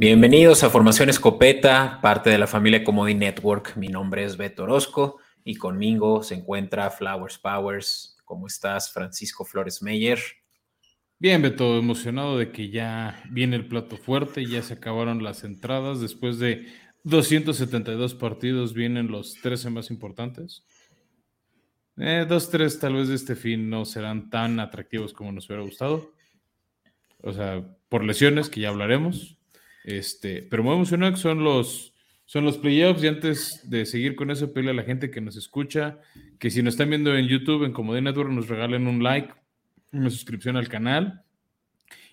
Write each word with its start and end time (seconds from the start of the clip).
Bienvenidos 0.00 0.62
a 0.62 0.70
Formación 0.70 1.08
Escopeta, 1.08 1.98
parte 2.00 2.30
de 2.30 2.38
la 2.38 2.46
familia 2.46 2.84
Comodi 2.84 3.16
Network. 3.16 3.76
Mi 3.76 3.88
nombre 3.88 4.22
es 4.22 4.36
Beto 4.36 4.62
Orozco 4.62 5.18
y 5.42 5.56
conmigo 5.56 6.22
se 6.22 6.36
encuentra 6.36 6.88
Flowers 6.90 7.36
Powers. 7.38 8.16
¿Cómo 8.24 8.46
estás, 8.46 8.92
Francisco 8.92 9.44
Flores 9.44 9.82
Meyer? 9.82 10.20
Bien, 11.18 11.42
Beto, 11.42 11.76
emocionado 11.76 12.38
de 12.38 12.52
que 12.52 12.70
ya 12.70 13.24
viene 13.32 13.56
el 13.56 13.66
plato 13.66 13.96
fuerte, 13.96 14.46
ya 14.46 14.62
se 14.62 14.74
acabaron 14.74 15.24
las 15.24 15.42
entradas. 15.42 16.00
Después 16.00 16.38
de 16.38 16.68
272 17.02 18.14
partidos, 18.14 18.74
vienen 18.74 19.10
los 19.10 19.34
13 19.42 19.70
más 19.70 19.90
importantes. 19.90 20.64
Eh, 21.96 22.24
dos, 22.28 22.50
tres 22.50 22.78
tal 22.78 22.94
vez 22.94 23.08
de 23.08 23.16
este 23.16 23.34
fin 23.34 23.68
no 23.68 23.84
serán 23.84 24.30
tan 24.30 24.60
atractivos 24.60 25.12
como 25.12 25.32
nos 25.32 25.46
hubiera 25.46 25.64
gustado. 25.64 26.12
O 27.20 27.32
sea, 27.32 27.66
por 27.88 28.04
lesiones, 28.04 28.48
que 28.48 28.60
ya 28.60 28.68
hablaremos 28.68 29.37
este, 29.84 30.42
pero 30.42 30.62
muy 30.62 30.74
emocionado 30.74 31.12
que 31.12 31.20
son 31.20 31.42
los, 31.44 31.94
son 32.26 32.44
los 32.44 32.58
playoffs. 32.58 33.02
Y 33.02 33.08
antes 33.08 33.68
de 33.70 33.86
seguir 33.86 34.14
con 34.14 34.30
eso, 34.30 34.52
pedirle 34.52 34.72
a 34.72 34.74
la 34.74 34.82
gente 34.82 35.10
que 35.10 35.20
nos 35.20 35.36
escucha 35.36 35.98
que 36.38 36.50
si 36.50 36.62
nos 36.62 36.74
están 36.74 36.90
viendo 36.90 37.16
en 37.16 37.26
YouTube, 37.26 37.64
en 37.64 37.72
Comodín 37.72 38.04
Network, 38.04 38.30
nos 38.30 38.48
regalen 38.48 38.86
un 38.86 39.02
like, 39.02 39.32
una 39.92 40.10
suscripción 40.10 40.56
al 40.56 40.68
canal. 40.68 41.24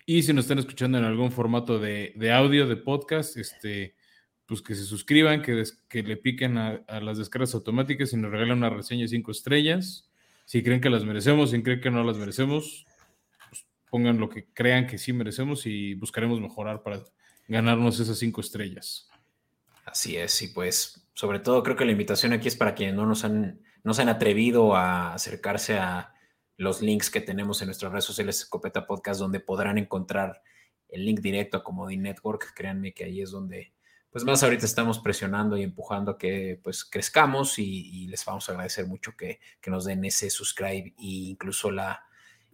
Y 0.08 0.22
si 0.22 0.32
nos 0.32 0.44
están 0.44 0.58
escuchando 0.58 0.98
en 0.98 1.04
algún 1.04 1.32
formato 1.32 1.80
de, 1.80 2.14
audio, 2.32 2.68
de 2.68 2.76
podcast, 2.76 3.36
este, 3.36 3.96
pues 4.46 4.62
que 4.62 4.76
se 4.76 4.84
suscriban, 4.84 5.42
que, 5.42 5.64
que 5.88 6.02
le 6.04 6.16
piquen 6.16 6.56
a, 6.58 6.84
las 7.00 7.18
descargas 7.18 7.54
automáticas 7.54 8.12
y 8.12 8.16
nos 8.16 8.30
regalen 8.30 8.58
una 8.58 8.70
reseña 8.70 9.02
de 9.02 9.08
cinco 9.08 9.32
estrellas. 9.32 10.08
Si 10.44 10.62
creen 10.62 10.80
que 10.80 10.90
las 10.90 11.04
merecemos, 11.04 11.50
si 11.50 11.60
creen 11.60 11.80
que 11.80 11.90
no 11.90 12.04
las 12.04 12.18
merecemos, 12.18 12.86
pues 13.50 13.66
pongan 13.90 14.18
lo 14.18 14.28
que 14.28 14.46
crean 14.54 14.86
que 14.86 14.96
sí 14.96 15.12
merecemos 15.12 15.66
y 15.66 15.94
buscaremos 15.94 16.40
mejorar 16.40 16.84
para 16.84 17.02
ganarnos 17.48 18.00
esas 18.00 18.18
cinco 18.18 18.40
estrellas. 18.40 19.08
Así 19.84 20.16
es, 20.16 20.42
y 20.42 20.48
pues 20.48 21.06
sobre 21.14 21.38
todo 21.38 21.62
creo 21.62 21.76
que 21.76 21.84
la 21.84 21.92
invitación 21.92 22.32
aquí 22.32 22.48
es 22.48 22.56
para 22.56 22.74
quienes 22.74 22.96
no 22.96 23.06
nos 23.06 23.24
han, 23.24 23.60
no 23.84 23.94
se 23.94 24.02
han 24.02 24.08
atrevido 24.08 24.74
a 24.74 25.14
acercarse 25.14 25.78
a 25.78 26.12
los 26.56 26.82
links 26.82 27.10
que 27.10 27.20
tenemos 27.20 27.60
en 27.62 27.66
nuestras 27.66 27.92
redes 27.92 28.04
sociales 28.04 28.40
Escopeta 28.40 28.86
Podcast, 28.86 29.20
donde 29.20 29.40
podrán 29.40 29.78
encontrar 29.78 30.42
el 30.88 31.04
link 31.04 31.20
directo 31.20 31.56
a 31.56 31.64
Comodín 31.64 32.02
Network. 32.02 32.52
Créanme 32.54 32.94
que 32.94 33.04
ahí 33.04 33.20
es 33.20 33.30
donde, 33.30 33.74
pues 34.10 34.24
más 34.24 34.42
ahorita 34.42 34.64
estamos 34.64 34.98
presionando 34.98 35.56
y 35.56 35.62
empujando 35.62 36.12
a 36.12 36.18
que 36.18 36.58
pues 36.62 36.84
crezcamos 36.84 37.58
y, 37.58 38.06
les 38.08 38.24
vamos 38.24 38.48
a 38.48 38.52
agradecer 38.52 38.86
mucho 38.86 39.16
que, 39.16 39.40
que, 39.60 39.70
nos 39.70 39.84
den 39.84 40.04
ese 40.04 40.30
subscribe 40.30 40.94
e 40.98 41.30
incluso 41.30 41.70
la, 41.70 42.05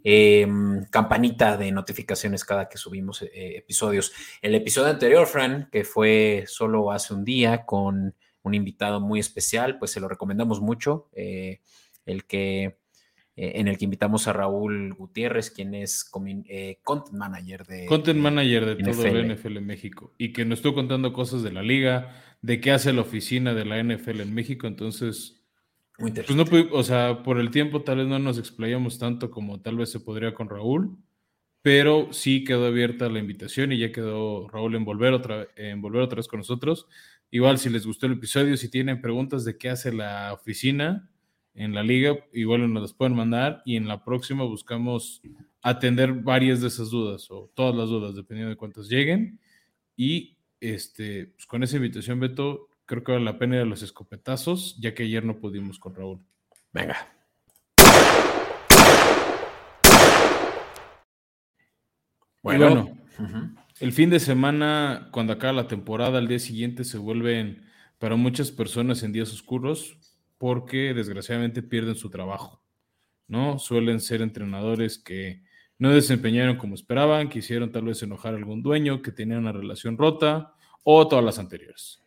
Em, 0.04 0.84
campanita 0.86 1.56
de 1.56 1.70
notificaciones 1.70 2.44
cada 2.44 2.68
que 2.68 2.76
subimos 2.76 3.22
eh, 3.22 3.56
episodios. 3.56 4.12
El 4.40 4.54
episodio 4.54 4.90
anterior, 4.90 5.26
Fran, 5.26 5.68
que 5.70 5.84
fue 5.84 6.44
solo 6.48 6.90
hace 6.90 7.14
un 7.14 7.24
día 7.24 7.64
con 7.64 8.14
un 8.42 8.54
invitado 8.54 9.00
muy 9.00 9.20
especial, 9.20 9.78
pues 9.78 9.92
se 9.92 10.00
lo 10.00 10.08
recomendamos 10.08 10.60
mucho. 10.60 11.08
Eh, 11.14 11.60
el 12.04 12.24
que 12.24 12.78
eh, 13.36 13.52
en 13.54 13.68
el 13.68 13.78
que 13.78 13.84
invitamos 13.84 14.26
a 14.26 14.32
Raúl 14.32 14.92
Gutiérrez, 14.94 15.50
quien 15.50 15.74
es 15.74 16.04
content 16.04 17.12
manager 17.12 17.64
de 17.64 17.86
content 17.86 18.18
manager 18.18 18.76
de 18.76 18.84
todo 18.84 19.06
el 19.06 19.32
NFL 19.32 19.56
en 19.56 19.66
México 19.66 20.12
y 20.18 20.32
que 20.32 20.44
nos 20.44 20.58
estuvo 20.58 20.74
contando 20.74 21.12
cosas 21.12 21.42
de 21.42 21.52
la 21.52 21.62
liga, 21.62 22.14
de 22.42 22.60
qué 22.60 22.72
hace 22.72 22.92
la 22.92 23.02
oficina 23.02 23.54
de 23.54 23.64
la 23.64 23.82
NFL 23.82 24.20
en 24.20 24.34
México. 24.34 24.66
Entonces, 24.66 25.41
pues 25.98 26.34
no, 26.34 26.44
o 26.72 26.82
sea, 26.82 27.22
por 27.22 27.38
el 27.38 27.50
tiempo 27.50 27.82
tal 27.82 27.98
vez 27.98 28.06
no 28.06 28.18
nos 28.18 28.38
explayamos 28.38 28.98
tanto 28.98 29.30
como 29.30 29.60
tal 29.60 29.76
vez 29.76 29.90
se 29.90 30.00
podría 30.00 30.34
con 30.34 30.48
Raúl, 30.48 30.96
pero 31.62 32.12
sí 32.12 32.44
quedó 32.44 32.66
abierta 32.66 33.08
la 33.08 33.20
invitación 33.20 33.72
y 33.72 33.78
ya 33.78 33.92
quedó 33.92 34.48
Raúl 34.48 34.74
en 34.74 34.84
volver 34.84 35.12
otra, 35.12 35.46
en 35.56 35.80
volver 35.80 36.02
otra 36.02 36.16
vez 36.16 36.28
con 36.28 36.38
nosotros. 36.38 36.86
Igual 37.30 37.58
si 37.58 37.70
les 37.70 37.86
gustó 37.86 38.06
el 38.06 38.12
episodio, 38.12 38.56
si 38.56 38.68
tienen 38.68 39.00
preguntas 39.00 39.44
de 39.44 39.56
qué 39.56 39.70
hace 39.70 39.92
la 39.92 40.32
oficina 40.32 41.08
en 41.54 41.74
la 41.74 41.82
liga, 41.82 42.16
igual 42.32 42.72
nos 42.72 42.82
las 42.82 42.92
pueden 42.94 43.14
mandar 43.14 43.62
y 43.64 43.76
en 43.76 43.86
la 43.86 44.04
próxima 44.04 44.44
buscamos 44.44 45.22
atender 45.62 46.12
varias 46.12 46.60
de 46.60 46.68
esas 46.68 46.90
dudas 46.90 47.30
o 47.30 47.50
todas 47.54 47.76
las 47.76 47.88
dudas, 47.88 48.16
dependiendo 48.16 48.50
de 48.50 48.56
cuántas 48.56 48.88
lleguen. 48.88 49.38
Y 49.96 50.36
este, 50.60 51.26
pues 51.26 51.46
con 51.46 51.62
esa 51.62 51.76
invitación, 51.76 52.18
Beto, 52.18 52.68
creo 52.92 53.04
que 53.04 53.12
vale 53.12 53.24
la 53.24 53.38
pena 53.38 53.56
ir 53.56 53.62
a 53.62 53.64
los 53.64 53.82
escopetazos, 53.82 54.76
ya 54.78 54.94
que 54.94 55.04
ayer 55.04 55.24
no 55.24 55.38
pudimos 55.38 55.78
con 55.78 55.94
Raúl. 55.94 56.20
Venga. 56.74 57.10
Bueno, 62.42 62.94
el 63.80 63.92
fin 63.92 64.10
de 64.10 64.20
semana, 64.20 65.08
cuando 65.10 65.32
acaba 65.32 65.54
la 65.54 65.68
temporada, 65.68 66.18
al 66.18 66.28
día 66.28 66.38
siguiente 66.38 66.84
se 66.84 66.98
vuelven 66.98 67.64
para 67.98 68.16
muchas 68.16 68.50
personas 68.50 69.02
en 69.02 69.12
días 69.12 69.32
oscuros 69.32 69.96
porque 70.36 70.92
desgraciadamente 70.92 71.62
pierden 71.62 71.94
su 71.94 72.10
trabajo, 72.10 72.62
¿no? 73.26 73.58
Suelen 73.58 74.00
ser 74.00 74.20
entrenadores 74.20 74.98
que 74.98 75.42
no 75.78 75.94
desempeñaron 75.94 76.58
como 76.58 76.74
esperaban, 76.74 77.30
quisieron 77.30 77.72
tal 77.72 77.84
vez 77.84 78.02
enojar 78.02 78.34
a 78.34 78.36
algún 78.36 78.62
dueño 78.62 79.00
que 79.00 79.12
tenía 79.12 79.38
una 79.38 79.52
relación 79.52 79.96
rota 79.96 80.52
o 80.82 81.08
todas 81.08 81.24
las 81.24 81.38
anteriores 81.38 82.01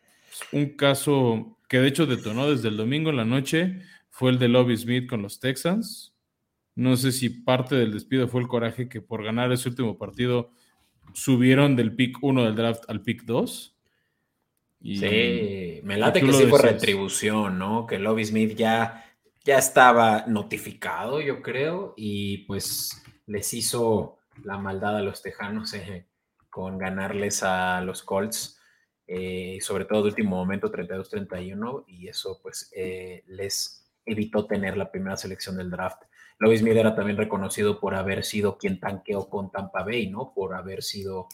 un 0.52 0.76
caso 0.76 1.58
que 1.68 1.78
de 1.78 1.88
hecho 1.88 2.06
detonó 2.06 2.50
desde 2.50 2.68
el 2.68 2.76
domingo 2.76 3.10
en 3.10 3.16
la 3.16 3.24
noche 3.24 3.80
fue 4.10 4.30
el 4.30 4.38
de 4.38 4.48
Lobby 4.48 4.76
Smith 4.76 5.08
con 5.08 5.22
los 5.22 5.40
Texans. 5.40 6.14
No 6.74 6.96
sé 6.96 7.12
si 7.12 7.30
parte 7.30 7.74
del 7.74 7.92
despido 7.92 8.28
fue 8.28 8.40
el 8.40 8.48
coraje 8.48 8.88
que 8.88 9.00
por 9.00 9.24
ganar 9.24 9.52
ese 9.52 9.68
último 9.68 9.98
partido 9.98 10.50
subieron 11.14 11.76
del 11.76 11.94
pick 11.94 12.18
1 12.22 12.44
del 12.44 12.54
draft 12.54 12.84
al 12.88 13.02
pick 13.02 13.24
2. 13.24 13.76
sí, 14.82 15.80
me 15.82 15.96
late 15.96 16.20
que 16.20 16.32
sí 16.32 16.46
fue 16.46 16.60
retribución, 16.60 17.58
¿no? 17.58 17.86
Que 17.86 17.98
Lobby 17.98 18.24
Smith 18.24 18.54
ya, 18.56 19.04
ya 19.44 19.58
estaba 19.58 20.26
notificado, 20.26 21.20
yo 21.20 21.42
creo, 21.42 21.94
y 21.96 22.38
pues 22.38 23.02
les 23.26 23.54
hizo 23.54 24.18
la 24.44 24.58
maldad 24.58 24.98
a 24.98 25.02
los 25.02 25.22
Tejanos 25.22 25.72
eh, 25.74 26.06
con 26.50 26.78
ganarles 26.78 27.42
a 27.42 27.80
los 27.80 28.02
Colts 28.02 28.55
eh, 29.06 29.58
sobre 29.60 29.84
todo 29.84 30.02
de 30.02 30.08
último 30.08 30.36
momento 30.36 30.70
32-31, 30.70 31.84
y 31.86 32.08
eso 32.08 32.40
pues 32.42 32.70
eh, 32.74 33.22
les 33.28 33.86
evitó 34.04 34.46
tener 34.46 34.76
la 34.76 34.90
primera 34.90 35.16
selección 35.16 35.56
del 35.56 35.70
draft. 35.70 36.02
Lois 36.38 36.60
Smith 36.60 36.76
era 36.76 36.94
también 36.94 37.16
reconocido 37.16 37.80
por 37.80 37.94
haber 37.94 38.24
sido 38.24 38.58
quien 38.58 38.78
tanqueó 38.78 39.28
con 39.28 39.50
Tampa 39.50 39.82
Bay, 39.82 40.10
¿no? 40.10 40.32
Por 40.34 40.54
haber 40.54 40.82
sido, 40.82 41.28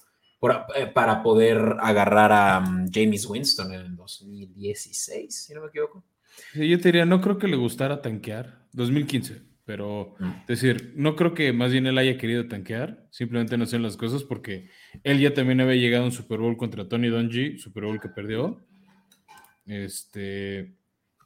eh, 0.77 0.87
para 0.87 1.23
poder 1.23 1.77
agarrar 1.81 2.33
a 2.33 2.59
um, 2.59 2.89
James 2.93 3.27
Winston 3.27 3.73
en 3.73 3.81
el 3.81 3.97
2016, 3.97 5.45
si 5.47 5.55
no 5.55 5.63
me 5.63 5.69
equivoco. 5.69 6.05
yo 6.55 6.79
te 6.79 6.89
diría, 6.89 7.05
no 7.05 7.21
creo 7.21 7.39
que 7.39 7.49
le 7.49 7.57
gustara 7.57 8.01
tanquear. 8.01 8.63
2015. 8.73 9.52
Pero, 9.73 10.17
mm. 10.19 10.31
es 10.41 10.61
decir, 10.61 10.93
no 10.97 11.17
creo 11.17 11.33
que 11.33 11.51
más 11.55 11.73
bien 11.73 11.87
él 11.87 11.97
haya 11.97 12.19
querido 12.19 12.47
tanquear, 12.47 13.09
simplemente 13.11 13.57
no 13.57 13.65
hacen 13.65 13.83
las 13.83 13.97
cosas 13.97 14.23
porque 14.23 14.69
él 15.03 15.19
ya 15.19 15.33
también 15.33 15.63
había 15.63 15.77
llegado 15.77 16.03
a 16.03 16.09
un 16.09 16.13
Super 16.13 16.41
Bowl 16.41 16.59
contra 16.59 16.87
Tony 16.87 17.09
Dungy, 17.09 17.57
Super 17.57 17.85
Bowl 17.85 17.99
que 17.99 18.11
perdió. 18.11 18.63
Este, 19.65 20.75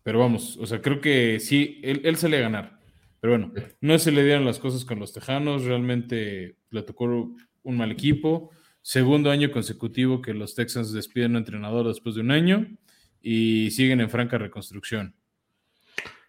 pero 0.05 0.21
vamos, 0.21 0.57
o 0.59 0.65
sea, 0.65 0.81
creo 0.81 1.01
que 1.01 1.41
sí, 1.41 1.81
él, 1.83 2.03
él 2.05 2.35
a 2.35 2.39
ganar. 2.39 2.79
Pero 3.19 3.33
bueno, 3.33 3.53
no 3.81 3.99
se 3.99 4.13
le 4.13 4.23
dieron 4.23 4.45
las 4.45 4.61
cosas 4.61 4.85
con 4.85 5.01
los 5.01 5.13
Tejanos, 5.13 5.65
realmente 5.65 6.55
le 6.71 6.83
tocó 6.83 7.35
un 7.65 7.77
mal 7.77 7.91
equipo. 7.91 8.53
Segundo 8.81 9.33
año 9.33 9.51
consecutivo 9.51 10.23
que 10.23 10.35
los 10.35 10.55
Texans 10.55 10.93
despiden 10.93 11.33
a 11.33 11.39
un 11.39 11.39
entrenador 11.39 11.89
después 11.89 12.15
de 12.15 12.21
un 12.21 12.31
año 12.31 12.65
y 13.21 13.73
siguen 13.73 14.01
en 14.01 14.09
franca 14.09 14.39
reconstrucción. 14.39 15.17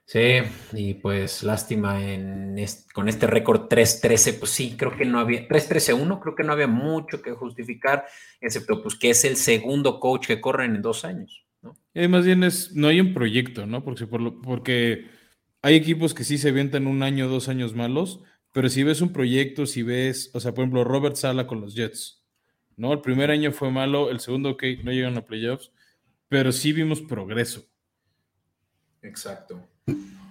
Sí, 0.09 0.39
y 0.71 0.93
pues 0.93 1.43
lástima 1.43 2.01
en 2.01 2.55
con 2.93 3.09
este 3.09 3.27
récord 3.27 3.67
3-13, 3.67 4.39
pues 4.39 4.51
sí, 4.51 4.75
creo 4.77 4.95
que 4.95 5.03
no 5.03 5.19
había, 5.19 5.45
3-13-1, 5.49 6.21
creo 6.21 6.33
que 6.33 6.45
no 6.45 6.53
había 6.53 6.67
mucho 6.67 7.21
que 7.21 7.33
justificar, 7.33 8.05
excepto 8.39 8.81
pues 8.81 8.95
que 8.95 9.09
es 9.09 9.25
el 9.25 9.35
segundo 9.35 9.99
coach 9.99 10.27
que 10.27 10.39
corren 10.39 10.77
en 10.77 10.81
dos 10.81 11.03
años, 11.03 11.45
¿no? 11.61 11.75
Y 11.93 12.07
más 12.07 12.23
bien 12.23 12.45
es, 12.45 12.71
no 12.73 12.87
hay 12.87 13.01
un 13.01 13.13
proyecto, 13.13 13.65
¿no? 13.65 13.83
Porque, 13.83 14.07
por 14.07 14.39
porque 14.39 15.09
hay 15.61 15.75
equipos 15.75 16.13
que 16.13 16.23
sí 16.23 16.37
se 16.37 16.49
avientan 16.49 16.87
un 16.87 17.03
año, 17.03 17.27
dos 17.27 17.49
años 17.49 17.75
malos, 17.75 18.21
pero 18.53 18.69
si 18.69 18.83
ves 18.83 19.01
un 19.01 19.11
proyecto, 19.11 19.65
si 19.65 19.83
ves, 19.83 20.31
o 20.33 20.39
sea, 20.39 20.53
por 20.53 20.63
ejemplo, 20.63 20.85
Robert 20.85 21.17
Sala 21.17 21.47
con 21.47 21.59
los 21.59 21.75
Jets, 21.75 22.25
¿no? 22.77 22.93
El 22.93 23.01
primer 23.01 23.29
año 23.29 23.51
fue 23.51 23.71
malo, 23.71 24.09
el 24.09 24.21
segundo, 24.21 24.51
ok, 24.51 24.63
no 24.85 24.93
llegan 24.93 25.17
a 25.17 25.25
playoffs, 25.25 25.73
pero 26.29 26.53
sí 26.53 26.71
vimos 26.71 27.01
progreso. 27.01 27.65
Exacto. 29.01 29.67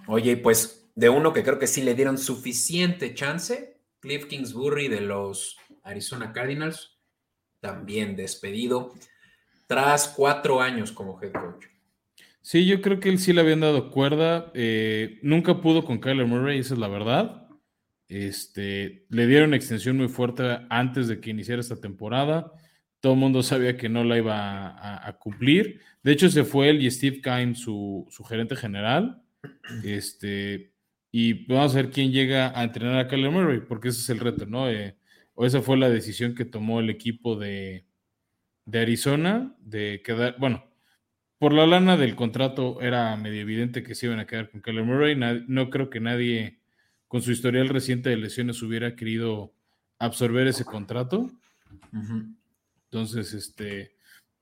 Oye, 0.07 0.37
pues 0.37 0.89
de 0.95 1.09
uno 1.09 1.33
que 1.33 1.43
creo 1.43 1.59
que 1.59 1.67
sí 1.67 1.81
le 1.81 1.95
dieron 1.95 2.17
suficiente 2.17 3.13
chance, 3.13 3.77
Cliff 3.99 4.25
Kingsbury 4.25 4.87
de 4.87 5.01
los 5.01 5.57
Arizona 5.83 6.33
Cardinals, 6.33 6.97
también 7.59 8.15
despedido, 8.15 8.93
tras 9.67 10.07
cuatro 10.09 10.61
años 10.61 10.91
como 10.91 11.21
head 11.21 11.33
coach. 11.33 11.65
Sí, 12.41 12.65
yo 12.65 12.81
creo 12.81 13.01
que 13.01 13.09
él 13.09 13.19
sí 13.19 13.33
le 13.33 13.41
habían 13.41 13.59
dado 13.59 13.91
cuerda. 13.91 14.51
Eh, 14.53 15.19
nunca 15.21 15.59
pudo 15.59 15.83
con 15.83 15.99
Kyler 15.99 16.25
Murray, 16.25 16.59
esa 16.59 16.75
es 16.75 16.79
la 16.79 16.87
verdad. 16.87 17.47
Este, 18.07 19.05
le 19.09 19.27
dieron 19.27 19.53
extensión 19.53 19.97
muy 19.97 20.07
fuerte 20.07 20.59
antes 20.69 21.09
de 21.09 21.19
que 21.19 21.31
iniciara 21.31 21.59
esta 21.59 21.81
temporada, 21.81 22.53
todo 23.01 23.13
el 23.13 23.19
mundo 23.19 23.43
sabía 23.43 23.75
que 23.75 23.89
no 23.89 24.03
la 24.03 24.17
iba 24.17 25.07
a, 25.07 25.17
cumplir. 25.17 25.81
De 26.03 26.13
hecho, 26.13 26.29
se 26.29 26.43
fue 26.43 26.69
él 26.69 26.81
y 26.81 26.89
Steve 26.89 27.21
Kime, 27.21 27.53
su, 27.53 28.07
gerente 28.27 28.55
general. 28.55 29.21
Este, 29.83 30.73
y 31.11 31.45
vamos 31.45 31.73
a 31.73 31.81
ver 31.81 31.91
quién 31.91 32.11
llega 32.11 32.57
a 32.57 32.63
entrenar 32.63 32.99
a 32.99 33.07
Kyler 33.07 33.31
Murray, 33.31 33.61
porque 33.61 33.89
ese 33.89 34.01
es 34.01 34.09
el 34.09 34.19
reto, 34.19 34.45
¿no? 34.45 34.69
Eh, 34.69 34.97
o 35.33 35.45
esa 35.45 35.61
fue 35.61 35.77
la 35.77 35.89
decisión 35.89 36.35
que 36.35 36.45
tomó 36.45 36.79
el 36.79 36.89
equipo 36.89 37.35
de, 37.35 37.85
de 38.65 38.79
Arizona, 38.79 39.55
de 39.59 40.01
quedar, 40.03 40.35
bueno, 40.39 40.65
por 41.39 41.53
la 41.53 41.67
lana 41.67 41.97
del 41.97 42.15
contrato 42.15 42.81
era 42.81 43.15
medio 43.15 43.41
evidente 43.41 43.83
que 43.83 43.95
se 43.95 44.07
iban 44.07 44.19
a 44.19 44.25
quedar 44.25 44.49
con 44.49 44.61
Kyler 44.61 44.83
Murray. 44.83 45.15
no 45.15 45.69
creo 45.69 45.89
que 45.89 45.99
nadie 45.99 46.59
con 47.07 47.21
su 47.21 47.31
historial 47.31 47.69
reciente 47.69 48.09
de 48.09 48.17
lesiones 48.17 48.61
hubiera 48.61 48.95
querido 48.95 49.53
absorber 49.99 50.47
ese 50.47 50.65
contrato. 50.65 51.29
Entonces, 52.85 53.33
este, 53.33 53.95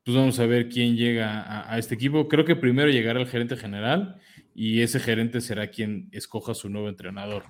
pues 0.03 0.15
vamos 0.15 0.39
a 0.39 0.45
ver 0.45 0.69
quién 0.69 0.95
llega 0.95 1.71
a, 1.71 1.77
este 1.77 1.95
equipo. 1.95 2.27
Creo 2.27 2.45
que 2.45 2.55
primero 2.55 2.89
llegará 2.89 3.19
el 3.19 3.27
gerente 3.27 3.57
general 3.57 4.19
y 4.55 4.81
ese 4.81 5.01
gerente 5.01 5.41
será 5.41 5.69
quien 5.69 6.07
escoja 6.13 6.53
su 6.53 6.69
nuevo 6.69 6.87
entrenador. 6.87 7.43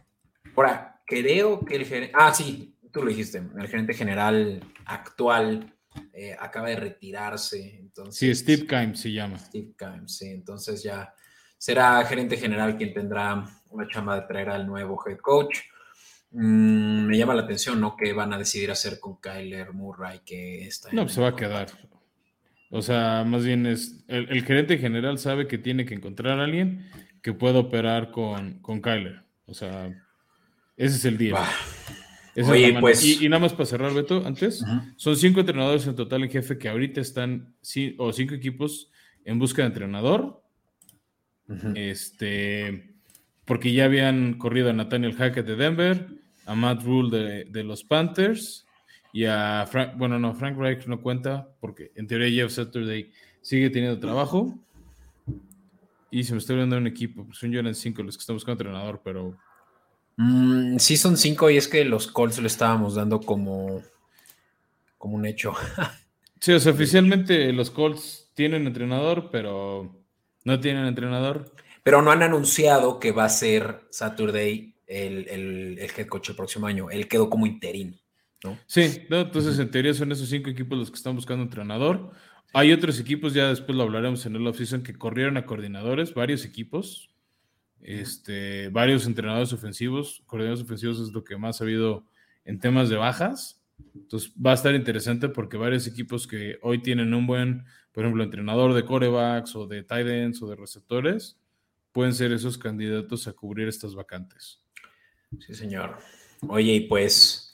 Ahora, 0.55 0.99
creo 1.05 1.63
que 1.63 1.75
el 1.75 1.85
gerente, 1.85 2.13
ah, 2.17 2.33
sí, 2.33 2.75
tú 2.91 3.03
lo 3.03 3.09
dijiste, 3.09 3.37
el 3.37 3.67
gerente 3.67 3.93
general 3.93 4.59
actual 4.85 5.71
eh, 6.11 6.35
acaba 6.37 6.69
de 6.69 6.77
retirarse. 6.77 7.77
Entonces, 7.77 8.39
sí, 8.39 8.43
Steve 8.43 8.65
Kimes 8.65 8.99
se 8.99 9.11
llama. 9.11 9.37
Steve 9.37 9.73
Kimes, 9.77 10.17
sí, 10.17 10.29
entonces 10.29 10.81
ya 10.81 11.13
será 11.57 12.03
gerente 12.05 12.37
general 12.37 12.75
quien 12.75 12.93
tendrá 12.93 13.45
una 13.69 13.87
chamba 13.87 14.19
de 14.19 14.27
traer 14.27 14.49
al 14.49 14.65
nuevo 14.65 14.99
head 15.05 15.17
coach. 15.17 15.59
Mm, 16.31 17.05
me 17.05 17.17
llama 17.17 17.35
la 17.35 17.43
atención, 17.43 17.79
¿no? 17.79 17.95
Que 17.95 18.13
van 18.13 18.33
a 18.33 18.37
decidir 18.39 18.71
hacer 18.71 18.99
con 18.99 19.21
Kyler 19.21 19.73
Murray, 19.73 20.21
que 20.25 20.65
está. 20.65 20.89
No, 20.91 21.03
pues 21.03 21.13
se 21.13 21.21
va 21.21 21.29
a 21.29 21.35
quedar. 21.35 21.67
O 22.69 22.81
sea, 22.81 23.23
más 23.25 23.45
bien 23.45 23.65
es. 23.65 24.03
El, 24.07 24.43
gerente 24.43 24.77
general 24.77 25.17
sabe 25.17 25.47
que 25.47 25.57
tiene 25.57 25.85
que 25.85 25.93
encontrar 25.93 26.39
a 26.39 26.43
alguien 26.43 26.85
que 27.21 27.33
pueda 27.33 27.59
operar 27.59 28.11
con, 28.11 28.59
con 28.59 28.81
Kyler. 28.81 29.23
O 29.45 29.53
sea, 29.53 29.87
ese 30.77 30.95
es 30.97 31.05
el 31.05 31.17
día. 31.17 31.35
Oye, 32.43 32.77
pues. 32.79 33.05
Y, 33.05 33.29
nada 33.29 33.41
más 33.41 33.53
para 33.53 33.65
cerrar, 33.65 33.93
Beto, 33.93 34.25
antes, 34.25 34.63
son 34.97 35.15
cinco 35.15 35.39
entrenadores 35.39 35.87
en 35.87 35.95
total 35.95 36.23
en 36.23 36.29
jefe 36.29 36.57
que 36.57 36.67
ahorita 36.67 36.99
están, 36.99 37.55
o 37.97 38.11
cinco 38.11 38.33
equipos 38.33 38.91
en 39.23 39.39
busca 39.39 39.61
de 39.61 39.69
entrenador. 39.69 40.43
Este, 41.75 42.95
porque 43.45 43.71
ya 43.71 43.85
habían 43.85 44.33
corrido 44.33 44.69
a 44.69 44.73
Nathaniel 44.73 45.15
Hackett 45.15 45.45
de 45.45 45.55
Denver, 45.55 46.07
a 46.45 46.55
Matt 46.55 46.83
Rule 46.83 47.45
de, 47.45 47.63
los 47.63 47.83
Panthers 47.83 48.64
y 49.15 49.23
a 49.23 49.65
Frank, 49.65 49.93
bueno, 49.95 50.19
no, 50.19 50.35
Frank 50.35 50.57
Reich 50.57 50.87
no 50.87 51.01
cuenta 51.01 51.47
porque 51.61 51.89
en 51.95 52.05
teoría 52.05 52.29
Jeff 52.29 52.51
Saturday 52.51 53.13
sigue 53.41 53.69
teniendo 53.69 53.97
trabajo. 53.97 54.59
Y 56.11 56.25
se 56.25 56.33
me 56.33 56.39
está 56.39 56.51
olvidando 56.51 56.75
un 56.75 56.85
equipo, 56.85 57.25
son 57.31 57.49
yo 57.49 57.61
eran 57.61 57.75
cinco 57.75 58.03
los 58.03 58.17
que 58.17 58.21
están 58.21 58.35
buscando 58.35 58.61
entrenador, 58.61 58.99
pero. 59.05 59.37
Mm, 60.17 60.79
sí, 60.79 60.97
son 60.97 61.15
cinco 61.15 61.49
y 61.49 61.55
es 61.55 61.69
que 61.69 61.85
los 61.85 62.07
Colts 62.07 62.39
lo 62.39 62.47
estábamos 62.47 62.95
dando 62.95 63.21
como, 63.21 63.81
como 64.97 65.15
un 65.15 65.25
hecho. 65.25 65.53
sí, 66.41 66.51
o 66.51 66.59
sea, 66.59 66.73
oficialmente 66.73 67.53
los 67.53 67.71
Colts 67.71 68.33
tienen 68.33 68.67
entrenador, 68.67 69.29
pero 69.31 69.95
no 70.43 70.59
tienen 70.59 70.87
entrenador. 70.87 71.53
Pero 71.83 72.01
no 72.01 72.11
han 72.11 72.21
anunciado 72.21 72.99
que 72.99 73.13
va 73.13 73.23
a 73.23 73.29
ser 73.29 73.87
Saturday 73.91 74.75
el, 74.87 75.29
el, 75.29 75.79
head 75.79 76.07
coach 76.07 76.31
el 76.31 76.35
próximo 76.35 76.67
año. 76.67 76.89
Él 76.89 77.07
quedó 77.07 77.29
como 77.29 77.45
interino. 77.45 77.95
¿No? 78.43 78.57
Sí, 78.67 79.05
entonces 79.09 79.59
en 79.59 79.71
teoría 79.71 79.93
son 79.93 80.11
esos 80.11 80.29
cinco 80.29 80.49
equipos 80.49 80.77
los 80.77 80.89
que 80.89 80.97
están 80.97 81.15
buscando 81.15 81.43
entrenador. 81.43 82.11
Hay 82.53 82.71
otros 82.71 82.99
equipos, 82.99 83.33
ya 83.33 83.49
después 83.49 83.75
lo 83.75 83.83
hablaremos 83.83 84.25
en 84.25 84.35
el 84.35 84.47
offseason, 84.47 84.83
que 84.83 84.97
corrieron 84.97 85.37
a 85.37 85.45
coordinadores, 85.45 86.13
varios 86.13 86.45
equipos, 86.45 87.09
este, 87.81 88.69
varios 88.69 89.05
entrenadores 89.05 89.51
ofensivos. 89.51 90.23
Coordinadores 90.25 90.63
ofensivos 90.63 90.99
es 90.99 91.11
lo 91.11 91.23
que 91.23 91.37
más 91.37 91.59
ha 91.59 91.65
habido 91.65 92.05
en 92.45 92.59
temas 92.59 92.89
de 92.89 92.95
bajas. 92.95 93.61
Entonces 93.93 94.31
va 94.33 94.51
a 94.51 94.53
estar 94.53 94.73
interesante 94.73 95.27
porque 95.27 95.57
varios 95.57 95.85
equipos 95.85 96.27
que 96.27 96.57
hoy 96.61 96.81
tienen 96.81 97.13
un 97.13 97.27
buen, 97.27 97.65
por 97.91 98.05
ejemplo, 98.05 98.23
entrenador 98.23 98.73
de 98.73 98.85
corebacks 98.85 99.55
o 99.55 99.67
de 99.67 99.83
tight 99.83 100.07
ends 100.07 100.41
o 100.41 100.47
de 100.47 100.55
receptores, 100.55 101.37
pueden 101.91 102.13
ser 102.13 102.31
esos 102.31 102.57
candidatos 102.57 103.27
a 103.27 103.33
cubrir 103.33 103.67
estas 103.67 103.95
vacantes. 103.95 104.61
Sí, 105.39 105.53
señor. 105.53 105.97
Oye, 106.47 106.73
y 106.73 106.79
pues 106.81 107.44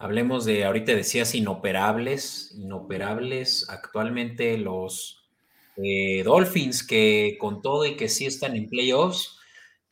hablemos 0.00 0.46
de, 0.46 0.64
ahorita 0.64 0.92
decías 0.92 1.34
inoperables, 1.34 2.52
inoperables 2.56 3.68
actualmente 3.68 4.56
los 4.56 5.28
eh, 5.76 6.22
Dolphins 6.24 6.82
que 6.82 7.36
con 7.38 7.60
todo 7.60 7.84
y 7.84 7.96
que 7.96 8.08
sí 8.08 8.24
están 8.24 8.56
en 8.56 8.68
playoffs, 8.68 9.38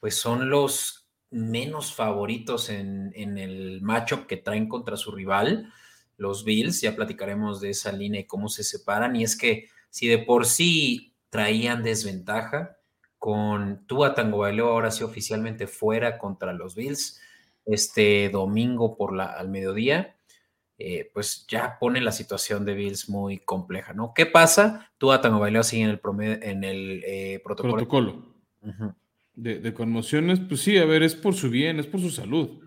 pues 0.00 0.14
son 0.14 0.48
los 0.48 1.06
menos 1.30 1.94
favoritos 1.94 2.70
en, 2.70 3.12
en 3.14 3.36
el 3.36 3.82
matchup 3.82 4.26
que 4.26 4.38
traen 4.38 4.66
contra 4.66 4.96
su 4.96 5.12
rival, 5.12 5.70
los 6.16 6.42
Bills. 6.42 6.80
Ya 6.80 6.96
platicaremos 6.96 7.60
de 7.60 7.70
esa 7.70 7.92
línea 7.92 8.22
y 8.22 8.26
cómo 8.26 8.48
se 8.48 8.64
separan. 8.64 9.14
Y 9.14 9.24
es 9.24 9.36
que 9.36 9.68
si 9.90 10.08
de 10.08 10.18
por 10.18 10.46
sí 10.46 11.12
traían 11.28 11.82
desventaja, 11.82 12.78
con 13.18 13.84
Tua 13.86 14.14
Tagovailoa 14.14 14.70
ahora 14.70 14.90
sí 14.90 15.04
oficialmente 15.04 15.66
fuera 15.66 16.16
contra 16.16 16.54
los 16.54 16.74
Bills 16.74 17.20
este 17.68 18.30
domingo 18.30 18.96
por 18.96 19.14
la, 19.14 19.26
al 19.26 19.48
mediodía, 19.48 20.16
eh, 20.78 21.10
pues 21.12 21.46
ya 21.48 21.76
pone 21.78 22.00
la 22.00 22.12
situación 22.12 22.64
de 22.64 22.74
Bills 22.74 23.08
muy 23.08 23.38
compleja, 23.38 23.92
¿no? 23.94 24.12
¿Qué 24.14 24.26
pasa? 24.26 24.90
Tua 24.98 25.20
Tagovailoa 25.20 25.62
sigue 25.62 25.82
en 25.82 25.90
el, 25.90 25.98
promedio, 25.98 26.38
en 26.40 26.64
el 26.64 27.02
eh, 27.04 27.40
protocolo. 27.44 27.74
protocolo. 27.74 28.34
de, 29.34 29.74
conmociones, 29.74 30.40
pues 30.40 30.60
sí, 30.60 30.78
a 30.78 30.84
ver, 30.84 31.02
es 31.02 31.14
por 31.14 31.34
su 31.34 31.50
bien, 31.50 31.80
es 31.80 31.86
por 31.86 32.00
su 32.00 32.10
salud. 32.10 32.60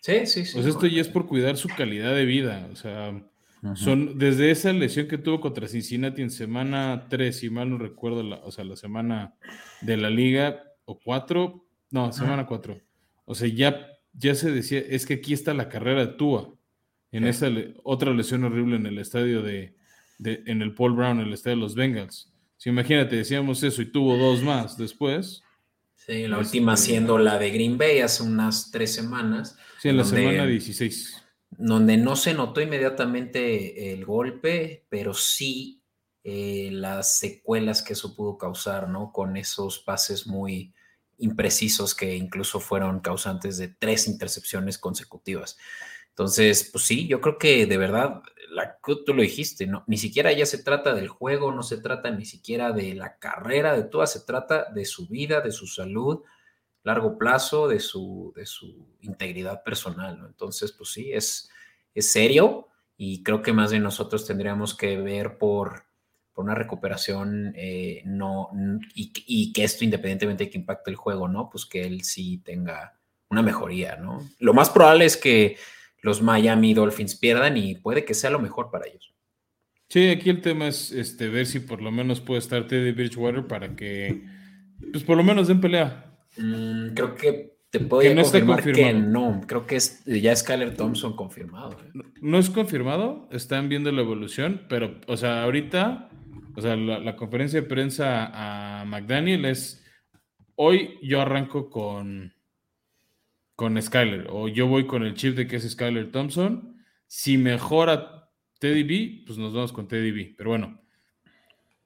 Sí, 0.00 0.26
sí, 0.26 0.46
sí. 0.46 0.54
Pues 0.54 0.66
esto 0.66 0.86
ya 0.86 1.02
es 1.02 1.08
por 1.08 1.26
cuidar 1.26 1.56
su 1.58 1.68
calidad 1.68 2.14
de 2.14 2.24
vida, 2.24 2.66
o 2.72 2.76
sea, 2.76 3.22
son 3.74 4.18
desde 4.18 4.50
esa 4.50 4.72
lesión 4.72 5.06
que 5.06 5.18
tuvo 5.18 5.42
contra 5.42 5.68
Cincinnati 5.68 6.22
en 6.22 6.30
semana 6.30 7.06
3, 7.10 7.36
si 7.36 7.50
mal 7.50 7.68
no 7.68 7.76
recuerdo, 7.76 8.22
la, 8.22 8.36
o 8.36 8.50
sea, 8.50 8.64
la 8.64 8.76
semana 8.76 9.34
de 9.82 9.98
la 9.98 10.08
liga, 10.08 10.64
o 10.86 10.98
4, 10.98 11.62
no, 11.90 12.12
semana 12.12 12.46
4. 12.46 12.80
O 13.26 13.34
sea, 13.34 13.48
ya, 13.48 13.89
ya 14.12 14.34
se 14.34 14.50
decía, 14.50 14.80
es 14.80 15.06
que 15.06 15.14
aquí 15.14 15.32
está 15.32 15.54
la 15.54 15.68
carrera 15.68 16.06
de 16.06 16.12
Tua, 16.14 16.52
en 17.12 17.26
esa 17.26 17.48
otra 17.82 18.12
lesión 18.12 18.44
horrible 18.44 18.76
en 18.76 18.86
el 18.86 18.98
estadio 18.98 19.42
de, 19.42 19.74
en 20.18 20.62
el 20.62 20.74
Paul 20.74 20.94
Brown, 20.94 21.20
en 21.20 21.26
el 21.26 21.32
estadio 21.32 21.56
de 21.56 21.62
los 21.62 21.74
Bengals. 21.74 22.32
Si 22.56 22.70
imagínate, 22.70 23.16
decíamos 23.16 23.62
eso 23.62 23.82
y 23.82 23.86
tuvo 23.86 24.16
dos 24.16 24.42
más 24.42 24.76
después. 24.76 25.42
Sí, 25.96 26.28
la 26.28 26.38
última 26.38 26.74
este, 26.74 26.86
siendo 26.86 27.18
la 27.18 27.38
de 27.38 27.50
Green 27.50 27.78
Bay 27.78 28.00
hace 28.00 28.22
unas 28.22 28.70
tres 28.70 28.94
semanas. 28.94 29.56
Sí, 29.80 29.88
en 29.88 29.96
la 29.96 30.04
semana 30.04 30.46
16 30.46 31.20
donde 31.50 31.96
no 31.96 32.16
se 32.16 32.34
notó 32.34 32.60
inmediatamente 32.60 33.92
el 33.92 34.04
golpe, 34.04 34.86
pero 34.88 35.14
sí 35.14 35.82
eh, 36.22 36.70
las 36.72 37.18
secuelas 37.18 37.82
que 37.82 37.94
eso 37.94 38.14
pudo 38.14 38.38
causar, 38.38 38.88
¿no? 38.88 39.12
Con 39.12 39.36
esos 39.36 39.78
pases 39.80 40.26
muy 40.26 40.72
imprecisos 41.20 41.94
que 41.94 42.16
incluso 42.16 42.60
fueron 42.60 43.00
causantes 43.00 43.58
de 43.58 43.68
tres 43.68 44.08
intercepciones 44.08 44.78
consecutivas. 44.78 45.56
Entonces, 46.10 46.68
pues 46.70 46.84
sí, 46.84 47.06
yo 47.06 47.20
creo 47.20 47.38
que 47.38 47.66
de 47.66 47.78
verdad, 47.78 48.22
la, 48.50 48.78
tú 48.82 49.14
lo 49.14 49.22
dijiste. 49.22 49.68
Ni 49.86 49.96
siquiera 49.96 50.32
ya 50.32 50.44
se 50.44 50.62
trata 50.62 50.94
del 50.94 51.08
juego, 51.08 51.52
no 51.52 51.62
se 51.62 51.78
trata 51.78 52.10
ni 52.10 52.24
siquiera 52.24 52.72
de 52.72 52.94
la 52.94 53.18
carrera 53.18 53.74
de 53.74 53.84
todas, 53.84 54.12
se 54.12 54.20
trata 54.20 54.66
de 54.72 54.84
su 54.84 55.06
vida, 55.08 55.40
de 55.40 55.52
su 55.52 55.66
salud, 55.66 56.22
largo 56.82 57.18
plazo 57.18 57.68
de 57.68 57.80
su, 57.80 58.32
de 58.36 58.46
su 58.46 58.86
integridad 59.00 59.62
personal. 59.62 60.22
Entonces, 60.26 60.72
pues 60.72 60.90
sí, 60.90 61.12
es, 61.12 61.50
serio 61.94 62.68
y 62.96 63.22
creo 63.22 63.42
que 63.42 63.52
más 63.52 63.70
bien 63.70 63.82
nosotros 63.82 64.26
tendríamos 64.26 64.74
que 64.74 64.96
ver 64.96 65.36
por, 65.36 65.84
por 66.32 66.44
una 66.44 66.54
recuperación 66.54 67.52
eh, 67.56 68.02
no, 68.04 68.50
y, 68.94 69.52
que 69.52 69.64
esto 69.64 69.84
independientemente 69.84 70.44
de 70.44 70.50
que 70.50 70.58
impacte 70.58 70.90
el 70.90 70.96
juego, 70.96 71.28
¿no? 71.28 71.50
Pues 71.50 71.66
que 71.66 71.82
él 71.82 72.02
sí 72.02 72.38
tenga 72.38 72.98
una 73.28 73.42
mejoría, 73.42 73.96
¿no? 73.96 74.18
Lo 74.38 74.54
más 74.54 74.70
probable 74.70 75.04
es 75.04 75.16
que 75.16 75.56
los 76.02 76.22
Miami 76.22 76.74
Dolphins 76.74 77.16
pierdan 77.16 77.56
y 77.56 77.74
puede 77.74 78.04
que 78.04 78.14
sea 78.14 78.30
lo 78.30 78.38
mejor 78.38 78.70
para 78.70 78.86
ellos. 78.86 79.14
Sí, 79.88 80.08
aquí 80.08 80.30
el 80.30 80.40
tema 80.40 80.68
es 80.68 80.92
este, 80.92 81.28
ver 81.28 81.46
si 81.46 81.60
por 81.60 81.82
lo 81.82 81.90
menos 81.90 82.20
puede 82.20 82.38
estar 82.38 82.66
Teddy 82.66 82.92
Bridgewater 82.92 83.46
para 83.46 83.74
que, 83.74 84.22
pues 84.92 85.02
por 85.02 85.16
lo 85.16 85.24
menos 85.24 85.48
den 85.48 85.60
pelea. 85.60 86.16
Mm, 86.36 86.94
creo 86.94 87.16
que 87.16 87.60
te 87.70 87.80
puedo 87.80 88.02
que 88.02 88.14
no 88.14 88.22
confirmar 88.22 88.72
que 88.72 88.92
no. 88.92 89.40
Creo 89.46 89.66
que 89.66 89.76
es, 89.76 90.04
ya 90.04 90.32
es 90.32 90.40
Skyler 90.40 90.76
Thompson 90.76 91.14
confirmado. 91.14 91.76
¿eh? 91.82 92.00
No, 92.20 92.38
es 92.38 92.50
confirmado, 92.50 93.28
están 93.30 93.68
viendo 93.68 93.92
la 93.92 94.02
evolución, 94.02 94.62
pero, 94.68 94.96
o 95.06 95.16
sea, 95.16 95.44
ahorita, 95.44 96.09
o 96.56 96.60
sea, 96.60 96.76
la, 96.76 97.16
conferencia 97.16 97.60
de 97.60 97.66
prensa 97.66 98.30
a 98.80 98.84
McDaniel 98.84 99.44
es, 99.44 99.84
hoy 100.56 100.98
yo 101.02 101.20
arranco 101.20 101.70
con, 101.70 102.34
con 103.54 103.80
Skyler, 103.80 104.26
o 104.30 104.48
yo 104.48 104.66
voy 104.66 104.86
con 104.86 105.04
el 105.04 105.14
chip 105.14 105.36
de 105.36 105.46
que 105.46 105.56
es 105.56 105.70
Skyler 105.70 106.10
Thompson. 106.10 106.82
Si 107.06 107.38
mejora 107.38 108.30
Teddy 108.58 108.82
B, 108.82 109.22
pues 109.26 109.38
nos 109.38 109.54
vamos 109.54 109.72
con 109.72 109.88
Teddy 109.88 110.10
B. 110.10 110.34
Pero 110.36 110.50
bueno, 110.50 110.80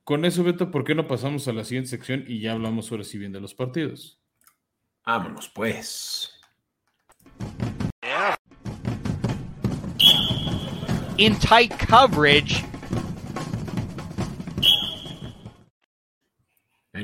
con 0.03 0.25
eso, 0.25 0.45
Beto, 0.45 0.71
¿por 0.71 0.85
qué 0.85 0.95
no 0.95 1.07
pasamos 1.07 1.49
a 1.49 1.53
la 1.53 1.65
siguiente 1.65 1.91
sección 1.91 2.25
y 2.27 2.41
ya 2.41 2.53
hablamos 2.53 2.91
ahora 2.91 3.05
sí 3.05 3.17
bien 3.17 3.33
de 3.33 3.41
los 3.41 3.55
partidos? 3.55 4.21
Vámonos, 5.07 5.49
pues. 5.51 6.31
In 11.17 11.39
tight 11.39 11.73
coverage. 11.89 12.74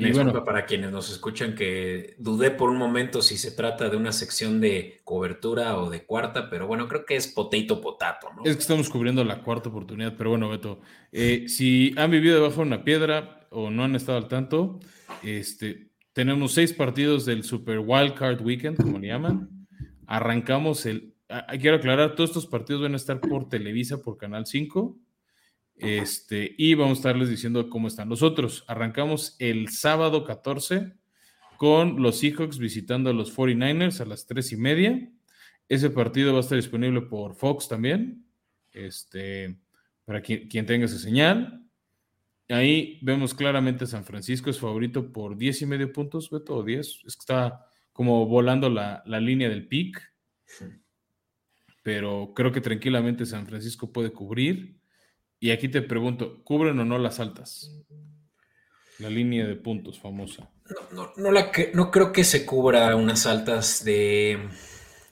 Y 0.09 0.11
bueno, 0.13 0.43
para 0.43 0.65
quienes 0.65 0.91
nos 0.91 1.11
escuchan 1.11 1.55
que 1.55 2.15
dudé 2.17 2.51
por 2.51 2.69
un 2.69 2.77
momento 2.77 3.21
si 3.21 3.37
se 3.37 3.51
trata 3.51 3.89
de 3.89 3.97
una 3.97 4.11
sección 4.11 4.59
de 4.59 4.99
cobertura 5.03 5.77
o 5.77 5.89
de 5.89 6.05
cuarta, 6.05 6.49
pero 6.49 6.67
bueno, 6.67 6.87
creo 6.87 7.05
que 7.05 7.15
es 7.15 7.27
potato 7.27 7.81
potato, 7.81 8.27
¿no? 8.35 8.43
Es 8.43 8.55
que 8.55 8.61
estamos 8.61 8.89
cubriendo 8.89 9.23
la 9.23 9.41
cuarta 9.41 9.69
oportunidad, 9.69 10.15
pero 10.17 10.31
bueno, 10.31 10.49
Beto, 10.49 10.81
eh, 11.11 11.45
si 11.47 11.93
han 11.97 12.11
vivido 12.11 12.35
debajo 12.35 12.57
de 12.57 12.67
una 12.67 12.83
piedra 12.83 13.47
o 13.51 13.69
no 13.69 13.83
han 13.83 13.95
estado 13.95 14.17
al 14.17 14.27
tanto, 14.27 14.79
este, 15.23 15.91
tenemos 16.13 16.53
seis 16.53 16.73
partidos 16.73 17.25
del 17.25 17.43
Super 17.43 17.79
Wild 17.79 18.15
Card 18.15 18.41
Weekend, 18.41 18.77
como 18.77 18.99
le 18.99 19.07
llaman. 19.07 19.49
Arrancamos 20.07 20.85
el. 20.85 21.13
quiero 21.59 21.77
aclarar, 21.77 22.15
todos 22.15 22.31
estos 22.31 22.47
partidos 22.47 22.81
van 22.81 22.93
a 22.93 22.97
estar 22.97 23.21
por 23.21 23.47
Televisa, 23.47 24.01
por 24.01 24.17
Canal 24.17 24.45
5. 24.45 24.97
Este, 25.81 26.53
y 26.59 26.75
vamos 26.75 26.97
a 26.97 26.99
estarles 26.99 27.29
diciendo 27.29 27.67
cómo 27.67 27.87
están 27.87 28.07
los 28.07 28.21
otros. 28.21 28.63
Arrancamos 28.67 29.35
el 29.39 29.69
sábado 29.69 30.23
14 30.23 30.93
con 31.57 32.01
los 32.01 32.19
Seahawks 32.19 32.59
visitando 32.59 33.09
a 33.09 33.13
los 33.13 33.35
49ers 33.35 33.99
a 33.99 34.05
las 34.05 34.27
3 34.27 34.51
y 34.51 34.57
media. 34.57 35.11
Ese 35.67 35.89
partido 35.89 36.33
va 36.33 36.37
a 36.37 36.41
estar 36.41 36.55
disponible 36.55 37.01
por 37.01 37.33
Fox 37.33 37.67
también, 37.67 38.25
este, 38.73 39.57
para 40.05 40.21
quien, 40.21 40.65
tenga 40.67 40.85
esa 40.85 40.99
señal. 40.99 41.65
Ahí 42.47 42.99
vemos 43.01 43.33
claramente 43.33 43.87
San 43.87 44.03
Francisco 44.03 44.49
es 44.49 44.59
favorito 44.59 45.11
por 45.11 45.35
10 45.35 45.63
y 45.63 45.65
medio 45.65 45.91
puntos, 45.91 46.29
Beto, 46.29 46.57
o 46.57 46.63
10. 46.63 46.79
Es 47.07 47.15
que 47.15 47.21
está 47.21 47.65
como 47.91 48.27
volando 48.27 48.69
la, 48.69 49.01
la 49.07 49.19
línea 49.19 49.49
del 49.49 49.67
pick. 49.67 49.99
Pero 51.81 52.33
creo 52.35 52.51
que 52.51 52.61
tranquilamente 52.61 53.25
San 53.25 53.47
Francisco 53.47 53.91
puede 53.91 54.11
cubrir. 54.11 54.80
Y 55.43 55.49
aquí 55.49 55.67
te 55.69 55.81
pregunto, 55.81 56.43
¿cubren 56.43 56.79
o 56.79 56.85
no 56.85 56.99
las 56.99 57.19
altas? 57.19 57.83
La 58.99 59.09
línea 59.09 59.47
de 59.47 59.55
puntos 59.55 59.99
famosa. 59.99 60.51
No, 60.91 61.11
no, 61.17 61.31
la 61.31 61.51
no 61.73 61.89
creo 61.89 62.11
que 62.11 62.23
se 62.23 62.45
cubra 62.45 62.95
unas 62.95 63.25
altas 63.25 63.83
de... 63.83 64.37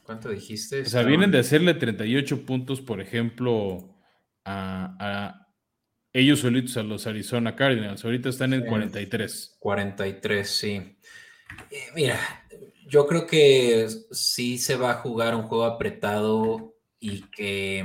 ¿Cuánto 0.04 0.30
dijiste? 0.30 0.82
O 0.82 0.86
sea, 0.86 1.02
vienen 1.02 1.32
de 1.32 1.40
hacerle 1.40 1.74
38 1.74 2.46
puntos, 2.46 2.80
por 2.80 3.02
ejemplo, 3.02 3.98
a, 4.46 5.48
ellos 6.14 6.42
solitos, 6.42 6.78
a 6.78 6.84
los 6.84 7.08
Arizona 7.08 7.56
Cardinals. 7.56 8.06
Ahorita 8.06 8.30
están 8.30 8.54
en 8.54 8.68
43. 8.68 9.58
43, 9.58 10.48
sí. 10.48 10.68
Eh, 11.72 11.88
mira, 11.96 12.20
yo 12.88 13.08
creo 13.08 13.26
que 13.26 13.88
sí 14.12 14.60
se 14.60 14.76
va 14.76 14.92
a 14.92 15.02
jugar 15.02 15.36
un 15.36 15.44
juego 15.44 15.66
apretado 15.66 16.76
y 17.00 17.22
que 17.32 17.84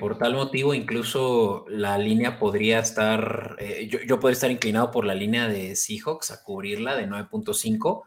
por 0.00 0.18
tal 0.18 0.34
motivo, 0.34 0.74
incluso 0.74 1.64
la 1.68 1.98
línea 1.98 2.38
podría 2.38 2.80
estar, 2.80 3.56
eh, 3.58 3.88
yo, 3.88 4.20
podría 4.20 4.34
estar 4.34 4.50
inclinado 4.50 4.90
por 4.90 5.04
la 5.04 5.14
línea 5.14 5.48
de 5.48 5.76
Seahawks 5.76 6.30
a 6.30 6.42
cubrirla 6.42 6.96
de 6.96 7.06
9.5, 7.06 8.04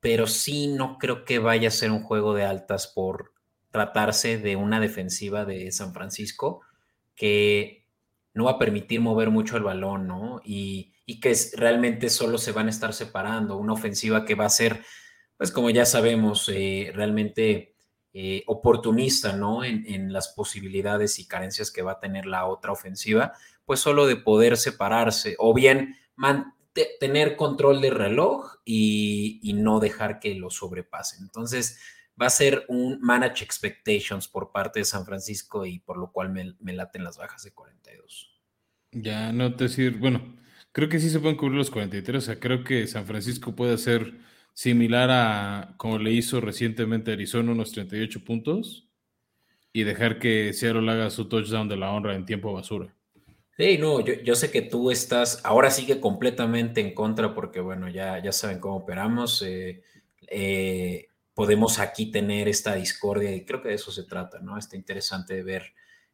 pero 0.00 0.26
sí 0.26 0.68
no 0.68 0.98
creo 0.98 1.24
que 1.24 1.38
vaya 1.38 1.68
a 1.68 1.72
ser 1.72 1.90
un 1.90 2.02
juego 2.02 2.34
de 2.34 2.44
altas 2.44 2.86
por 2.88 3.32
tratarse 3.70 4.38
de 4.38 4.56
una 4.56 4.80
defensiva 4.80 5.44
de 5.44 5.72
San 5.72 5.92
Francisco 5.92 6.62
que 7.14 7.86
no 8.32 8.44
va 8.44 8.52
a 8.52 8.58
permitir 8.58 9.00
mover 9.00 9.30
mucho 9.30 9.56
el 9.56 9.62
balón, 9.62 10.06
¿no? 10.06 10.40
Y, 10.44 10.92
que 11.20 11.36
realmente 11.56 12.08
solo 12.08 12.38
se 12.38 12.52
van 12.52 12.66
a 12.66 12.70
estar 12.70 12.94
separando, 12.94 13.58
una 13.58 13.74
ofensiva 13.74 14.24
que 14.24 14.34
va 14.34 14.46
a 14.46 14.50
ser, 14.50 14.82
pues 15.36 15.50
como 15.50 15.68
ya 15.70 15.84
sabemos, 15.84 16.48
eh, 16.48 16.92
realmente 16.94 17.73
eh, 18.16 18.44
oportunista, 18.46 19.32
¿no? 19.32 19.64
En, 19.64 20.12
las 20.12 20.28
posibilidades 20.28 21.18
y 21.18 21.26
carencias 21.26 21.72
que 21.72 21.82
va 21.82 21.92
a 21.92 21.98
tener 21.98 22.26
la 22.26 22.46
otra 22.46 22.70
ofensiva, 22.70 23.32
pues 23.64 23.80
solo 23.80 24.06
de 24.06 24.14
poder 24.14 24.56
separarse 24.56 25.34
o 25.40 25.52
bien 25.52 25.96
tener 27.00 27.34
control 27.34 27.80
del 27.80 27.96
reloj 27.96 28.60
y, 28.64 29.52
no 29.56 29.80
dejar 29.80 30.20
que 30.20 30.32
lo 30.36 30.50
sobrepasen. 30.50 31.24
Entonces, 31.24 31.80
va 32.20 32.26
a 32.26 32.30
ser 32.30 32.64
un 32.68 33.00
manage 33.00 33.42
expectations 33.42 34.28
por 34.28 34.52
parte 34.52 34.78
de 34.78 34.84
San 34.84 35.04
Francisco 35.04 35.66
y 35.66 35.80
por 35.80 35.96
lo 35.96 36.12
cual 36.12 36.30
me, 36.30 36.72
laten 36.72 37.02
las 37.02 37.18
bajas 37.18 37.42
de 37.42 37.52
42. 37.52 38.30
Ya, 38.92 39.32
no 39.32 39.56
te 39.56 39.64
decir, 39.64 39.98
bueno, 39.98 40.36
creo 40.70 40.88
que 40.88 41.00
sí 41.00 41.10
se 41.10 41.18
pueden 41.18 41.36
cubrir 41.36 41.58
los 41.58 41.72
43, 41.72 42.22
o 42.22 42.24
sea, 42.24 42.38
creo 42.38 42.62
que 42.62 42.86
San 42.86 43.06
Francisco 43.06 43.56
puede 43.56 43.74
hacer 43.74 44.14
similar 44.54 45.10
a 45.10 45.74
como 45.76 45.98
le 45.98 46.12
hizo 46.12 46.40
recientemente 46.40 47.12
Arizona 47.12 47.52
unos 47.52 47.72
38 47.72 48.24
puntos 48.24 48.88
y 49.72 49.82
dejar 49.82 50.18
que 50.18 50.52
Seattle 50.52 50.90
haga 50.90 51.10
su 51.10 51.28
touchdown 51.28 51.68
de 51.68 51.76
la 51.76 51.90
honra 51.90 52.14
en 52.14 52.24
tiempo 52.24 52.52
basura. 52.52 52.94
Sí, 53.56 53.78
no, 53.78 54.00
yo, 54.00 54.34
sé 54.34 54.50
que 54.50 54.62
tú 54.62 54.90
estás 54.90 55.40
ahora 55.44 55.70
sí 55.70 55.86
que 55.86 56.00
completamente 56.00 56.80
en 56.80 56.92
contra 56.92 57.34
porque 57.34 57.60
bueno, 57.60 57.88
ya, 57.88 58.20
ya 58.20 58.32
saben 58.32 58.58
cómo 58.58 58.76
operamos. 58.76 59.42
Eh, 59.42 59.82
eh, 60.28 61.08
podemos 61.34 61.78
aquí 61.78 62.10
tener 62.10 62.48
esta 62.48 62.74
discordia 62.74 63.34
y 63.34 63.44
creo 63.44 63.60
que 63.60 63.68
de 63.68 63.74
eso 63.74 63.92
se 63.92 64.04
trata, 64.04 64.40
¿no? 64.40 64.58
Está 64.58 64.76
interesante 64.76 65.42
ver 65.42 65.72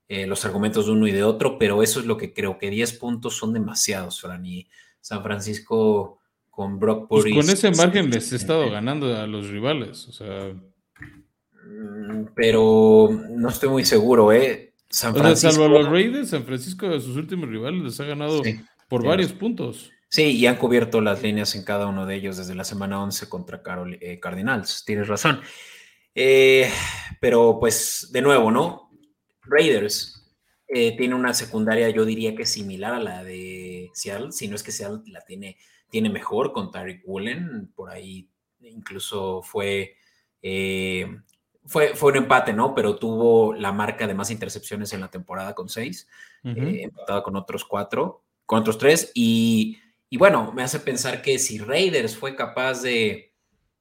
eh, 0.09 0.26
los 0.26 0.44
argumentos 0.44 0.87
de 0.87 0.92
uno 0.92 1.06
y 1.06 1.12
de 1.12 1.23
otro, 1.23 1.59
pero 1.59 1.82
eso 1.82 2.00
es 2.00 2.06
lo 2.06 2.16
que 2.16 2.35
creo 2.35 2.59
que 2.59 2.70
10 2.70 2.94
puntos 2.94 3.37
son 3.37 3.52
demasiados, 3.52 4.20
Fran, 4.20 4.44
y 4.44 4.68
San 5.00 5.23
Francisco 5.23 6.20
con 6.61 6.79
Brock 6.79 7.09
pues 7.09 7.25
con 7.25 7.49
ese 7.49 7.71
margen 7.71 8.11
les 8.11 8.35
he 8.35 8.37
estado 8.37 8.71
ganando 8.71 9.17
a 9.17 9.26
los 9.26 9.49
rivales, 9.49 10.07
o 10.09 10.12
sea. 10.12 10.52
Mm, 11.64 12.26
pero 12.37 13.09
no 13.31 13.49
estoy 13.49 13.71
muy 13.71 13.87
seguro, 13.87 14.31
¿eh? 14.31 14.75
San 14.90 15.14
Francisco. 15.14 15.52
salvo 15.52 15.64
a 15.64 15.79
los 15.81 15.90
Raiders, 15.90 16.29
San 16.29 16.45
Francisco 16.45 16.87
de 16.87 17.00
sus 17.00 17.17
últimos 17.17 17.49
rivales 17.49 17.83
les 17.83 17.99
ha 17.99 18.05
ganado 18.05 18.43
por 18.90 19.07
varios 19.07 19.33
puntos. 19.33 19.90
Sí, 20.11 20.37
y 20.37 20.47
han 20.47 20.57
cubierto 20.57 21.00
las 21.00 21.23
líneas 21.23 21.55
en 21.55 21.64
cada 21.64 21.87
uno 21.87 22.05
de 22.05 22.17
ellos 22.17 22.37
desde 22.37 22.55
la 22.55 22.64
semana 22.64 23.02
11 23.02 23.31
contra 23.31 23.62
Carol, 23.62 23.97
eh, 23.99 24.21
Cardinals. 24.21 24.85
Tienes 24.85 25.09
razón. 25.09 25.40
Eh, 26.14 26.71
pero 27.23 27.57
pues, 27.59 28.11
de 28.12 28.21
nuevo, 28.21 28.50
¿no? 28.50 28.90
Raiders 29.45 30.31
eh, 30.69 30.95
tiene 30.95 31.14
una 31.14 31.33
secundaria, 31.33 31.88
yo 31.88 32.05
diría 32.05 32.35
que 32.35 32.45
similar 32.45 32.93
a 32.93 33.00
la 33.00 33.25
de 33.25 33.88
Seattle, 33.95 34.33
si 34.33 34.47
no 34.47 34.57
es 34.57 34.62
que 34.62 34.73
Seattle 34.73 35.11
la 35.11 35.23
tiene 35.23 35.57
tiene 35.90 36.09
mejor 36.09 36.52
con 36.52 36.70
Tariq 36.70 37.02
Woolen, 37.04 37.73
por 37.75 37.90
ahí 37.90 38.30
incluso 38.61 39.42
fue, 39.42 39.97
eh, 40.42 41.06
fue, 41.66 41.94
fue 41.94 42.12
un 42.12 42.18
empate, 42.18 42.52
¿no? 42.52 42.75
Pero 42.75 42.97
tuvo 42.97 43.54
la 43.54 43.73
marca 43.73 44.06
de 44.06 44.14
más 44.14 44.30
intercepciones 44.30 44.92
en 44.92 45.00
la 45.00 45.11
temporada 45.11 45.54
con 45.54 45.68
seis, 45.68 46.09
eh, 46.44 46.82
empatado 46.82 47.23
con 47.23 47.37
otros 47.37 47.64
cuatro, 47.64 48.23
con 48.47 48.61
otros 48.61 48.78
tres, 48.78 49.12
y, 49.14 49.78
bueno, 50.12 50.52
me 50.52 50.62
hace 50.62 50.80
pensar 50.80 51.23
que 51.23 51.38
si 51.38 51.59
Raiders 51.59 52.16
fue 52.16 52.35
capaz 52.35 52.82
de, 52.82 53.32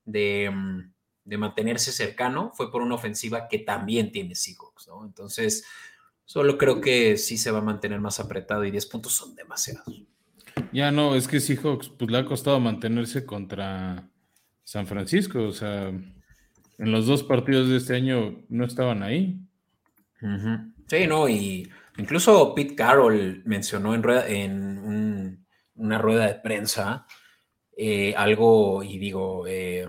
de, 0.05 0.51
de, 1.23 1.37
mantenerse 1.37 1.91
cercano, 1.91 2.51
fue 2.53 2.71
por 2.71 2.81
una 2.81 2.95
ofensiva 2.95 3.47
que 3.47 3.59
también 3.59 4.11
tiene 4.11 4.35
Seahawks, 4.35 4.87
¿no? 4.87 5.05
Entonces, 5.05 5.65
solo 6.25 6.57
creo 6.57 6.81
que 6.81 7.17
sí 7.17 7.37
se 7.37 7.51
va 7.51 7.59
a 7.59 7.63
mantener 7.63 7.99
más 7.99 8.19
apretado 8.19 8.63
y 8.65 8.71
10 8.71 8.85
puntos 8.87 9.13
son 9.13 9.35
demasiados. 9.35 10.03
Ya 10.71 10.91
no, 10.91 11.15
es 11.15 11.27
que 11.27 11.39
Seahawks 11.39 11.89
pues, 11.89 12.09
le 12.11 12.17
ha 12.17 12.25
costado 12.25 12.59
mantenerse 12.59 13.25
contra 13.25 14.09
San 14.63 14.87
Francisco. 14.87 15.43
O 15.43 15.51
sea, 15.51 15.87
en 15.87 16.91
los 16.91 17.07
dos 17.07 17.23
partidos 17.23 17.69
de 17.69 17.77
este 17.77 17.95
año 17.95 18.43
no 18.49 18.65
estaban 18.65 19.03
ahí. 19.03 19.39
Sí, 20.87 21.07
no, 21.07 21.29
y 21.29 21.69
incluso 21.97 22.53
Pete 22.53 22.75
Carroll 22.75 23.41
mencionó 23.45 23.93
en, 23.95 24.03
en 24.27 25.45
una 25.75 25.97
rueda 25.97 26.27
de 26.27 26.35
prensa 26.35 27.05
eh, 27.81 28.13
algo, 28.17 28.83
y 28.83 28.97
digo, 28.97 29.47
eh, 29.47 29.87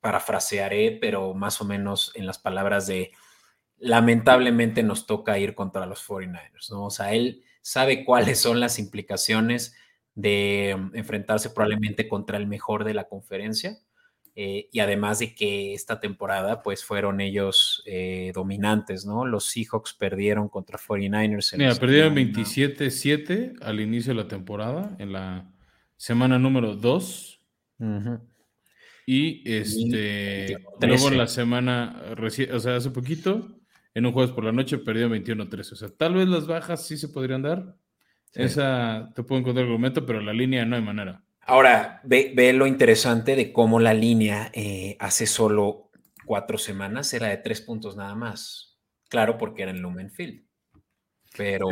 parafrasearé, 0.00 0.98
pero 1.00 1.32
más 1.32 1.62
o 1.62 1.64
menos 1.64 2.12
en 2.14 2.26
las 2.26 2.38
palabras 2.38 2.86
de 2.86 3.10
lamentablemente 3.78 4.82
nos 4.82 5.06
toca 5.06 5.38
ir 5.38 5.54
contra 5.54 5.86
los 5.86 6.06
49ers, 6.06 6.70
¿no? 6.70 6.84
O 6.84 6.90
sea, 6.90 7.14
él 7.14 7.42
sabe 7.62 8.04
cuáles 8.04 8.38
son 8.38 8.60
las 8.60 8.78
implicaciones 8.78 9.74
de 10.16 10.74
mm, 10.76 10.96
enfrentarse 10.96 11.50
probablemente 11.50 12.08
contra 12.08 12.36
el 12.38 12.48
mejor 12.48 12.82
de 12.82 12.94
la 12.94 13.04
conferencia. 13.04 13.78
Eh, 14.38 14.68
y 14.70 14.80
además 14.80 15.20
de 15.20 15.34
que 15.34 15.72
esta 15.72 15.98
temporada, 15.98 16.62
pues 16.62 16.84
fueron 16.84 17.22
ellos 17.22 17.82
eh, 17.86 18.32
dominantes, 18.34 19.06
¿no? 19.06 19.24
Los 19.24 19.46
Seahawks 19.46 19.94
perdieron 19.94 20.50
contra 20.50 20.78
49ers. 20.78 21.56
Mira, 21.56 21.74
perdieron 21.74 22.14
27-7 22.14 23.62
al 23.62 23.80
inicio 23.80 24.12
de 24.12 24.22
la 24.22 24.28
temporada, 24.28 24.94
en 24.98 25.12
la 25.12 25.50
semana 25.96 26.38
número 26.38 26.74
2. 26.74 27.40
Y 29.06 29.50
este, 29.50 30.56
luego 30.82 31.08
en 31.08 31.16
la 31.16 31.28
semana, 31.28 32.02
o 32.52 32.58
sea, 32.58 32.76
hace 32.76 32.90
poquito, 32.90 33.56
en 33.94 34.04
un 34.04 34.12
jueves 34.12 34.32
por 34.32 34.44
la 34.44 34.52
noche, 34.52 34.76
perdió 34.76 35.08
21-13. 35.08 35.72
O 35.72 35.76
sea, 35.76 35.88
tal 35.88 36.14
vez 36.14 36.28
las 36.28 36.46
bajas 36.46 36.86
sí 36.86 36.98
se 36.98 37.08
podrían 37.08 37.40
dar. 37.40 37.74
Esa 38.36 39.10
te 39.14 39.22
puedo 39.22 39.40
encontrar 39.40 39.64
el 39.64 39.70
argumento, 39.70 40.04
pero 40.04 40.20
la 40.20 40.32
línea 40.32 40.64
no 40.64 40.76
hay 40.76 40.82
manera. 40.82 41.22
Ahora, 41.48 42.00
ve, 42.02 42.52
lo 42.52 42.66
interesante 42.66 43.36
de 43.36 43.52
cómo 43.52 43.78
la 43.78 43.94
línea 43.94 44.50
eh, 44.52 44.96
hace 44.98 45.26
solo 45.26 45.90
cuatro 46.24 46.58
semanas 46.58 47.14
era 47.14 47.28
de 47.28 47.36
tres 47.36 47.60
puntos 47.60 47.96
nada 47.96 48.16
más. 48.16 48.78
Claro, 49.08 49.38
porque 49.38 49.62
era 49.62 49.70
en 49.70 49.80
Lumenfield. 49.80 50.44
Pero 51.36 51.68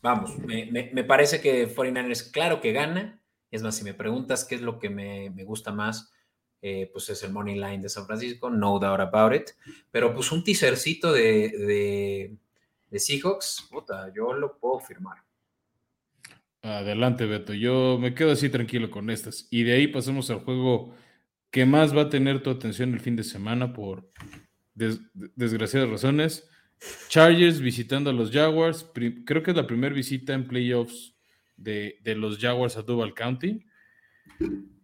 vamos, 0.00 0.38
me, 0.38 1.04
parece 1.04 1.42
que 1.42 1.68
49ers, 1.68 2.30
claro 2.32 2.62
que 2.62 2.72
gana. 2.72 3.22
Es 3.50 3.62
más, 3.62 3.76
si 3.76 3.84
me 3.84 3.92
preguntas 3.92 4.46
qué 4.46 4.54
es 4.54 4.62
lo 4.62 4.78
que 4.78 4.88
me, 4.88 5.28
gusta 5.44 5.70
más, 5.72 6.10
eh, 6.62 6.88
pues 6.90 7.10
es 7.10 7.22
el 7.22 7.32
Money 7.32 7.56
Line 7.56 7.80
de 7.80 7.88
San 7.90 8.06
Francisco, 8.06 8.48
no 8.48 8.78
doubt 8.78 9.00
about 9.00 9.34
it. 9.34 9.50
Pero 9.90 10.14
pues 10.14 10.32
un 10.32 10.42
teasercito 10.42 11.12
de, 11.12 11.50
de, 11.50 12.36
de 12.88 12.98
Seahawks, 12.98 13.68
puta, 13.70 14.10
yo 14.14 14.32
lo 14.32 14.58
puedo 14.58 14.80
firmar. 14.80 15.27
Adelante, 16.76 17.26
Beto. 17.26 17.54
Yo 17.54 17.98
me 18.00 18.14
quedo 18.14 18.32
así 18.32 18.48
tranquilo 18.48 18.90
con 18.90 19.10
estas. 19.10 19.48
Y 19.50 19.62
de 19.62 19.72
ahí 19.72 19.88
pasamos 19.88 20.30
al 20.30 20.40
juego 20.40 20.94
que 21.50 21.64
más 21.64 21.96
va 21.96 22.02
a 22.02 22.08
tener 22.10 22.42
tu 22.42 22.50
atención 22.50 22.92
el 22.92 23.00
fin 23.00 23.16
de 23.16 23.24
semana 23.24 23.72
por 23.72 24.10
desgraciadas 24.74 25.88
razones. 25.88 26.48
Chargers 27.08 27.60
visitando 27.60 28.10
a 28.10 28.12
los 28.12 28.30
Jaguars. 28.30 28.86
Creo 29.24 29.42
que 29.42 29.50
es 29.50 29.56
la 29.56 29.66
primera 29.66 29.94
visita 29.94 30.34
en 30.34 30.46
playoffs 30.46 31.16
de, 31.56 31.98
los 32.16 32.38
Jaguars 32.38 32.76
a 32.76 32.82
Duval 32.82 33.14
County. 33.14 33.64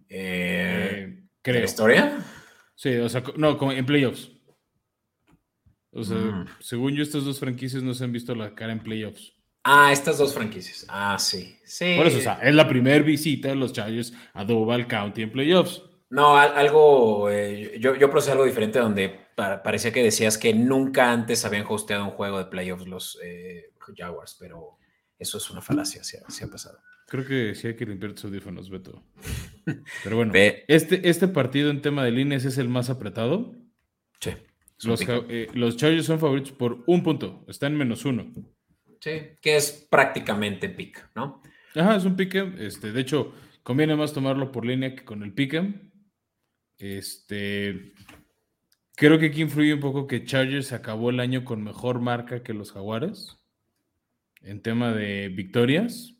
Eh, 0.09 1.25
creo. 1.43 1.64
historia? 1.64 2.19
Sí, 2.75 2.95
o 2.97 3.09
sea, 3.09 3.23
no, 3.37 3.57
como 3.59 3.73
en 3.73 3.87
playoffs. 3.87 4.33
O 5.93 6.03
sea, 6.03 6.17
mm. 6.17 6.47
según 6.59 6.95
yo, 6.95 7.03
estas 7.03 7.25
dos 7.25 7.38
franquicias 7.38 7.83
no 7.83 7.95
se 7.95 8.05
han 8.05 8.12
visto 8.12 8.35
la 8.35 8.55
cara 8.55 8.73
en 8.73 8.81
playoffs. 8.81 9.34
Ah, 9.64 9.90
estas 9.92 10.18
dos 10.18 10.35
franquicias. 10.35 10.85
Ah, 10.88 11.18
sí. 11.18 11.56
sí. 11.64 11.94
Por 11.97 12.06
eso, 12.06 12.18
o 12.18 12.21
sea, 12.21 12.38
es 12.42 12.54
la 12.54 12.68
primera 12.68 13.02
visita 13.02 13.49
de 13.49 13.56
los 13.56 13.73
Chargers 13.73 14.12
a 14.35 14.44
Duval 14.44 14.87
County 14.87 15.23
en 15.23 15.33
playoffs. 15.33 15.83
No, 16.11 16.37
algo, 16.37 17.30
eh, 17.30 17.78
yo, 17.80 17.97
yo 17.97 18.11
procesé 18.11 18.33
algo 18.33 18.44
diferente 18.44 18.78
donde 18.78 19.25
parecía 19.35 19.92
que 19.92 20.02
decías 20.02 20.38
que 20.38 20.54
nunca 20.54 21.11
antes 21.11 21.44
habían 21.44 21.64
hosteado 21.68 22.04
un 22.04 22.11
juego 22.11 22.38
de 22.38 22.44
playoffs 22.44 22.87
los 22.87 23.18
eh, 23.25 23.73
Jaguars, 23.97 24.37
pero 24.38 24.78
eso 25.18 25.38
es 25.38 25.50
una 25.50 25.61
falacia, 25.61 26.04
se 26.04 26.18
ha, 26.18 26.47
pasado. 26.49 26.78
Creo 27.09 27.26
que 27.26 27.54
sí 27.54 27.66
hay 27.66 27.76
que 27.76 27.87
limpiar 27.87 28.12
tus 28.12 28.26
audífonos, 28.26 28.71
Beto. 28.71 29.02
Pero 30.04 30.16
bueno, 30.16 30.33
este, 30.35 31.09
este 31.09 31.28
partido 31.28 31.71
en 31.71 31.83
tema 31.83 32.04
de 32.04 32.11
líneas 32.11 32.44
es 32.44 32.59
el 32.59 32.68
más 32.68 32.90
apretado. 32.90 33.54
Sí. 34.21 34.30
Los, 34.85 35.00
eh, 35.06 35.49
los 35.54 35.76
Chargers 35.76 36.06
son 36.06 36.18
favoritos 36.18 36.52
por 36.52 36.83
un 36.87 37.02
punto, 37.02 37.44
están 37.49 37.73
en 37.73 37.78
menos 37.78 38.04
uno. 38.04 38.30
Sí, 39.05 39.37
que 39.43 39.57
es 39.57 39.87
prácticamente 39.91 40.71
pick, 40.71 41.11
¿no? 41.15 41.43
Ajá, 41.75 41.97
es 41.97 42.07
un 42.07 42.17
pick. 42.17 42.37
Este, 42.59 42.91
de 42.91 43.03
hecho, 43.03 43.35
conviene 43.63 43.95
más 43.97 44.15
tomarlo 44.15 44.51
por 44.51 44.65
línea 44.65 44.95
que 44.95 45.05
con 45.05 45.23
el 45.23 45.35
pick. 45.35 45.63
Este, 46.79 47.93
creo 48.97 49.19
que 49.19 49.27
aquí 49.27 49.43
influye 49.43 49.75
un 49.75 49.81
poco 49.81 50.07
que 50.07 50.25
Chargers 50.25 50.73
acabó 50.73 51.11
el 51.11 51.21
año 51.21 51.45
con 51.45 51.63
mejor 51.63 52.01
marca 52.01 52.43
que 52.43 52.55
los 52.55 52.73
Jaguares 52.73 53.37
en 54.40 54.62
tema 54.62 54.95
de 54.95 55.29
victorias. 55.29 56.14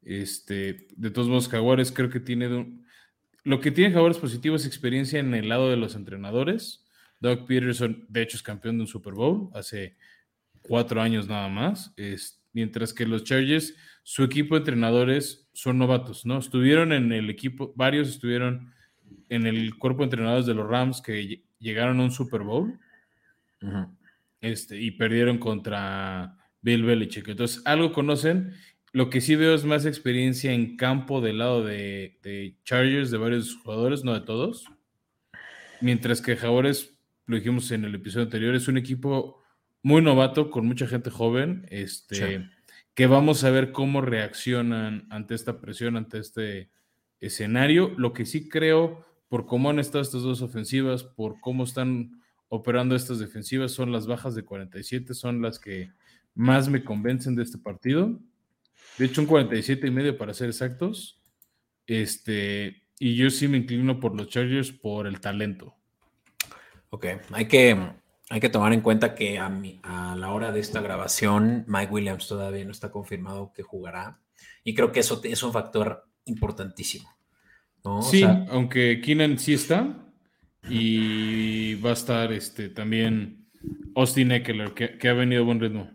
Este, 0.00 0.88
de 0.96 1.10
todos 1.10 1.28
modos, 1.28 1.50
Jaguares 1.50 1.92
creo 1.92 2.08
que 2.08 2.20
tiene 2.20 2.80
lo 3.44 3.60
que 3.60 3.70
tiene 3.70 3.92
Jaguares 3.92 4.16
positivo 4.16 4.56
es 4.56 4.64
experiencia 4.64 5.20
en 5.20 5.34
el 5.34 5.50
lado 5.50 5.68
de 5.68 5.76
los 5.76 5.94
entrenadores. 5.94 6.86
Doug 7.20 7.44
Peterson, 7.44 8.06
de 8.08 8.22
hecho, 8.22 8.38
es 8.38 8.42
campeón 8.42 8.78
de 8.78 8.84
un 8.84 8.88
Super 8.88 9.12
Bowl 9.12 9.50
hace 9.52 9.98
cuatro 10.62 11.00
años 11.00 11.28
nada 11.28 11.48
más, 11.48 11.92
es, 11.96 12.42
mientras 12.52 12.92
que 12.92 13.06
los 13.06 13.24
Chargers, 13.24 13.74
su 14.02 14.24
equipo 14.24 14.54
de 14.54 14.60
entrenadores 14.60 15.48
son 15.52 15.78
novatos, 15.78 16.26
¿no? 16.26 16.38
Estuvieron 16.38 16.92
en 16.92 17.12
el 17.12 17.30
equipo, 17.30 17.72
varios 17.76 18.08
estuvieron 18.08 18.72
en 19.28 19.46
el 19.46 19.76
cuerpo 19.76 19.98
de 19.98 20.04
entrenadores 20.04 20.46
de 20.46 20.54
los 20.54 20.68
Rams 20.68 21.00
que 21.00 21.44
llegaron 21.58 22.00
a 22.00 22.04
un 22.04 22.10
Super 22.10 22.42
Bowl 22.42 22.78
este, 24.40 24.80
y 24.80 24.92
perdieron 24.92 25.38
contra 25.38 26.36
Bill 26.62 26.84
Belichick. 26.84 27.28
Entonces, 27.28 27.62
algo 27.64 27.92
conocen. 27.92 28.54
Lo 28.92 29.08
que 29.08 29.20
sí 29.20 29.36
veo 29.36 29.54
es 29.54 29.64
más 29.64 29.86
experiencia 29.86 30.52
en 30.52 30.76
campo 30.76 31.20
del 31.20 31.38
lado 31.38 31.64
de, 31.64 32.18
de 32.22 32.56
Chargers, 32.64 33.10
de 33.10 33.18
varios 33.18 33.56
jugadores, 33.56 34.02
no 34.02 34.14
de 34.14 34.22
todos. 34.22 34.66
Mientras 35.80 36.20
que 36.20 36.36
Jaguares, 36.36 36.98
lo 37.26 37.36
dijimos 37.36 37.70
en 37.70 37.84
el 37.84 37.94
episodio 37.94 38.24
anterior, 38.24 38.54
es 38.54 38.66
un 38.66 38.78
equipo 38.78 39.39
muy 39.82 40.02
novato, 40.02 40.50
con 40.50 40.66
mucha 40.66 40.86
gente 40.86 41.10
joven, 41.10 41.66
este, 41.70 42.48
que 42.94 43.06
vamos 43.06 43.44
a 43.44 43.50
ver 43.50 43.72
cómo 43.72 44.00
reaccionan 44.00 45.06
ante 45.10 45.34
esta 45.34 45.60
presión, 45.60 45.96
ante 45.96 46.18
este 46.18 46.70
escenario. 47.20 47.94
Lo 47.96 48.12
que 48.12 48.26
sí 48.26 48.48
creo, 48.48 49.06
por 49.28 49.46
cómo 49.46 49.70
han 49.70 49.78
estado 49.78 50.02
estas 50.02 50.22
dos 50.22 50.42
ofensivas, 50.42 51.04
por 51.04 51.40
cómo 51.40 51.64
están 51.64 52.20
operando 52.48 52.96
estas 52.96 53.18
defensivas, 53.18 53.72
son 53.72 53.92
las 53.92 54.06
bajas 54.06 54.34
de 54.34 54.44
47, 54.44 55.14
son 55.14 55.40
las 55.40 55.58
que 55.58 55.92
más 56.34 56.68
me 56.68 56.84
convencen 56.84 57.36
de 57.36 57.44
este 57.44 57.58
partido. 57.58 58.18
De 58.98 59.06
hecho, 59.06 59.20
un 59.20 59.26
47 59.26 59.86
y 59.86 59.90
medio 59.90 60.18
para 60.18 60.34
ser 60.34 60.48
exactos. 60.48 61.20
Este, 61.86 62.82
y 62.98 63.16
yo 63.16 63.30
sí 63.30 63.48
me 63.48 63.58
inclino 63.58 63.98
por 63.98 64.14
los 64.14 64.28
Chargers 64.28 64.72
por 64.72 65.06
el 65.06 65.20
talento. 65.20 65.74
Ok, 66.90 67.06
hay 67.32 67.46
que, 67.46 67.76
hay 68.30 68.40
que 68.40 68.48
tomar 68.48 68.72
en 68.72 68.80
cuenta 68.80 69.14
que 69.14 69.38
a, 69.38 69.52
a, 69.82 70.16
la 70.16 70.32
hora 70.32 70.52
de 70.52 70.60
esta 70.60 70.80
grabación, 70.80 71.64
Mike 71.66 71.92
Williams 71.92 72.28
todavía 72.28 72.64
no 72.64 72.70
está 72.70 72.90
confirmado 72.90 73.52
que 73.52 73.64
jugará. 73.64 74.20
Y 74.62 74.74
creo 74.74 74.92
que 74.92 75.00
eso 75.00 75.20
es 75.24 75.42
un 75.42 75.52
factor 75.52 76.06
importantísimo. 76.24 77.10
Sí, 78.02 78.22
aunque 78.22 79.00
Keenan 79.00 79.38
sí 79.38 79.54
está. 79.54 79.96
Y 80.68 81.74
va 81.76 81.90
a 81.90 81.94
estar 81.94 82.32
este, 82.32 82.68
también 82.68 83.48
Austin 83.96 84.30
Eckler, 84.30 84.74
que, 84.74 85.08
ha 85.08 85.12
venido 85.12 85.42
a 85.42 85.46
buen 85.46 85.58
ritmo. 85.58 85.90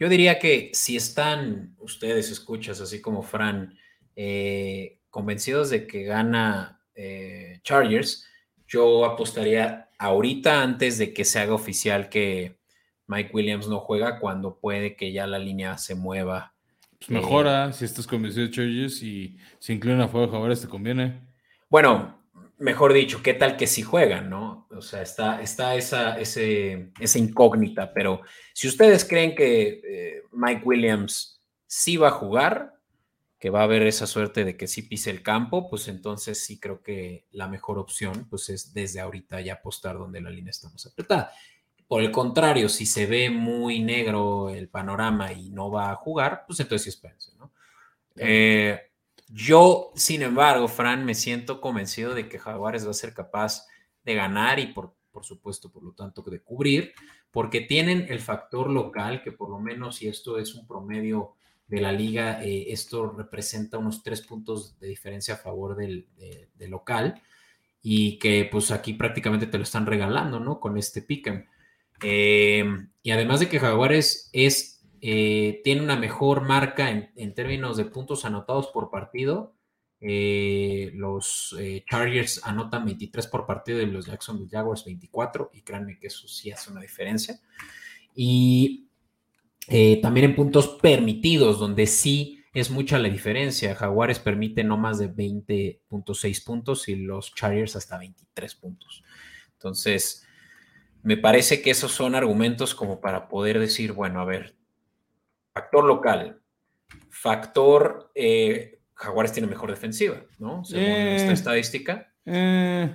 Yo 0.00 0.08
diría 0.08 0.38
que 0.38 0.70
si 0.72 0.96
están 0.96 1.76
ustedes, 1.78 2.30
escuchas, 2.30 2.80
así 2.80 3.00
como 3.00 3.22
Fran, 3.22 3.78
eh, 4.16 5.00
convencidos 5.10 5.70
de 5.70 5.86
que 5.86 6.04
gana 6.04 6.80
eh, 6.94 7.60
Chargers, 7.62 8.26
yo 8.66 9.04
apostaría 9.04 9.87
ahorita 9.98 10.62
antes 10.62 10.98
de 10.98 11.12
que 11.12 11.24
se 11.24 11.40
haga 11.40 11.54
oficial 11.54 12.08
que 12.08 12.58
Mike 13.06 13.30
Williams 13.32 13.68
no 13.68 13.80
juega, 13.80 14.18
cuando 14.18 14.58
puede 14.58 14.96
que 14.96 15.12
ya 15.12 15.26
la 15.26 15.38
línea 15.38 15.78
se 15.78 15.94
mueva. 15.94 16.54
Pues 16.98 17.10
mejora, 17.10 17.72
si 17.72 17.84
estás 17.84 18.06
convencido 18.06 18.46
de 18.46 18.52
Chargers 18.52 19.02
y 19.02 19.36
si 19.58 19.72
inclina 19.72 20.04
a 20.04 20.08
fuego 20.08 20.26
jugadores, 20.26 20.60
te 20.60 20.68
conviene. 20.68 21.20
Bueno, 21.70 22.18
mejor 22.58 22.92
dicho, 22.92 23.22
¿qué 23.22 23.34
tal 23.34 23.56
que 23.56 23.66
si 23.66 23.82
juegan, 23.82 24.28
no? 24.28 24.66
O 24.70 24.82
sea, 24.82 25.02
está, 25.02 25.40
está 25.40 25.74
esa, 25.74 26.18
ese, 26.18 26.92
esa 27.00 27.18
incógnita, 27.18 27.92
pero 27.92 28.20
si 28.52 28.68
ustedes 28.68 29.04
creen 29.04 29.34
que 29.34 29.80
eh, 29.84 30.22
Mike 30.32 30.62
Williams 30.64 31.40
sí 31.66 31.96
va 31.96 32.08
a 32.08 32.12
jugar, 32.12 32.77
que 33.38 33.50
va 33.50 33.60
a 33.60 33.64
haber 33.64 33.82
esa 33.82 34.06
suerte 34.06 34.44
de 34.44 34.56
que 34.56 34.66
sí 34.66 34.82
pise 34.82 35.10
el 35.10 35.22
campo, 35.22 35.70
pues 35.70 35.86
entonces 35.88 36.42
sí 36.42 36.58
creo 36.58 36.82
que 36.82 37.26
la 37.30 37.46
mejor 37.46 37.78
opción 37.78 38.26
pues 38.28 38.48
es 38.48 38.74
desde 38.74 39.00
ahorita 39.00 39.40
ya 39.40 39.54
apostar 39.54 39.96
donde 39.96 40.20
la 40.20 40.30
línea 40.30 40.50
está 40.50 40.68
más 40.70 40.86
apretada. 40.86 41.32
Por 41.86 42.02
el 42.02 42.10
contrario, 42.10 42.68
si 42.68 42.84
se 42.84 43.06
ve 43.06 43.30
muy 43.30 43.80
negro 43.80 44.50
el 44.50 44.68
panorama 44.68 45.32
y 45.32 45.50
no 45.50 45.70
va 45.70 45.90
a 45.90 45.96
jugar, 45.96 46.44
pues 46.46 46.60
entonces 46.60 46.84
sí 46.84 46.90
espérense, 46.90 47.32
¿no? 47.36 47.52
Eh, 48.16 48.90
yo, 49.28 49.92
sin 49.94 50.22
embargo, 50.22 50.68
Fran, 50.68 51.04
me 51.04 51.14
siento 51.14 51.60
convencido 51.60 52.14
de 52.14 52.28
que 52.28 52.38
Jaguares 52.38 52.86
va 52.86 52.90
a 52.90 52.94
ser 52.94 53.14
capaz 53.14 53.66
de 54.02 54.14
ganar 54.14 54.58
y 54.58 54.66
por, 54.68 54.96
por 55.12 55.24
supuesto, 55.24 55.70
por 55.70 55.82
lo 55.82 55.92
tanto, 55.92 56.22
de 56.22 56.42
cubrir, 56.42 56.92
porque 57.30 57.60
tienen 57.60 58.06
el 58.08 58.20
factor 58.20 58.68
local, 58.68 59.22
que 59.22 59.32
por 59.32 59.48
lo 59.48 59.58
menos 59.58 59.96
si 59.96 60.08
esto 60.08 60.38
es 60.38 60.54
un 60.54 60.66
promedio 60.66 61.36
de 61.68 61.80
la 61.82 61.92
liga, 61.92 62.42
eh, 62.42 62.72
esto 62.72 63.10
representa 63.10 63.78
unos 63.78 64.02
tres 64.02 64.22
puntos 64.22 64.78
de 64.80 64.88
diferencia 64.88 65.34
a 65.34 65.38
favor 65.38 65.76
del, 65.76 66.08
local 66.58 67.22
y 67.82 68.18
que 68.18 68.48
pues 68.50 68.70
aquí 68.70 68.94
prácticamente 68.94 69.46
te 69.46 69.58
lo 69.58 69.64
están 69.64 69.86
regalando, 69.86 70.40
¿no? 70.40 70.58
Con 70.60 70.78
este 70.78 71.02
pick'em. 71.02 71.44
Eh, 72.02 72.64
y 73.02 73.10
además 73.10 73.40
de 73.40 73.48
que 73.48 73.60
Jaguares 73.60 74.30
es, 74.32 74.82
eh, 75.00 75.60
tiene 75.62 75.82
una 75.82 75.96
mejor 75.96 76.42
marca 76.42 76.90
en, 76.90 77.34
términos 77.34 77.76
de 77.76 77.84
puntos 77.84 78.24
anotados 78.24 78.68
por 78.68 78.90
partido. 78.90 79.54
los 80.00 81.54
Chargers 81.90 82.40
anotan 82.44 82.86
23 82.86 83.26
por 83.26 83.46
partido 83.46 83.82
y 83.82 83.86
los 83.86 84.06
Jacksonville 84.06 84.50
Jaguars 84.50 84.84
24 84.84 85.50
y 85.52 85.62
créanme 85.62 85.98
que 85.98 86.06
eso 86.06 86.26
sí 86.28 86.50
hace 86.50 86.70
una 86.70 86.80
diferencia. 86.80 87.38
Y 88.14 88.87
eh, 89.68 90.00
también 90.02 90.26
en 90.30 90.34
puntos 90.36 90.78
permitidos, 90.82 91.58
donde 91.58 91.86
sí 91.86 92.42
es 92.54 92.70
mucha 92.70 92.98
la 92.98 93.08
diferencia. 93.08 93.74
Jaguares 93.74 94.18
permite 94.18 94.64
no 94.64 94.76
más 94.76 94.98
de 94.98 95.08
20.6 95.14 96.44
puntos 96.44 96.88
y 96.88 96.96
los 96.96 97.34
Chargers 97.34 97.76
hasta 97.76 97.98
23 97.98 98.54
puntos. 98.56 99.04
Entonces, 99.52 100.26
me 101.02 101.16
parece 101.16 101.62
que 101.62 101.70
esos 101.70 101.92
son 101.92 102.14
argumentos 102.14 102.74
como 102.74 103.00
para 103.00 103.28
poder 103.28 103.58
decir, 103.58 103.92
bueno, 103.92 104.20
a 104.20 104.24
ver, 104.24 104.54
factor 105.52 105.84
local, 105.84 106.40
factor, 107.10 108.10
eh, 108.14 108.80
Jaguares 108.94 109.32
tiene 109.32 109.46
mejor 109.48 109.70
defensiva, 109.70 110.22
¿no? 110.38 110.64
Según 110.64 110.84
esta 110.86 111.30
Eh. 111.30 111.34
estadística. 111.34 112.12
Eh, 112.24 112.92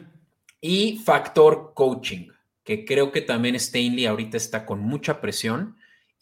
Y 0.65 0.97
factor 0.99 1.73
coaching, 1.75 2.29
que 2.63 2.85
creo 2.85 3.11
que 3.11 3.21
también 3.21 3.55
Stanley 3.55 4.05
ahorita 4.05 4.37
está 4.37 4.65
con 4.65 4.79
mucha 4.79 5.19
presión 5.19 5.75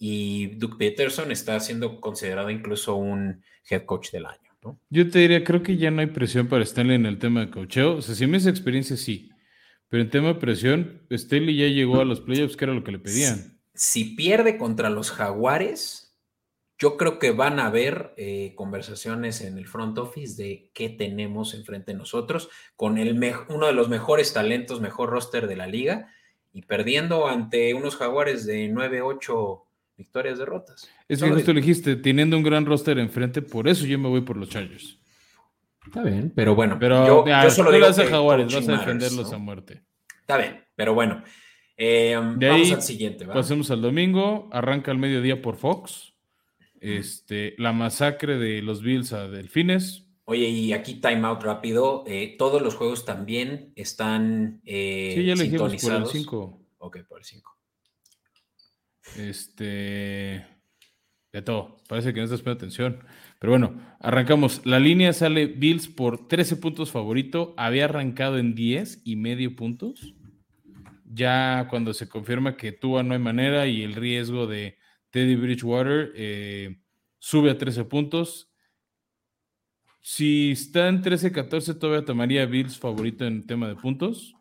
y 0.03 0.47
Doug 0.55 0.79
Peterson 0.79 1.31
está 1.31 1.59
siendo 1.59 2.01
considerado 2.01 2.49
incluso 2.49 2.95
un 2.95 3.43
head 3.69 3.85
coach 3.85 4.09
del 4.09 4.25
año, 4.25 4.51
¿no? 4.63 4.79
yo 4.89 5.07
te 5.07 5.19
diría, 5.19 5.43
creo 5.43 5.61
que 5.61 5.77
ya 5.77 5.91
no 5.91 6.01
hay 6.01 6.07
presión 6.07 6.47
para 6.47 6.63
Stanley 6.63 6.95
en 6.95 7.05
el 7.05 7.19
tema 7.19 7.41
de 7.41 7.51
coacheo. 7.51 7.97
O 7.97 8.01
sea, 8.01 8.15
si 8.15 8.25
me 8.25 8.37
esa 8.37 8.49
experiencia, 8.49 8.97
sí. 8.97 9.29
Pero 9.89 10.01
en 10.01 10.09
tema 10.09 10.29
de 10.29 10.35
presión, 10.35 11.03
Stanley 11.11 11.55
ya 11.55 11.67
llegó 11.67 12.01
a 12.01 12.05
los 12.05 12.19
playoffs, 12.19 12.57
que 12.57 12.65
era 12.65 12.73
lo 12.73 12.83
que 12.83 12.93
le 12.93 12.97
pedían. 12.97 13.59
Si 13.75 14.15
pierde 14.15 14.57
contra 14.57 14.89
los 14.89 15.11
Jaguares, 15.11 16.17
yo 16.79 16.97
creo 16.97 17.19
que 17.19 17.29
van 17.29 17.59
a 17.59 17.67
haber 17.67 18.15
eh, 18.17 18.55
conversaciones 18.55 19.41
en 19.41 19.59
el 19.59 19.67
front 19.67 19.99
office 19.99 20.41
de 20.41 20.71
qué 20.73 20.89
tenemos 20.89 21.53
enfrente 21.53 21.91
de 21.91 21.99
nosotros 21.99 22.49
con 22.75 22.97
el 22.97 23.11
uno 23.49 23.67
de 23.67 23.73
los 23.73 23.87
mejores 23.87 24.33
talentos, 24.33 24.81
mejor 24.81 25.11
roster 25.11 25.45
de 25.45 25.57
la 25.57 25.67
liga 25.67 26.11
y 26.51 26.63
perdiendo 26.63 27.27
ante 27.27 27.75
unos 27.75 27.97
Jaguares 27.97 28.47
de 28.47 28.67
9-8 28.71 29.65
victorias, 30.03 30.37
derrotas. 30.39 30.83
Es 31.07 31.19
que 31.19 31.25
Solo- 31.25 31.35
justo 31.35 31.53
le 31.53 31.61
dijiste, 31.61 31.95
teniendo 31.95 32.37
un 32.37 32.43
gran 32.43 32.65
roster 32.65 32.97
enfrente, 32.99 33.41
por 33.41 33.67
eso 33.67 33.85
yo 33.85 33.97
me 33.99 34.09
voy 34.09 34.21
por 34.21 34.37
los 34.37 34.49
Chargers. 34.49 34.97
Está 35.85 36.03
bien, 36.03 36.31
pero 36.35 36.53
bueno, 36.55 36.77
Pero 36.79 37.05
yo, 37.07 37.25
ya, 37.25 37.43
yo 37.43 37.49
solo 37.49 37.69
tú 37.69 37.71
le 37.71 37.77
digo 37.77 37.87
vas 37.87 37.97
a 37.99 38.05
Jaguares, 38.05 38.53
vas 38.53 38.69
a 38.69 38.71
defenderlos 38.73 39.29
¿no? 39.31 39.35
a 39.35 39.39
muerte. 39.39 39.83
Está 40.19 40.37
bien, 40.37 40.63
pero 40.75 40.93
bueno. 40.93 41.23
eh, 41.75 42.09
De 42.37 42.47
vamos 42.49 42.67
ahí 42.67 42.71
al 42.73 42.81
siguiente, 42.83 43.25
¿va? 43.25 43.33
Pasemos 43.33 43.71
al 43.71 43.81
domingo, 43.81 44.47
arranca 44.51 44.91
al 44.91 44.97
mediodía 44.99 45.41
por 45.41 45.55
Fox. 45.57 46.13
Este, 46.79 47.55
la 47.57 47.73
masacre 47.73 48.37
de 48.37 48.61
los 48.61 48.81
Bills 48.81 49.13
a 49.13 49.27
Delfines. 49.27 50.05
Oye, 50.25 50.47
y 50.47 50.73
aquí 50.73 50.95
timeout 50.95 51.41
rápido. 51.43 52.03
eh, 52.07 52.35
todos 52.37 52.61
los 52.61 52.75
juegos 52.75 53.05
también 53.05 53.71
están 53.75 54.61
eh, 54.65 55.13
sí, 55.15 55.25
ya 55.25 55.33
dijimos 55.33 55.61
por 55.61 55.71
el 55.71 55.79
sintonizados. 55.79 56.11
5. 56.11 56.61
Ok, 56.79 56.97
por 57.07 57.19
el 57.19 57.25
5. 57.25 57.57
Este. 59.17 60.45
De 61.33 61.41
todo. 61.41 61.77
Parece 61.87 62.13
que 62.13 62.19
no 62.19 62.25
estás 62.25 62.41
poniendo 62.41 62.59
atención. 62.59 62.99
Pero 63.39 63.51
bueno, 63.51 63.81
arrancamos. 63.99 64.65
La 64.65 64.79
línea 64.79 65.13
sale 65.13 65.45
Bills 65.47 65.87
por 65.87 66.27
13 66.27 66.57
puntos 66.57 66.91
favorito. 66.91 67.53
Había 67.57 67.85
arrancado 67.85 68.37
en 68.37 68.53
10 68.53 69.01
y 69.05 69.15
medio 69.15 69.55
puntos. 69.55 70.13
Ya 71.05 71.67
cuando 71.69 71.93
se 71.93 72.09
confirma 72.09 72.57
que 72.57 72.71
Tua 72.71 73.03
no 73.03 73.13
hay 73.13 73.19
manera 73.19 73.67
y 73.67 73.81
el 73.81 73.95
riesgo 73.95 74.47
de 74.47 74.77
Teddy 75.09 75.35
Bridgewater 75.35 76.11
eh, 76.15 76.81
sube 77.19 77.51
a 77.51 77.57
13 77.57 77.85
puntos. 77.85 78.51
Si 80.01 80.51
está 80.51 80.87
en 80.87 81.03
13-14, 81.03 81.77
todavía 81.77 82.05
tomaría 82.05 82.45
Bills 82.45 82.79
favorito 82.79 83.25
en 83.25 83.45
tema 83.45 83.67
de 83.67 83.75
puntos. 83.75 84.35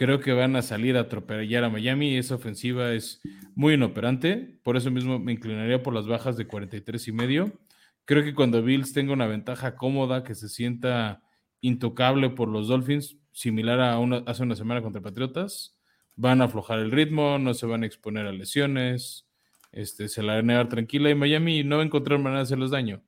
Creo 0.00 0.18
que 0.18 0.32
van 0.32 0.56
a 0.56 0.62
salir 0.62 0.96
a 0.96 1.00
atropellar 1.00 1.62
a 1.62 1.68
Miami. 1.68 2.16
Esa 2.16 2.36
ofensiva 2.36 2.94
es 2.94 3.20
muy 3.54 3.74
inoperante. 3.74 4.58
Por 4.62 4.78
eso 4.78 4.90
mismo 4.90 5.18
me 5.18 5.32
inclinaría 5.32 5.82
por 5.82 5.92
las 5.92 6.06
bajas 6.06 6.38
de 6.38 6.46
43 6.46 7.08
y 7.08 7.12
medio. 7.12 7.60
Creo 8.06 8.24
que 8.24 8.34
cuando 8.34 8.62
Bills 8.62 8.94
tenga 8.94 9.12
una 9.12 9.26
ventaja 9.26 9.76
cómoda, 9.76 10.24
que 10.24 10.34
se 10.34 10.48
sienta 10.48 11.22
intocable 11.60 12.30
por 12.30 12.48
los 12.48 12.68
Dolphins, 12.68 13.18
similar 13.32 13.78
a 13.78 13.98
una, 13.98 14.22
hace 14.26 14.42
una 14.42 14.56
semana 14.56 14.80
contra 14.80 15.02
Patriotas, 15.02 15.76
van 16.16 16.40
a 16.40 16.46
aflojar 16.46 16.78
el 16.78 16.92
ritmo, 16.92 17.38
no 17.38 17.52
se 17.52 17.66
van 17.66 17.82
a 17.82 17.86
exponer 17.86 18.24
a 18.24 18.32
lesiones, 18.32 19.28
este, 19.70 20.08
se 20.08 20.22
la 20.22 20.36
van 20.36 20.44
a 20.44 20.54
negar 20.54 20.68
tranquila 20.70 21.10
y 21.10 21.14
Miami 21.14 21.62
no 21.62 21.76
va 21.76 21.82
a 21.82 21.84
encontrar 21.84 22.18
manera 22.20 22.38
de 22.38 22.44
hacerles 22.44 22.70
daño. 22.70 23.02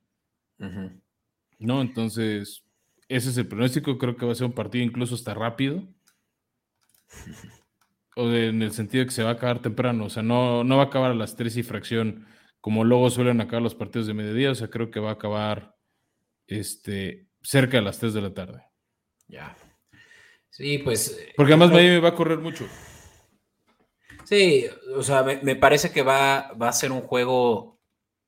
¿no? 1.57 1.81
Entonces, 1.81 2.63
ese 3.09 3.29
es 3.31 3.37
el 3.37 3.47
pronóstico. 3.47 3.97
Creo 3.97 4.15
que 4.15 4.27
va 4.27 4.33
a 4.33 4.35
ser 4.35 4.45
un 4.45 4.53
partido 4.53 4.85
incluso 4.85 5.15
hasta 5.15 5.33
rápido. 5.33 5.87
O 8.15 8.27
de- 8.27 8.47
en 8.47 8.61
el 8.61 8.71
sentido 8.71 9.01
de 9.01 9.07
que 9.07 9.13
se 9.15 9.23
va 9.23 9.31
a 9.31 9.33
acabar 9.33 9.61
temprano. 9.61 10.05
O 10.05 10.09
sea, 10.09 10.23
no, 10.23 10.63
no 10.63 10.77
va 10.77 10.83
a 10.83 10.85
acabar 10.87 11.11
a 11.11 11.15
las 11.15 11.35
3 11.35 11.57
y 11.57 11.63
fracción 11.63 12.27
como 12.61 12.83
luego 12.83 13.09
suelen 13.09 13.41
acabar 13.41 13.61
los 13.61 13.75
partidos 13.75 14.07
de 14.07 14.13
mediodía. 14.13 14.51
O 14.51 14.55
sea, 14.55 14.69
creo 14.69 14.91
que 14.91 14.99
va 14.99 15.09
a 15.09 15.13
acabar 15.13 15.75
este, 16.47 17.27
cerca 17.41 17.77
de 17.77 17.83
las 17.83 17.97
3 17.99 18.13
de 18.13 18.21
la 18.21 18.33
tarde. 18.33 18.63
Ya. 19.27 19.55
Sí, 20.49 20.77
pues. 20.77 21.17
eh, 21.19 21.33
Porque 21.35 21.53
además 21.53 21.71
Miami 21.71 21.99
va 21.99 22.09
a 22.09 22.15
correr 22.15 22.37
mucho. 22.37 22.65
Sí, 24.25 24.65
o 24.95 25.03
sea, 25.03 25.23
me, 25.23 25.41
me 25.41 25.55
parece 25.55 25.91
que 25.91 26.01
va, 26.01 26.53
va 26.53 26.69
a 26.69 26.73
ser 26.73 26.91
un 26.91 27.01
juego 27.01 27.79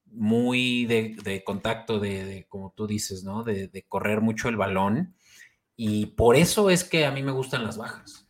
muy 0.05 0.85
de, 0.85 1.15
de 1.23 1.43
contacto, 1.43 1.99
de, 1.99 2.25
de, 2.25 2.45
como 2.47 2.73
tú 2.75 2.87
dices, 2.87 3.23
¿no? 3.23 3.43
De, 3.43 3.67
de 3.67 3.83
correr 3.83 4.21
mucho 4.21 4.49
el 4.49 4.57
balón. 4.57 5.15
Y 5.77 6.07
por 6.07 6.35
eso 6.35 6.69
es 6.69 6.83
que 6.83 7.05
a 7.05 7.11
mí 7.11 7.21
me 7.23 7.31
gustan 7.31 7.63
las 7.63 7.77
bajas. 7.77 8.24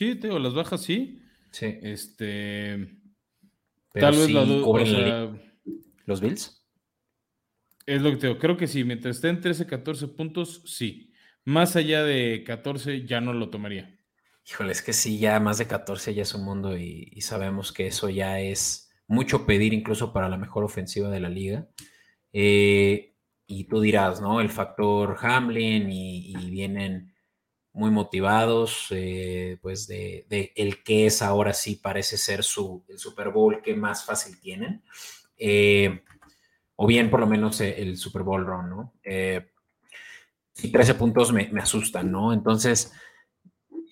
Sí, 0.00 0.14
te 0.14 0.28
digo, 0.28 0.38
las 0.38 0.54
bajas 0.54 0.80
sí. 0.82 1.20
Sí. 1.50 1.78
Este, 1.82 2.88
Pero 3.92 4.06
tal 4.06 4.16
vez 4.16 4.30
la 4.30 4.44
du- 4.46 4.60
o 4.60 4.64
cubren 4.72 4.92
la 4.92 4.98
sea, 4.98 5.50
los 6.06 6.22
Bills. 6.22 6.64
Es 7.84 8.00
lo 8.00 8.10
que 8.10 8.16
te 8.16 8.26
digo. 8.28 8.38
Creo 8.38 8.56
que 8.56 8.66
sí, 8.66 8.82
mientras 8.82 9.16
esté 9.16 9.28
en 9.28 9.42
13, 9.42 9.66
14 9.66 10.08
puntos, 10.08 10.62
sí. 10.64 11.12
Más 11.44 11.76
allá 11.76 12.02
de 12.02 12.42
14, 12.46 13.04
ya 13.04 13.20
no 13.20 13.34
lo 13.34 13.50
tomaría. 13.50 13.94
Híjole, 14.48 14.72
es 14.72 14.80
que 14.80 14.94
sí, 14.94 15.18
ya 15.18 15.38
más 15.38 15.58
de 15.58 15.66
14 15.66 16.14
ya 16.14 16.22
es 16.22 16.34
un 16.34 16.46
mundo 16.46 16.78
y, 16.78 17.10
y 17.12 17.20
sabemos 17.20 17.70
que 17.70 17.88
eso 17.88 18.08
ya 18.08 18.40
es 18.40 18.90
mucho 19.06 19.44
pedir 19.44 19.74
incluso 19.74 20.14
para 20.14 20.30
la 20.30 20.38
mejor 20.38 20.64
ofensiva 20.64 21.10
de 21.10 21.20
la 21.20 21.28
liga. 21.28 21.68
Eh, 22.32 23.16
y 23.46 23.64
tú 23.64 23.82
dirás, 23.82 24.22
¿no? 24.22 24.40
El 24.40 24.48
factor 24.48 25.18
Hamlin 25.20 25.90
y, 25.90 26.32
y 26.32 26.50
vienen 26.50 27.09
muy 27.80 27.90
motivados, 27.90 28.88
eh, 28.90 29.56
pues 29.62 29.86
de, 29.86 30.26
de 30.28 30.52
el 30.54 30.82
que 30.82 31.06
es 31.06 31.22
ahora 31.22 31.54
sí 31.54 31.76
parece 31.76 32.18
ser 32.18 32.44
su, 32.44 32.84
el 32.88 32.98
Super 32.98 33.30
Bowl 33.30 33.62
que 33.62 33.74
más 33.74 34.04
fácil 34.04 34.38
tienen. 34.38 34.82
Eh, 35.38 36.02
o 36.76 36.86
bien 36.86 37.10
por 37.10 37.20
lo 37.20 37.26
menos 37.26 37.58
eh, 37.62 37.80
el 37.80 37.96
Super 37.96 38.22
Bowl 38.22 38.44
run, 38.44 38.68
¿no? 38.68 38.92
Eh, 39.02 39.48
y 40.62 40.70
13 40.70 40.94
puntos 40.94 41.32
me, 41.32 41.50
asustan, 41.58 42.12
¿no? 42.12 42.34
Entonces, 42.34 42.92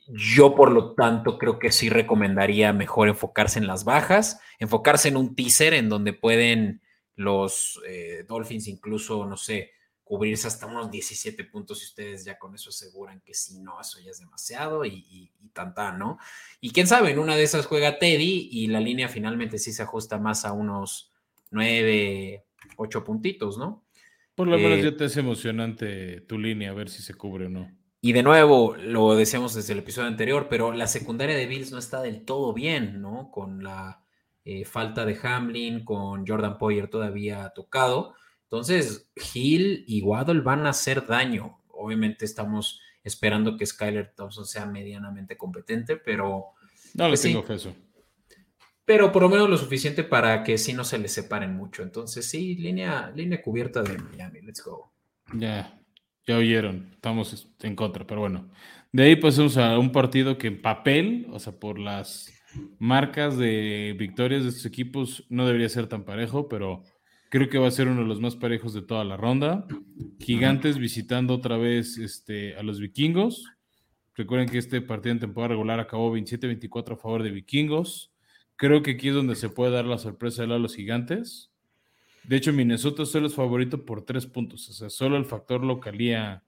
yo 0.08 0.54
por 0.54 0.70
lo 0.70 0.92
tanto 0.94 1.38
creo 1.38 1.58
que 1.58 1.72
sí 1.72 1.88
recomendaría 1.88 2.74
mejor 2.74 3.08
enfocarse 3.08 3.58
en 3.58 3.66
las 3.66 3.84
bajas, 3.84 4.38
enfocarse 4.58 5.08
en 5.08 5.16
un 5.16 5.34
teaser 5.34 5.72
en 5.72 5.88
donde 5.88 6.12
pueden 6.12 6.82
los 7.16 7.80
Dolphins 8.28 8.68
incluso, 8.68 9.26
no 9.26 9.36
sé, 9.36 9.72
cubrirse 10.08 10.48
hasta 10.48 10.64
unos 10.64 10.90
17 10.90 11.44
puntos 11.44 11.82
y 11.82 11.84
ustedes 11.84 12.24
ya 12.24 12.38
con 12.38 12.54
eso 12.54 12.70
aseguran 12.70 13.20
que 13.20 13.34
si 13.34 13.60
no, 13.60 13.78
eso 13.78 14.00
ya 14.00 14.10
es 14.10 14.18
demasiado 14.18 14.86
y, 14.86 15.04
y, 15.10 15.30
y 15.38 15.48
tan 15.50 15.74
tan, 15.74 15.98
¿no? 15.98 16.18
Y 16.62 16.70
quién 16.70 16.86
sabe, 16.86 17.10
en 17.10 17.18
una 17.18 17.36
de 17.36 17.42
esas 17.42 17.66
juega 17.66 17.98
Teddy 17.98 18.48
y 18.50 18.68
la 18.68 18.80
línea 18.80 19.08
finalmente 19.08 19.58
sí 19.58 19.70
se 19.70 19.82
ajusta 19.82 20.18
más 20.18 20.46
a 20.46 20.52
unos 20.52 21.12
9, 21.50 22.46
8 22.76 23.04
puntitos, 23.04 23.58
¿no? 23.58 23.84
Por 24.34 24.48
lo 24.48 24.56
menos 24.56 24.78
Eh, 24.78 24.84
ya 24.84 24.96
te 24.96 25.04
es 25.04 25.16
emocionante 25.18 26.22
tu 26.22 26.38
línea, 26.38 26.70
a 26.70 26.74
ver 26.74 26.88
si 26.88 27.02
se 27.02 27.12
cubre 27.12 27.46
o 27.46 27.50
no. 27.50 27.70
Y 28.00 28.12
de 28.12 28.22
nuevo, 28.22 28.76
lo 28.76 29.14
decíamos 29.14 29.54
desde 29.54 29.74
el 29.74 29.80
episodio 29.80 30.08
anterior, 30.08 30.46
pero 30.48 30.72
la 30.72 30.86
secundaria 30.86 31.36
de 31.36 31.46
Bills 31.46 31.70
no 31.70 31.78
está 31.78 32.00
del 32.00 32.24
todo 32.24 32.54
bien, 32.54 33.02
¿no? 33.02 33.30
Con 33.30 33.62
la 33.62 34.04
eh, 34.44 34.64
falta 34.64 35.04
de 35.04 35.18
Hamlin, 35.22 35.84
con 35.84 36.26
Jordan 36.26 36.56
Poyer 36.56 36.88
todavía 36.88 37.52
tocado. 37.54 38.14
Entonces, 38.50 39.10
Hill 39.34 39.84
y 39.86 40.00
Waddle 40.02 40.40
van 40.40 40.66
a 40.66 40.70
hacer 40.70 41.06
daño. 41.06 41.58
Obviamente 41.68 42.24
estamos 42.24 42.80
esperando 43.04 43.56
que 43.56 43.66
Skyler 43.66 44.12
Thompson 44.16 44.46
sea 44.46 44.66
medianamente 44.66 45.36
competente, 45.36 45.96
pero, 45.96 46.46
No 46.94 47.04
le 47.04 47.10
Pues 47.10 47.20
sí. 47.20 47.28
tengo 47.32 47.44
a 47.48 47.54
eso. 47.54 47.74
pero 48.84 49.12
por 49.12 49.22
lo 49.22 49.28
menos 49.28 49.50
lo 49.50 49.58
suficiente 49.58 50.02
para 50.02 50.42
que 50.42 50.56
sí 50.56 50.72
no 50.72 50.82
se 50.84 50.98
les 50.98 51.12
separen 51.12 51.54
mucho. 51.54 51.82
Entonces, 51.82 52.28
sí, 52.28 52.54
línea, 52.56 53.12
línea 53.14 53.42
cubierta 53.42 53.82
de 53.82 53.98
Miami. 53.98 54.40
Let's 54.40 54.64
go. 54.64 54.92
Ya, 55.34 55.78
ya 56.26 56.36
oyeron, 56.38 56.88
estamos 56.94 57.50
en 57.60 57.76
contra, 57.76 58.06
pero 58.06 58.20
bueno. 58.20 58.50
De 58.92 59.02
ahí 59.02 59.16
pasamos 59.16 59.58
a 59.58 59.78
un 59.78 59.92
partido 59.92 60.38
que 60.38 60.46
en 60.46 60.62
papel, 60.62 61.26
o 61.30 61.38
sea, 61.38 61.52
por 61.60 61.78
las 61.78 62.32
marcas 62.78 63.36
de 63.36 63.94
victorias 63.98 64.42
de 64.42 64.48
estos 64.48 64.64
equipos, 64.64 65.26
no 65.28 65.46
debería 65.46 65.68
ser 65.68 65.86
tan 65.86 66.04
parejo, 66.04 66.48
pero 66.48 66.82
creo 67.28 67.48
que 67.48 67.58
va 67.58 67.68
a 67.68 67.72
ser 67.72 67.88
uno 67.88 68.02
de 68.02 68.06
los 68.08 68.20
más 68.20 68.36
parejos 68.36 68.72
de 68.74 68.82
toda 68.82 69.04
la 69.04 69.16
ronda. 69.16 69.66
Gigantes 70.20 70.78
visitando 70.78 71.34
otra 71.34 71.56
vez 71.56 71.98
este, 71.98 72.56
a 72.56 72.62
los 72.62 72.80
vikingos. 72.80 73.46
Recuerden 74.14 74.48
que 74.48 74.58
este 74.58 74.80
partido 74.80 75.12
en 75.12 75.20
temporada 75.20 75.50
regular 75.50 75.80
acabó 75.80 76.16
27-24 76.16 76.94
a 76.94 76.96
favor 76.96 77.22
de 77.22 77.30
vikingos. 77.30 78.10
Creo 78.56 78.82
que 78.82 78.92
aquí 78.92 79.08
es 79.08 79.14
donde 79.14 79.36
se 79.36 79.48
puede 79.48 79.72
dar 79.72 79.84
la 79.84 79.98
sorpresa 79.98 80.42
de 80.42 80.48
los 80.48 80.74
gigantes. 80.74 81.52
De 82.24 82.36
hecho, 82.36 82.52
Minnesota 82.52 83.06
solo 83.06 83.28
es 83.28 83.34
favorito 83.34 83.84
por 83.84 84.04
tres 84.04 84.26
puntos. 84.26 84.68
O 84.68 84.72
sea, 84.72 84.90
solo 84.90 85.16
el 85.16 85.24
factor 85.24 85.64
localía 85.64 86.42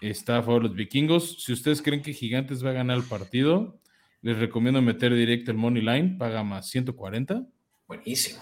está 0.00 0.38
a 0.38 0.42
favor 0.42 0.62
de 0.62 0.68
los 0.68 0.76
vikingos. 0.76 1.42
Si 1.42 1.52
ustedes 1.52 1.82
creen 1.82 2.02
que 2.02 2.12
Gigantes 2.12 2.64
va 2.64 2.70
a 2.70 2.74
ganar 2.74 2.96
el 2.96 3.04
partido, 3.04 3.78
les 4.22 4.38
recomiendo 4.38 4.80
meter 4.82 5.14
directo 5.14 5.50
el 5.50 5.56
Money 5.56 5.82
Line, 5.82 6.16
paga 6.18 6.42
más 6.42 6.68
140. 6.70 7.46
Buenísimo. 7.86 8.40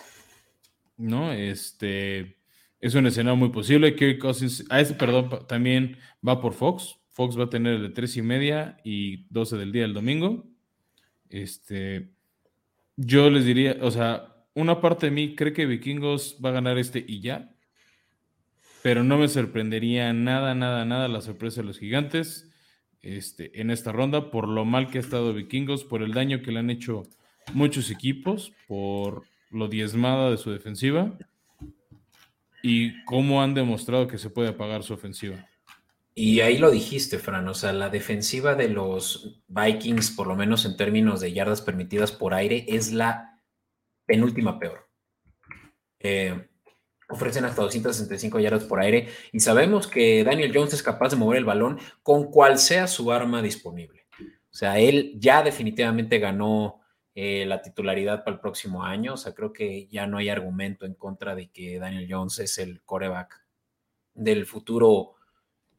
¿No? 0.96 1.32
Este 1.32 2.36
es 2.80 2.94
un 2.94 3.06
escenario 3.06 3.36
muy 3.36 3.50
posible. 3.50 3.94
Kirk 3.94 4.18
Cousins, 4.18 4.64
a 4.70 4.80
este, 4.80 4.94
perdón, 4.94 5.46
también 5.46 5.98
va 6.26 6.40
por 6.40 6.52
Fox. 6.52 6.98
Fox 7.10 7.38
va 7.38 7.44
a 7.44 7.50
tener 7.50 7.74
el 7.74 7.82
de 7.82 7.88
3 7.90 8.16
y 8.18 8.22
media 8.22 8.76
y 8.84 9.26
12 9.30 9.56
del 9.56 9.72
día 9.72 9.84
el 9.84 9.94
domingo. 9.94 10.44
Este, 11.30 12.10
yo 12.96 13.30
les 13.30 13.44
diría, 13.44 13.76
o 13.80 13.90
sea, 13.90 14.46
una 14.54 14.80
parte 14.80 15.06
de 15.06 15.12
mí 15.12 15.34
cree 15.34 15.52
que 15.52 15.66
Vikingos 15.66 16.38
va 16.44 16.50
a 16.50 16.52
ganar 16.52 16.78
este 16.78 17.04
y 17.06 17.20
ya. 17.20 17.52
Pero 18.82 19.02
no 19.02 19.18
me 19.18 19.28
sorprendería 19.28 20.12
nada, 20.12 20.54
nada, 20.54 20.84
nada 20.84 21.08
la 21.08 21.20
sorpresa 21.20 21.60
de 21.60 21.66
los 21.66 21.78
gigantes 21.78 22.50
este, 23.06 23.60
en 23.60 23.70
esta 23.70 23.92
ronda 23.92 24.30
por 24.30 24.48
lo 24.48 24.64
mal 24.64 24.90
que 24.90 24.98
ha 24.98 25.00
estado 25.00 25.32
Vikingos, 25.32 25.84
por 25.84 26.02
el 26.02 26.12
daño 26.12 26.42
que 26.42 26.50
le 26.50 26.58
han 26.58 26.70
hecho 26.70 27.04
muchos 27.54 27.90
equipos, 27.90 28.52
por 28.66 29.24
lo 29.50 29.68
diezmada 29.68 30.30
de 30.30 30.36
su 30.36 30.50
defensiva 30.50 31.16
y 32.62 33.04
cómo 33.04 33.42
han 33.42 33.54
demostrado 33.54 34.08
que 34.08 34.18
se 34.18 34.30
puede 34.30 34.48
apagar 34.48 34.82
su 34.82 34.94
ofensiva. 34.94 35.48
Y 36.14 36.40
ahí 36.40 36.56
lo 36.56 36.70
dijiste, 36.70 37.18
Fran, 37.18 37.46
o 37.46 37.54
sea, 37.54 37.72
la 37.72 37.90
defensiva 37.90 38.54
de 38.54 38.68
los 38.68 39.42
Vikings, 39.48 40.12
por 40.12 40.26
lo 40.26 40.34
menos 40.34 40.64
en 40.64 40.76
términos 40.76 41.20
de 41.20 41.32
yardas 41.32 41.60
permitidas 41.60 42.10
por 42.10 42.32
aire, 42.32 42.64
es 42.68 42.90
la 42.92 43.38
penúltima 44.06 44.58
peor. 44.58 44.88
Eh, 46.00 46.48
ofrecen 47.08 47.44
hasta 47.44 47.62
265 47.62 48.40
yardas 48.40 48.64
por 48.64 48.80
aire 48.80 49.08
y 49.30 49.40
sabemos 49.40 49.86
que 49.86 50.24
Daniel 50.24 50.52
Jones 50.54 50.74
es 50.74 50.82
capaz 50.82 51.10
de 51.10 51.16
mover 51.16 51.38
el 51.38 51.44
balón 51.44 51.78
con 52.02 52.30
cual 52.30 52.58
sea 52.58 52.86
su 52.86 53.12
arma 53.12 53.42
disponible. 53.42 54.06
O 54.18 54.58
sea, 54.58 54.78
él 54.78 55.12
ya 55.18 55.42
definitivamente 55.42 56.18
ganó 56.18 56.80
eh, 57.18 57.46
la 57.46 57.62
titularidad 57.62 58.24
para 58.24 58.34
el 58.34 58.40
próximo 58.40 58.84
año. 58.84 59.14
O 59.14 59.16
sea, 59.16 59.32
creo 59.34 59.50
que 59.50 59.86
ya 59.86 60.06
no 60.06 60.18
hay 60.18 60.28
argumento 60.28 60.84
en 60.84 60.92
contra 60.92 61.34
de 61.34 61.50
que 61.50 61.78
Daniel 61.78 62.06
Jones 62.10 62.38
es 62.40 62.58
el 62.58 62.82
coreback 62.82 63.42
del 64.12 64.44
futuro 64.44 65.14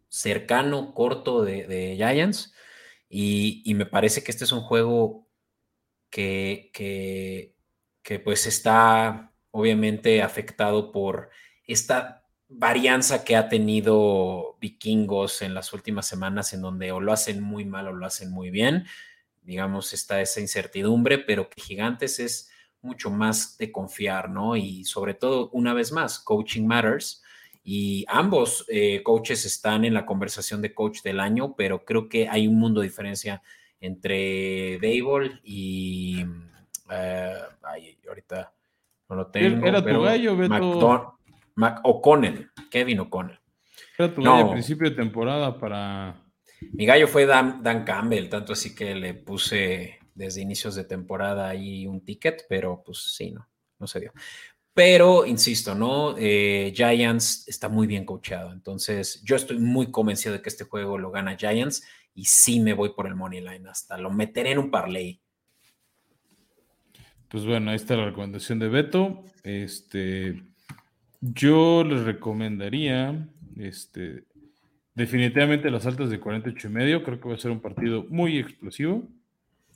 cercano, 0.10 0.96
corto 0.96 1.44
de, 1.44 1.94
Giants. 1.96 2.56
Y, 3.08 3.72
me 3.76 3.86
parece 3.86 4.24
que 4.24 4.32
este 4.32 4.46
es 4.46 4.52
un 4.52 4.62
juego 4.62 5.28
que, 6.10 6.72
que, 6.74 7.54
que 8.02 8.20
pues 8.20 8.48
está 8.48 9.32
obviamente 9.52 10.24
afectado 10.24 10.92
por 10.92 11.30
esta 11.68 12.26
varianza 12.50 13.24
que 13.24 13.36
ha 13.36 13.48
tenido 13.48 14.58
vikingos 14.60 15.44
en 15.44 15.54
las 15.54 15.72
últimas 15.72 16.08
semanas 16.08 16.52
en 16.54 16.62
donde 16.62 16.92
o 16.92 17.00
lo 17.00 17.14
hacen 17.14 17.44
muy 17.44 17.64
mal 17.64 17.88
o 17.90 17.94
lo 17.94 18.08
hacen 18.08 18.32
muy 18.32 18.50
bien. 18.50 18.88
Digamos, 19.48 19.94
está 19.94 20.20
esa 20.20 20.42
incertidumbre, 20.42 21.20
pero 21.20 21.50
que 21.50 21.62
gigantes 21.62 22.20
es 22.20 22.52
mucho 22.82 23.10
más 23.10 23.58
de 23.58 23.72
confiar, 23.72 24.30
¿no? 24.30 24.58
Y 24.58 24.84
sobre 24.84 25.14
todo, 25.14 25.50
una 25.54 25.74
vez 25.74 25.94
más, 25.94 26.20
coaching 26.20 26.68
matters. 26.68 27.24
Y 27.64 28.04
ambos 28.10 28.66
eh, 28.68 29.02
coaches 29.04 29.46
están 29.46 29.86
en 29.86 29.94
la 29.94 30.06
conversación 30.06 30.62
de 30.62 30.74
coach 30.74 31.02
del 31.02 31.22
año, 31.22 31.56
pero 31.56 31.86
creo 31.86 32.10
que 32.10 32.28
hay 32.28 32.46
un 32.46 32.60
mundo 32.60 32.82
de 32.82 32.88
diferencia 32.88 33.42
entre 33.80 34.80
Dable 34.80 35.40
y... 35.46 36.26
Eh, 36.92 37.38
ay, 37.64 37.98
ahorita 38.06 38.54
no 39.08 39.16
lo 39.16 39.28
tengo. 39.28 39.66
Era 39.66 39.82
tu 39.82 40.02
gallo, 40.02 40.36
Beto. 40.36 41.18
O'Connell, 41.86 42.52
Kevin 42.70 43.00
O'Connell. 43.00 43.40
Era 43.98 44.14
tu 44.14 44.22
gallo 44.22 44.50
a 44.50 44.52
principio 44.52 44.90
de 44.90 44.96
temporada 44.98 45.58
para. 45.58 46.22
Mi 46.62 46.86
gallo 46.86 47.08
fue 47.08 47.26
Dan, 47.26 47.84
Campbell, 47.86 48.30
tanto 48.30 48.54
así 48.54 48.74
que 48.76 48.96
le 48.96 49.14
puse 49.14 50.00
desde 50.16 50.42
inicios 50.42 50.76
de 50.76 50.84
temporada 50.84 51.50
ahí 51.50 51.86
un 51.86 52.04
ticket, 52.04 52.46
pero 52.50 52.84
pues 52.84 53.14
sí, 53.16 53.32
no, 53.32 53.48
no 53.80 53.88
se 53.88 54.00
dio. 54.00 54.14
Pero, 54.78 55.26
insisto, 55.26 55.74
¿no? 55.74 56.16
Eh, 56.20 56.72
Giants 56.76 57.48
está 57.48 57.68
muy 57.68 57.88
bien 57.88 58.06
coachado. 58.06 58.54
Entonces, 58.54 59.24
yo 59.24 59.36
estoy 59.36 59.58
muy 59.58 59.90
convencido 59.90 60.34
de 60.34 60.42
que 60.44 60.50
este 60.50 60.66
juego 60.66 61.00
lo 61.00 61.10
gana 61.10 61.36
Giants 61.36 61.84
y 62.14 62.26
sí 62.26 62.60
me 62.60 62.74
voy 62.74 62.94
por 62.94 63.08
el 63.08 63.16
money 63.16 63.42
line. 63.42 63.68
Hasta 63.68 63.98
lo 63.98 64.12
meteré 64.12 64.52
en 64.52 64.60
un 64.60 64.70
parlay. 64.70 65.20
Pues 67.28 67.44
bueno, 67.44 67.72
ahí 67.72 67.76
está 67.76 67.96
la 67.96 68.06
recomendación 68.06 68.60
de 68.60 68.68
Beto. 68.68 69.24
Este, 69.42 70.44
yo 71.22 71.84
les 71.84 72.04
recomendaría, 72.04 73.28
este, 73.56 74.27
definitivamente 74.98 75.72
las 75.72 75.86
altas 75.86 76.10
de 76.10 76.20
48 76.20 76.68
y 76.68 76.72
medio. 76.72 77.04
Creo 77.04 77.20
que 77.20 77.30
va 77.30 77.36
a 77.36 77.38
ser 77.38 77.52
un 77.52 77.62
partido 77.62 78.06
muy 78.10 78.38
explosivo. 78.38 79.08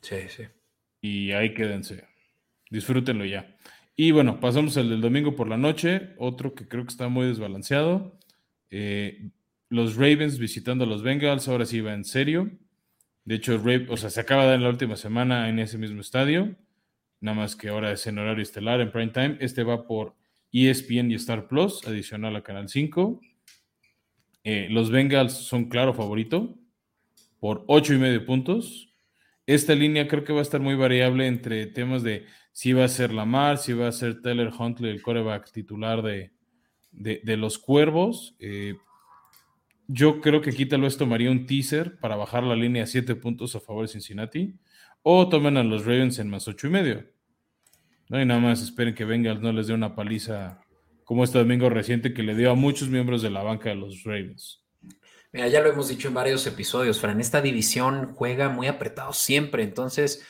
Sí, 0.02 0.16
sí. 0.28 0.44
Y 1.02 1.32
ahí 1.32 1.54
quédense. 1.54 2.04
Disfrútenlo 2.70 3.24
ya. 3.26 3.56
Y 3.96 4.12
bueno, 4.12 4.40
pasamos 4.40 4.76
al 4.78 4.90
del 4.90 5.00
domingo 5.00 5.36
por 5.36 5.48
la 5.48 5.58
noche. 5.58 6.10
Otro 6.18 6.54
que 6.54 6.68
creo 6.68 6.84
que 6.84 6.92
está 6.92 7.08
muy 7.08 7.28
desbalanceado. 7.28 8.20
Eh, 8.70 9.30
los 9.70 9.96
Ravens 9.96 10.40
visitando 10.40 10.84
a 10.84 10.88
los 10.88 11.04
Bengals. 11.04 11.48
Ahora 11.48 11.66
sí 11.66 11.82
va 11.82 11.94
en 11.94 12.04
serio. 12.04 12.52
De 13.24 13.36
hecho, 13.36 13.62
o 13.90 13.98
sea, 13.98 14.10
se 14.10 14.20
acaba 14.20 14.44
de 14.44 14.50
dar 14.50 14.58
en 14.58 14.64
la 14.64 14.70
última 14.70 14.98
semana 14.98 15.48
en 15.48 15.60
ese 15.60 15.78
mismo 15.78 16.02
estadio 16.02 16.56
nada 17.22 17.38
más 17.38 17.56
que 17.56 17.70
ahora 17.70 17.92
es 17.92 18.06
en 18.08 18.18
horario 18.18 18.44
estelar, 18.44 18.82
en 18.82 18.92
prime 18.92 19.12
time. 19.12 19.38
Este 19.40 19.64
va 19.64 19.88
por 19.88 20.16
ESPN 20.52 21.12
y 21.12 21.16
Star 21.16 21.48
Plus, 21.48 21.88
adicional 21.88 22.36
a 22.36 22.44
Canal 22.44 22.68
5. 22.68 23.22
Eh, 24.44 24.68
los 24.70 24.90
Bengals 24.90 25.34
son 25.34 25.70
claro 25.70 25.94
favorito 25.94 26.58
por 27.40 27.64
8 27.68 27.96
y 27.96 27.98
medio 27.98 28.26
puntos. 28.26 28.94
Esta 29.46 29.76
línea 29.76 30.08
creo 30.08 30.24
que 30.24 30.34
va 30.34 30.40
a 30.40 30.44
estar 30.44 30.62
muy 30.62 30.76
variable 30.76 31.28
entre 31.28 31.68
temas 31.68 32.04
de 32.04 32.26
si 32.52 32.74
va 32.74 32.86
a 32.86 32.90
ser 32.90 33.14
Lamar, 33.14 33.58
si 33.58 33.74
va 33.74 33.88
a 33.88 33.92
ser 33.92 34.22
Taylor 34.22 34.52
Huntley, 34.58 34.92
el 34.92 35.02
coreback 35.02 35.52
titular 35.52 36.02
de, 36.02 36.32
de, 36.92 37.38
los 37.38 37.58
Cuervos. 37.58 38.36
Eh, 38.40 38.76
yo 39.88 40.22
creo 40.22 40.42
que 40.42 40.52
aquí 40.52 40.66
tal 40.66 40.82
vez 40.82 40.98
tomaría 40.98 41.32
un 41.32 41.46
teaser 41.46 41.98
para 42.00 42.16
bajar 42.16 42.44
la 42.44 42.56
línea 42.56 42.84
a 42.84 42.88
7 42.88 43.16
puntos 43.16 43.56
a 43.56 43.60
favor 43.60 43.84
de 43.84 43.94
Cincinnati. 43.94 44.56
O 45.04 45.28
tomen 45.30 45.58
a 45.58 45.64
los 45.64 45.86
Ravens 45.86 46.20
en 46.20 46.30
más 46.30 46.48
ocho 46.48 46.68
y 46.68 46.70
medio. 46.70 47.06
No, 48.10 48.22
y 48.22 48.26
nada 48.26 48.40
más 48.40 48.62
esperen 48.62 48.94
que 48.94 49.06
Bengals 49.06 49.42
no 49.42 49.52
les 49.52 49.68
dé 49.68 49.74
una 49.74 49.96
paliza 49.96 50.62
como 51.12 51.26
este 51.26 51.40
domingo 51.40 51.70
reciente 51.70 52.14
que 52.14 52.24
le 52.24 52.36
dio 52.36 52.52
a 52.52 52.56
muchos 52.56 52.88
miembros 52.88 53.22
de 53.22 53.30
la 53.30 53.44
banca 53.44 53.68
de 53.68 53.76
los 53.76 54.06
Ravens. 54.06 54.64
Mira, 55.34 55.50
ya 55.50 55.60
lo 55.60 55.70
hemos 55.70 55.90
dicho 55.90 56.08
en 56.08 56.14
varios 56.14 56.48
episodios, 56.48 57.02
Fran, 57.02 57.20
esta 57.20 57.42
división 57.42 58.14
juega 58.14 58.48
muy 58.48 58.68
apretado 58.68 59.12
siempre, 59.12 59.64
entonces 59.64 60.26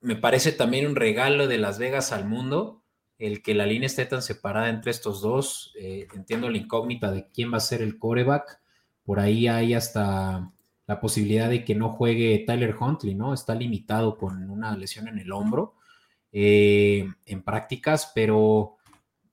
me 0.00 0.16
parece 0.16 0.52
también 0.52 0.86
un 0.86 0.96
regalo 0.96 1.46
de 1.46 1.58
Las 1.58 1.78
Vegas 1.78 2.12
al 2.12 2.24
mundo 2.24 2.82
el 3.18 3.42
que 3.42 3.52
la 3.52 3.66
línea 3.66 3.88
esté 3.88 4.06
tan 4.06 4.22
separada 4.22 4.70
entre 4.70 4.90
estos 4.90 5.20
dos. 5.20 5.74
Eh, 5.78 6.08
entiendo 6.14 6.48
la 6.48 6.56
incógnita 6.56 7.10
de 7.10 7.28
quién 7.28 7.52
va 7.52 7.58
a 7.58 7.60
ser 7.60 7.82
el 7.82 7.98
coreback. 7.98 8.58
Por 9.04 9.20
ahí 9.20 9.48
hay 9.48 9.74
hasta 9.74 10.50
la 10.86 10.98
posibilidad 10.98 11.50
de 11.50 11.62
que 11.62 11.74
no 11.74 11.90
juegue 11.90 12.42
Tyler 12.46 12.74
Huntley, 12.74 13.14
¿no? 13.14 13.34
Está 13.34 13.54
limitado 13.54 14.16
con 14.16 14.48
una 14.48 14.74
lesión 14.78 15.08
en 15.08 15.18
el 15.18 15.30
hombro 15.30 15.74
eh, 16.32 17.06
en 17.26 17.42
prácticas, 17.42 18.12
pero 18.14 18.75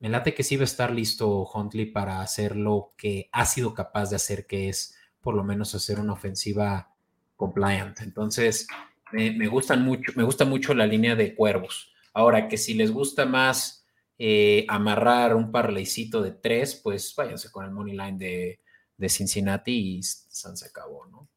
me 0.04 0.10
late 0.10 0.34
que 0.34 0.44
sí 0.44 0.58
va 0.58 0.64
a 0.64 0.66
estar 0.66 0.92
listo 0.92 1.50
Huntley 1.50 1.86
para 1.86 2.20
hacer 2.20 2.58
lo 2.58 2.94
que 2.98 3.30
ha 3.32 3.46
sido 3.46 3.74
capaz 3.74 4.10
de 4.10 4.18
hacer, 4.18 4.46
que 4.46 4.68
es 4.68 4.98
por 5.22 5.34
lo 5.34 5.46
menos 5.46 5.74
hacer 5.76 5.98
una 5.98 6.12
ofensiva 6.12 6.94
compliant. 7.38 8.02
Entonces, 8.02 8.68
me, 9.14 9.48
gustan 9.48 9.82
mucho, 9.86 10.12
me 10.18 10.24
gusta 10.24 10.44
mucho 10.44 10.74
la 10.74 10.86
línea 10.86 11.16
de 11.16 11.34
cuervos. 11.34 11.94
Ahora, 12.14 12.50
que 12.50 12.58
si 12.58 12.74
les 12.74 12.92
gusta 12.92 13.26
más 13.26 13.88
eh, 14.18 14.66
amarrar 14.68 15.38
un 15.38 15.54
parleycito 15.54 16.22
de 16.22 16.32
tres, 16.32 16.76
pues 16.76 17.14
váyanse 17.16 17.50
con 17.50 17.64
el 17.64 17.72
money 17.72 17.96
line 17.96 18.18
de, 18.18 18.60
de 18.98 19.08
Cincinnati 19.08 20.00
y 20.00 20.04
se 20.04 20.68
acabó, 20.68 21.06
¿no? 21.06 21.30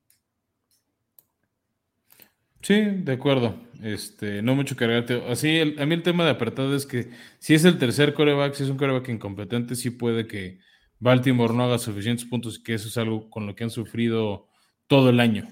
Sí, 2.67 2.81
de 2.81 3.13
acuerdo. 3.13 3.55
Este, 3.81 4.43
no 4.43 4.57
mucho 4.57 4.75
cargarte. 4.75 5.23
Así, 5.29 5.61
a 5.79 5.87
mí 5.87 5.95
el 5.95 6.03
tema 6.03 6.25
de 6.25 6.31
apartado 6.31 6.75
es 6.75 6.85
que 6.85 7.11
si 7.39 7.55
es 7.55 7.65
el 7.65 7.79
tercer 7.79 8.13
coreback, 8.13 8.55
si 8.55 8.65
es 8.65 8.69
un 8.71 8.77
coreback 8.77 9.09
incompetente, 9.09 9.77
sí 9.77 9.91
puede 9.91 10.27
que 10.27 10.59
Baltimore 10.99 11.55
no 11.55 11.63
haga 11.63 11.79
suficientes 11.79 12.25
puntos 12.25 12.59
y 12.59 12.65
que 12.65 12.75
eso 12.75 12.89
es 12.89 12.99
algo 12.99 13.31
con 13.31 13.47
lo 13.47 13.55
que 13.55 13.63
han 13.63 13.71
sufrido 13.71 14.49
todo 14.89 15.11
el 15.11 15.21
año. 15.21 15.47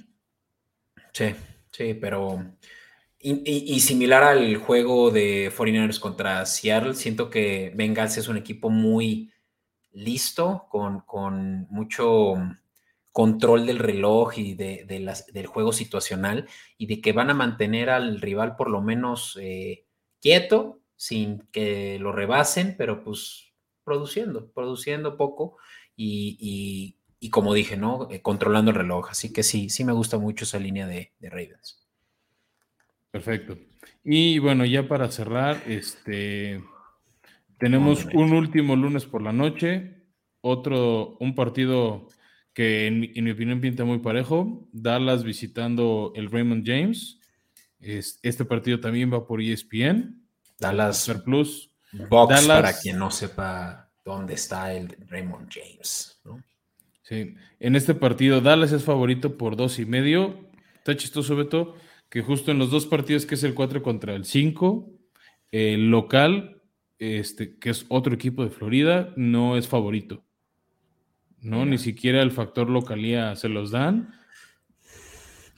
Sí, 1.13 1.37
sí, 1.71 1.95
pero. 1.95 2.45
Y, 3.21 3.79
similar 3.79 4.25
al 4.25 4.57
juego 4.57 5.13
de 5.13 5.53
49ers 5.57 6.01
contra 6.01 6.45
Seattle, 6.45 6.95
siento 6.95 7.31
que 7.31 7.73
Bengals 7.77 8.19
es 8.19 8.27
un 8.27 8.39
equipo 8.39 8.71
muy 8.71 9.31
listo, 9.93 10.67
con, 10.69 11.03
con 11.03 11.69
mucho 11.71 12.35
control 13.15 13.65
del 13.65 13.79
reloj 13.79 14.37
y 14.39 14.55
de, 14.55 14.85
del 15.33 15.47
juego 15.47 15.73
situacional 15.73 16.49
y 16.77 16.87
de 16.87 17.01
que 17.01 17.13
van 17.13 17.31
a 17.31 17.35
mantener 17.35 17.89
al 17.89 18.21
rival 18.21 18.57
por 18.57 18.69
lo 18.69 18.83
menos 18.83 19.39
eh, 19.41 19.87
quieto, 20.21 20.81
sin 20.97 21.47
que 21.53 22.01
lo 22.01 22.11
rebasen, 22.11 22.75
pero 22.77 23.05
pues 23.05 23.53
produciendo, 23.85 24.51
produciendo 24.51 25.17
poco 25.17 25.59
y, 25.95 26.99
como 27.31 27.55
dije, 27.55 27.77
¿no? 27.77 28.09
Eh, 28.11 28.21
controlando 28.21 28.73
el 28.73 28.79
reloj. 28.79 29.11
Así 29.11 29.33
que 29.33 29.45
sí, 29.45 29.71
sí 29.71 29.85
me 29.85 29.93
gusta 29.93 30.19
mucho 30.19 30.45
esa 30.45 30.59
línea 30.59 30.89
de, 30.89 31.13
Ravens. 31.21 31.87
Perfecto. 33.13 33.57
Y 34.03 34.41
bueno, 34.41 34.65
ya 34.65 34.89
para 34.89 35.09
cerrar, 35.09 35.63
este 35.69 36.61
tenemos 37.59 38.07
un 38.07 38.33
último 38.33 38.75
lunes 38.75 39.05
por 39.05 39.23
la 39.23 39.33
noche, 39.33 40.03
otro, 40.41 41.17
un 41.21 41.37
partido 41.37 42.09
que 42.55 42.87
en, 42.87 43.01
mi 43.01 43.31
opinión 43.31 43.61
pinta 43.61 43.85
muy 43.85 43.99
parejo. 43.99 44.67
Dallas 44.73 45.25
visitando 45.25 46.13
el 46.15 46.31
Raymond 46.31 46.65
James. 46.65 47.21
este 47.81 48.45
partido 48.45 48.81
también 48.81 49.13
va 49.13 49.27
por 49.27 49.43
ESPN. 49.43 50.25
Dallas 50.59 51.13
Plus. 51.25 51.71
Box, 52.09 52.47
para 52.47 52.73
quien 52.79 52.99
no 52.99 53.11
sepa 53.11 53.89
dónde 54.05 54.35
está 54.35 54.73
el 54.73 54.89
Raymond 55.09 55.49
James. 55.53 56.21
Sí, 57.03 57.35
en 57.61 57.77
este 57.77 57.95
partido 57.95 58.41
Dallas 58.41 58.73
es 58.73 58.83
favorito 58.83 59.37
por 59.37 59.57
dos 59.57 59.79
y 59.79 59.87
medio. 59.87 60.49
Está 60.77 60.97
chistoso, 60.97 61.37
Beto, 61.37 61.77
que 62.09 62.23
justo 62.23 62.51
en 62.51 62.59
los 62.59 62.71
dos 62.71 62.87
partidos, 62.87 63.27
que 63.27 63.35
es 63.35 63.45
el 63.45 63.55
4 63.55 63.83
contra 63.83 64.15
el 64.15 64.25
5, 64.25 64.91
el 65.53 65.91
local, 65.91 66.63
este, 66.99 67.59
que 67.59 67.71
es 67.71 67.87
otro 67.89 68.15
equipo 68.15 68.45
de 68.45 68.51
Florida, 68.51 69.13
no 69.17 69.57
es 69.57 69.69
favorito. 69.69 70.24
¿No? 71.45 71.65
Ni 71.67 71.79
siquiera 71.79 72.23
el 72.23 72.33
factor 72.33 72.69
localía 72.69 73.37
se 73.37 73.49
los 73.49 73.71
dan. 73.71 74.15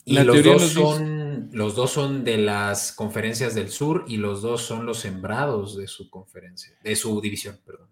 Y 0.05 0.19
los 0.21 0.45
dos, 0.45 0.63
son, 0.71 1.49
los 1.53 1.75
dos 1.75 1.91
son 1.91 2.23
de 2.23 2.39
las 2.39 2.93
conferencias 2.93 3.57
del 3.57 3.71
sur 3.71 4.05
y 4.07 4.19
los 4.19 4.41
dos 4.41 4.63
son 4.63 4.87
los 4.87 4.99
sembrados 4.99 5.77
de 5.77 5.89
su 5.89 6.11
conferencia, 6.11 6.77
de 6.83 6.95
su 6.95 7.21
división, 7.21 7.59
perdón. 7.65 7.89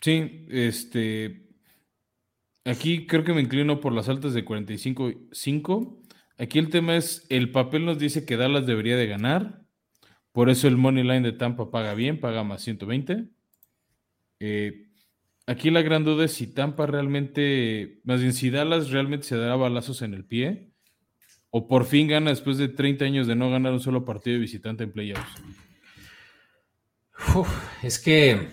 Sí, 0.00 0.46
este. 0.50 1.46
Aquí 2.66 3.06
creo 3.06 3.24
que 3.24 3.32
me 3.32 3.40
inclino 3.40 3.80
por 3.80 3.92
las 3.94 4.08
altas 4.08 4.34
de 4.34 4.44
45-5. 4.44 5.96
Aquí 6.36 6.58
el 6.58 6.68
tema 6.68 6.96
es, 6.96 7.24
el 7.30 7.50
papel 7.50 7.86
nos 7.86 7.98
dice 7.98 8.26
que 8.26 8.36
Dallas 8.36 8.66
debería 8.66 8.96
de 8.96 9.06
ganar. 9.06 9.62
Por 10.32 10.50
eso 10.50 10.68
el 10.68 10.76
money 10.76 11.02
line 11.02 11.22
de 11.22 11.32
Tampa 11.32 11.70
paga 11.70 11.94
bien, 11.94 12.20
paga 12.20 12.44
más 12.44 12.62
120. 12.62 13.28
Eh, 14.40 14.85
Aquí 15.46 15.70
la 15.70 15.82
gran 15.82 16.04
duda 16.04 16.24
es 16.24 16.32
si 16.32 16.48
Tampa 16.48 16.86
realmente, 16.86 18.00
más 18.02 18.20
bien 18.20 18.32
si 18.32 18.50
Dallas 18.50 18.90
realmente 18.90 19.26
se 19.26 19.36
dará 19.36 19.54
balazos 19.54 20.02
en 20.02 20.12
el 20.12 20.24
pie 20.24 20.72
o 21.50 21.68
por 21.68 21.84
fin 21.84 22.08
gana 22.08 22.30
después 22.30 22.58
de 22.58 22.68
30 22.68 23.04
años 23.04 23.26
de 23.26 23.36
no 23.36 23.48
ganar 23.50 23.72
un 23.72 23.80
solo 23.80 24.04
partido 24.04 24.34
de 24.34 24.40
visitante 24.40 24.84
en 24.84 24.92
playoffs. 24.92 25.42
es 27.82 27.98
que 27.98 28.48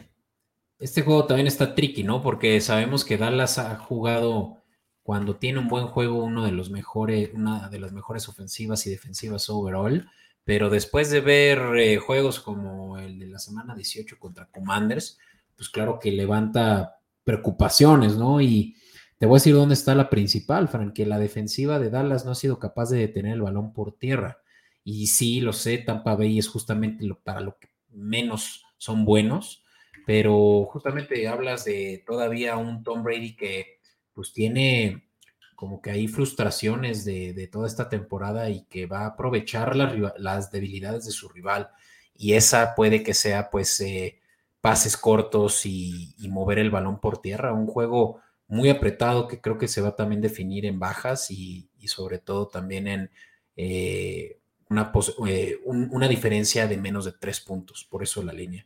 este 0.80 1.02
juego 1.02 1.26
también 1.26 1.48
está 1.48 1.74
tricky, 1.76 2.04
¿no? 2.04 2.22
Porque 2.22 2.62
sabemos 2.62 3.04
que 3.04 3.18
Dallas 3.18 3.58
ha 3.58 3.76
jugado 3.78 4.64
cuando 5.02 5.36
tiene 5.36 5.60
un 5.60 5.68
buen 5.68 5.88
juego 5.88 6.24
uno 6.24 6.46
de 6.46 6.52
los 6.52 6.70
mejores, 6.70 7.32
una 7.34 7.70
de 7.70 7.80
las 7.80 7.92
mejores 7.92 8.30
ofensivas 8.30 8.86
y 8.88 8.90
defensivas 8.90 9.50
overall, 9.50 10.08
pero 10.46 10.70
después 10.70 11.10
de 11.10 11.22
ver 11.22 11.60
eh, 11.78 11.98
juegos 11.98 12.40
como 12.40 12.98
el 13.00 13.20
de 13.20 13.28
la 13.28 13.40
semana 13.40 13.76
18 13.76 14.18
contra 14.20 14.46
Commanders, 14.46 15.18
pues 15.64 15.70
claro 15.70 15.98
que 15.98 16.12
levanta 16.12 17.00
preocupaciones, 17.24 18.18
¿no? 18.18 18.42
Y 18.42 18.76
te 19.18 19.26
voy 19.26 19.36
a 19.36 19.40
decir 19.40 19.56
dónde 19.56 19.76
está 19.76 19.96
la 19.96 20.10
principal, 20.10 20.68
Frank, 20.68 20.92
que 20.92 21.06
la 21.06 21.20
defensiva 21.20 21.80
de 21.80 21.90
Dallas 21.90 22.26
no 22.26 22.32
ha 22.32 22.36
sido 22.36 22.60
capaz 22.60 22.90
de 22.90 22.98
detener 22.98 23.32
el 23.32 23.44
balón 23.44 23.72
por 23.72 23.98
tierra. 23.98 24.42
Y 24.84 25.08
sí, 25.08 25.40
lo 25.40 25.54
sé, 25.54 25.78
Tampa 25.78 26.18
Bay 26.18 26.38
es 26.38 26.50
justamente 26.50 27.06
lo, 27.06 27.18
para 27.22 27.40
lo 27.40 27.58
que 27.60 27.70
menos 27.88 28.66
son 28.78 29.06
buenos, 29.06 29.64
pero 30.06 30.66
justamente 30.70 31.30
hablas 31.30 31.64
de 31.64 32.04
todavía 32.06 32.58
un 32.58 32.84
Tom 32.84 33.02
Brady 33.02 33.38
que 33.38 33.80
pues 34.12 34.34
tiene 34.34 35.08
como 35.56 35.82
que 35.82 35.92
hay 35.92 36.10
frustraciones 36.10 37.06
de, 37.06 37.50
toda 37.50 37.68
esta 37.68 37.88
temporada 37.88 38.50
y 38.50 38.66
que 38.66 38.86
va 38.86 39.04
a 39.04 39.08
aprovechar 39.12 39.78
las 39.78 40.52
debilidades 40.52 41.06
de 41.06 41.12
su 41.12 41.30
rival. 41.30 41.70
Y 42.14 42.34
esa 42.34 42.76
puede 42.76 43.02
que 43.02 43.14
sea 43.14 43.50
pues 43.50 43.80
eh, 43.80 44.20
pases 44.64 44.96
cortos 44.96 45.66
y, 45.66 46.16
mover 46.30 46.58
el 46.58 46.72
balón 46.72 47.02
por 47.02 47.18
tierra. 47.18 47.52
Un 47.52 47.68
juego 47.68 48.22
muy 48.48 48.70
apretado 48.70 49.28
que 49.28 49.42
creo 49.42 49.58
que 49.58 49.68
se 49.68 49.82
va 49.82 49.90
a 49.90 49.96
también 49.98 50.22
definir 50.22 50.66
en 50.66 50.80
bajas 50.80 51.30
y, 51.32 51.70
sobre 51.86 52.18
todo 52.18 52.48
también 52.48 52.88
en 52.88 53.12
eh, 53.58 54.40
una, 54.70 54.94
eh, 55.28 55.60
una 55.66 56.08
diferencia 56.08 56.66
de 56.66 56.78
menos 56.78 57.04
de 57.04 57.12
tres 57.12 57.42
puntos. 57.42 57.86
Por 57.90 58.04
eso 58.04 58.24
la 58.24 58.32
línea. 58.32 58.66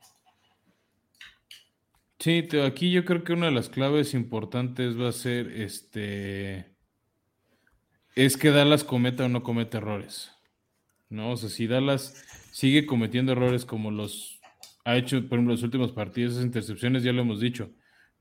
Sí, 2.20 2.48
aquí 2.64 2.92
yo 2.92 3.04
creo 3.04 3.24
que 3.24 3.34
una 3.34 3.48
de 3.48 3.54
las 3.54 3.70
claves 3.70 4.14
importantes 4.14 5.02
va 5.02 5.10
a 5.10 5.14
ser 5.14 5.48
este. 5.48 6.76
Es 8.14 8.38
que 8.38 8.52
Dallas 8.52 8.84
cometa 8.84 9.26
o 9.26 9.30
no 9.30 9.42
cometa 9.42 9.80
errores. 9.80 10.32
¿No? 11.10 11.32
O 11.32 11.38
sea, 11.38 11.50
si 11.50 11.66
Dallas 11.66 12.24
sigue 12.52 12.86
cometiendo 12.86 13.32
errores 13.32 13.66
como 13.66 13.90
los 13.90 14.37
ha 14.88 14.96
hecho, 14.96 15.18
por 15.28 15.38
ejemplo, 15.38 15.54
los 15.54 15.64
últimos 15.64 15.92
partidos, 15.92 16.34
esas 16.34 16.46
intercepciones, 16.46 17.04
ya 17.04 17.12
lo 17.12 17.22
hemos 17.22 17.42
dicho, 17.42 17.72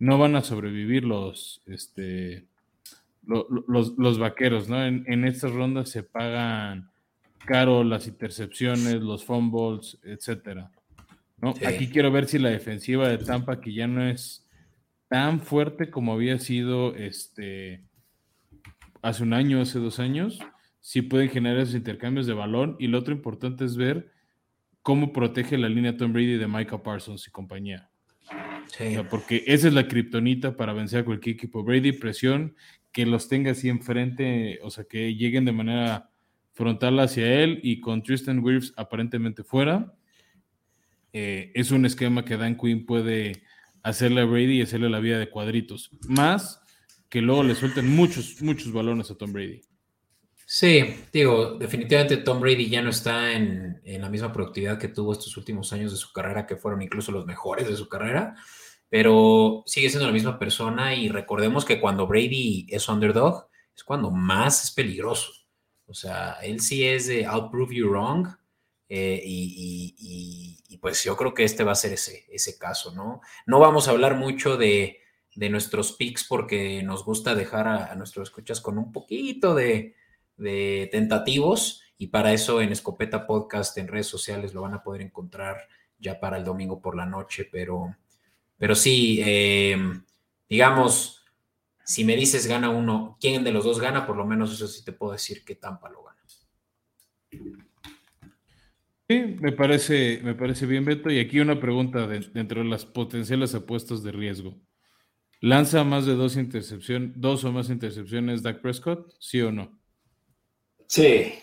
no 0.00 0.18
van 0.18 0.34
a 0.34 0.42
sobrevivir 0.42 1.04
los, 1.04 1.62
este, 1.66 2.48
los, 3.22 4.18
vaqueros, 4.18 4.68
¿no? 4.68 4.84
En, 4.84 5.24
estas 5.24 5.52
rondas 5.52 5.90
se 5.90 6.02
pagan 6.02 6.90
caro 7.44 7.84
las 7.84 8.08
intercepciones, 8.08 8.94
los 8.96 9.24
fumbles, 9.24 9.96
etcétera. 10.02 10.72
¿no? 11.40 11.54
Aquí 11.64 11.86
quiero 11.88 12.10
ver 12.10 12.26
si 12.26 12.40
la 12.40 12.50
defensiva 12.50 13.08
de 13.08 13.18
Tampa, 13.18 13.60
que 13.60 13.72
ya 13.72 13.86
no 13.86 14.04
es 14.04 14.44
tan 15.06 15.38
fuerte 15.38 15.88
como 15.88 16.14
había 16.14 16.40
sido 16.40 16.96
este, 16.96 17.84
hace 19.02 19.22
un 19.22 19.34
año, 19.34 19.60
hace 19.60 19.78
dos 19.78 20.00
años, 20.00 20.40
si 20.80 21.02
pueden 21.02 21.30
generar 21.30 21.60
esos 21.60 21.76
intercambios 21.76 22.26
de 22.26 22.34
balón. 22.34 22.74
Y 22.80 22.88
lo 22.88 22.98
otro 22.98 23.14
importante 23.14 23.64
es 23.64 23.76
ver 23.76 24.15
cómo 24.86 25.12
protege 25.12 25.58
la 25.58 25.68
línea 25.68 25.96
Tom 25.96 26.12
Brady 26.12 26.36
de 26.36 26.46
Michael 26.46 26.80
Parsons 26.80 27.26
y 27.26 27.32
compañía. 27.32 27.90
porque 29.10 29.42
esa 29.48 29.66
es 29.66 29.74
la 29.74 29.88
kriptonita 29.88 30.56
para 30.56 30.72
vencer 30.74 31.00
a 31.00 31.04
cualquier 31.04 31.34
equipo. 31.34 31.64
Brady, 31.64 31.90
presión, 31.90 32.54
que 32.92 33.04
los 33.04 33.28
tenga 33.28 33.50
así 33.50 33.68
enfrente, 33.68 34.60
o 34.62 34.70
sea, 34.70 34.84
que 34.84 35.16
lleguen 35.16 35.44
de 35.44 35.50
manera 35.50 36.12
frontal 36.52 37.00
hacia 37.00 37.42
él 37.42 37.58
y 37.64 37.80
con 37.80 38.04
Tristan 38.04 38.38
Wirfs 38.38 38.74
aparentemente 38.76 39.42
fuera. 39.42 39.92
Eh, 41.12 41.50
es 41.56 41.72
un 41.72 41.84
esquema 41.84 42.24
que 42.24 42.36
Dan 42.36 42.56
Quinn 42.56 42.86
puede 42.86 43.42
hacerle 43.82 44.20
a 44.20 44.24
Brady 44.24 44.58
y 44.58 44.62
hacerle 44.62 44.88
la 44.88 45.00
vida 45.00 45.18
de 45.18 45.28
cuadritos. 45.28 45.90
Más 46.06 46.62
que 47.08 47.22
luego 47.22 47.42
le 47.42 47.56
suelten 47.56 47.92
muchos, 47.92 48.40
muchos 48.40 48.72
balones 48.72 49.10
a 49.10 49.16
Tom 49.16 49.32
Brady. 49.32 49.62
Sí, 50.48 51.04
digo, 51.12 51.56
definitivamente 51.58 52.18
Tom 52.18 52.38
Brady 52.40 52.68
ya 52.68 52.80
no 52.80 52.90
está 52.90 53.32
en, 53.32 53.82
la 53.84 54.08
misma 54.08 54.32
productividad 54.32 54.78
que 54.78 54.86
tuvo 54.86 55.12
estos 55.12 55.36
últimos 55.36 55.72
años 55.72 55.90
de 55.90 55.98
su 55.98 56.12
carrera, 56.12 56.46
que 56.46 56.56
fueron 56.56 56.82
incluso 56.82 57.10
los 57.10 57.26
mejores 57.26 57.66
de 57.68 57.76
su 57.76 57.88
carrera, 57.88 58.36
pero 58.88 59.64
sigue 59.66 59.90
siendo 59.90 60.06
la 60.06 60.12
misma 60.12 60.38
persona 60.38 60.94
y 60.94 61.08
recordemos 61.08 61.64
que 61.64 61.80
cuando 61.80 62.06
Brady 62.06 62.66
es 62.70 62.88
underdog 62.88 63.48
es 63.74 63.82
cuando 63.82 64.12
más 64.12 64.62
es 64.62 64.70
peligroso. 64.70 65.32
O 65.86 65.94
sea, 65.94 66.34
él 66.42 66.60
sí 66.60 66.86
es 66.86 67.08
de 67.08 67.22
I'll 67.22 67.50
prove 67.50 67.74
you 67.74 67.88
wrong 67.88 68.28
eh, 68.88 69.20
y, 69.24 70.78
pues 70.80 71.02
yo 71.02 71.16
creo 71.16 71.34
que 71.34 71.42
este 71.42 71.64
va 71.64 71.72
a 71.72 71.74
ser 71.74 71.94
ese, 71.94 72.24
ese 72.30 72.56
caso, 72.56 72.94
¿no? 72.94 73.20
No 73.46 73.58
vamos 73.58 73.88
a 73.88 73.90
hablar 73.90 74.14
mucho 74.14 74.56
de, 74.56 75.00
nuestros 75.34 75.92
picks 75.92 76.24
porque 76.24 76.82
nos 76.84 77.04
gusta 77.04 77.34
dejar 77.34 77.66
a 77.66 77.94
nuestros 77.96 78.28
escuchas 78.28 78.60
con 78.60 78.78
un 78.78 78.92
poquito 78.92 79.54
de 79.54 79.96
de 80.36 80.88
tentativos 80.92 81.82
y 81.98 82.08
para 82.08 82.32
eso 82.32 82.60
en 82.60 82.72
Escopeta 82.72 83.26
Podcast 83.26 83.76
en 83.78 83.88
redes 83.88 84.06
sociales 84.06 84.54
lo 84.54 84.62
van 84.62 84.74
a 84.74 84.82
poder 84.82 85.02
encontrar 85.02 85.56
ya 85.98 86.20
para 86.20 86.36
el 86.36 86.44
domingo 86.44 86.80
por 86.80 86.96
la 86.96 87.06
noche, 87.06 87.48
pero, 87.50 87.96
pero 88.58 88.74
sí, 88.74 89.20
em, 89.24 90.04
digamos, 90.48 91.24
si 91.84 92.04
me 92.04 92.16
dices 92.16 92.46
gana 92.46 92.68
uno, 92.68 93.16
¿quién 93.20 93.44
de 93.44 93.52
los 93.52 93.64
dos 93.64 93.80
gana? 93.80 94.06
Por 94.06 94.16
lo 94.16 94.26
menos 94.26 94.52
eso 94.52 94.66
sí 94.66 94.84
te 94.84 94.92
puedo 94.92 95.12
decir 95.12 95.44
que 95.44 95.54
Tampa 95.54 95.88
lo 95.88 96.02
gana. 96.02 96.16
Sí, 99.08 99.36
me 99.40 99.52
parece, 99.52 100.20
me 100.24 100.34
parece 100.34 100.66
bien, 100.66 100.84
Beto. 100.84 101.10
Y 101.10 101.20
aquí 101.20 101.38
una 101.38 101.60
pregunta 101.60 102.08
dentro 102.08 102.62
de 102.62 102.68
las 102.68 102.84
potenciales 102.84 103.54
apuestas 103.54 104.02
de 104.02 104.10
riesgo. 104.10 104.60
¿Lanza 105.40 105.84
más 105.84 106.06
de 106.06 106.14
dos 106.14 106.36
intercepciones, 106.36 107.12
dos 107.14 107.44
o 107.44 107.52
más 107.52 107.70
intercepciones 107.70 108.42
Dak 108.42 108.60
Prescott? 108.60 109.14
¿Sí 109.20 109.40
o 109.42 109.52
no? 109.52 109.78
Sí. 110.86 111.34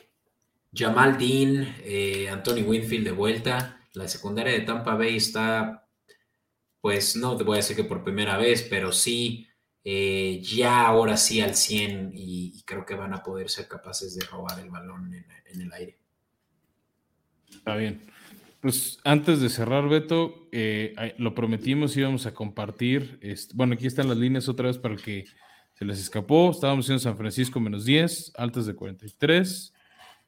Jamal 0.74 1.18
Dean, 1.18 1.76
eh, 1.84 2.30
Anthony 2.30 2.64
Winfield 2.66 3.06
de 3.06 3.12
vuelta. 3.12 3.80
La 3.94 4.08
secundaria 4.08 4.54
de 4.54 4.62
Tampa 4.62 4.96
Bay 4.96 5.18
está, 5.18 5.88
pues 6.82 7.16
no 7.16 7.38
te 7.38 7.44
voy 7.44 7.56
a 7.56 7.58
decir 7.58 7.76
que 7.76 7.84
por 7.84 8.04
primera 8.04 8.38
vez, 8.38 8.66
pero 8.68 8.92
sí, 8.92 9.48
eh, 9.84 10.42
ya 10.42 10.88
ahora 10.88 11.16
sí 11.16 11.42
al 11.42 11.56
100 11.56 12.12
y, 12.16 12.64
creo 12.66 12.86
que 12.86 12.96
van 12.96 13.14
a 13.14 13.22
poder 13.22 13.50
ser 13.50 13.68
capaces 13.68 14.16
de 14.16 14.26
robar 14.26 14.60
el 14.60 14.70
balón 14.70 15.14
en, 15.14 15.62
el 15.62 15.72
aire. 15.74 15.98
Está 17.52 17.76
bien. 17.76 18.02
Pues 18.60 18.98
antes 19.04 19.42
de 19.42 19.50
cerrar, 19.50 19.88
Beto, 19.88 20.48
eh, 20.52 21.14
lo 21.18 21.36
prometimos, 21.36 21.96
íbamos 21.98 22.26
a 22.26 22.34
compartir. 22.34 23.20
bueno, 23.54 23.74
aquí 23.74 23.86
están 23.86 24.08
las 24.08 24.18
líneas 24.18 24.50
otra 24.50 24.68
vez 24.68 24.80
para 24.80 24.96
el 24.96 25.02
que 25.02 25.26
se 25.74 25.86
les 25.86 26.00
escapó. 26.00 26.52
Estábamos 26.52 26.90
en 26.90 27.00
San 27.00 27.18
Francisco 27.18 27.60
menos 27.60 27.86
10, 27.86 28.34
altas 28.38 28.66
de 28.66 28.76
43. 28.76 29.74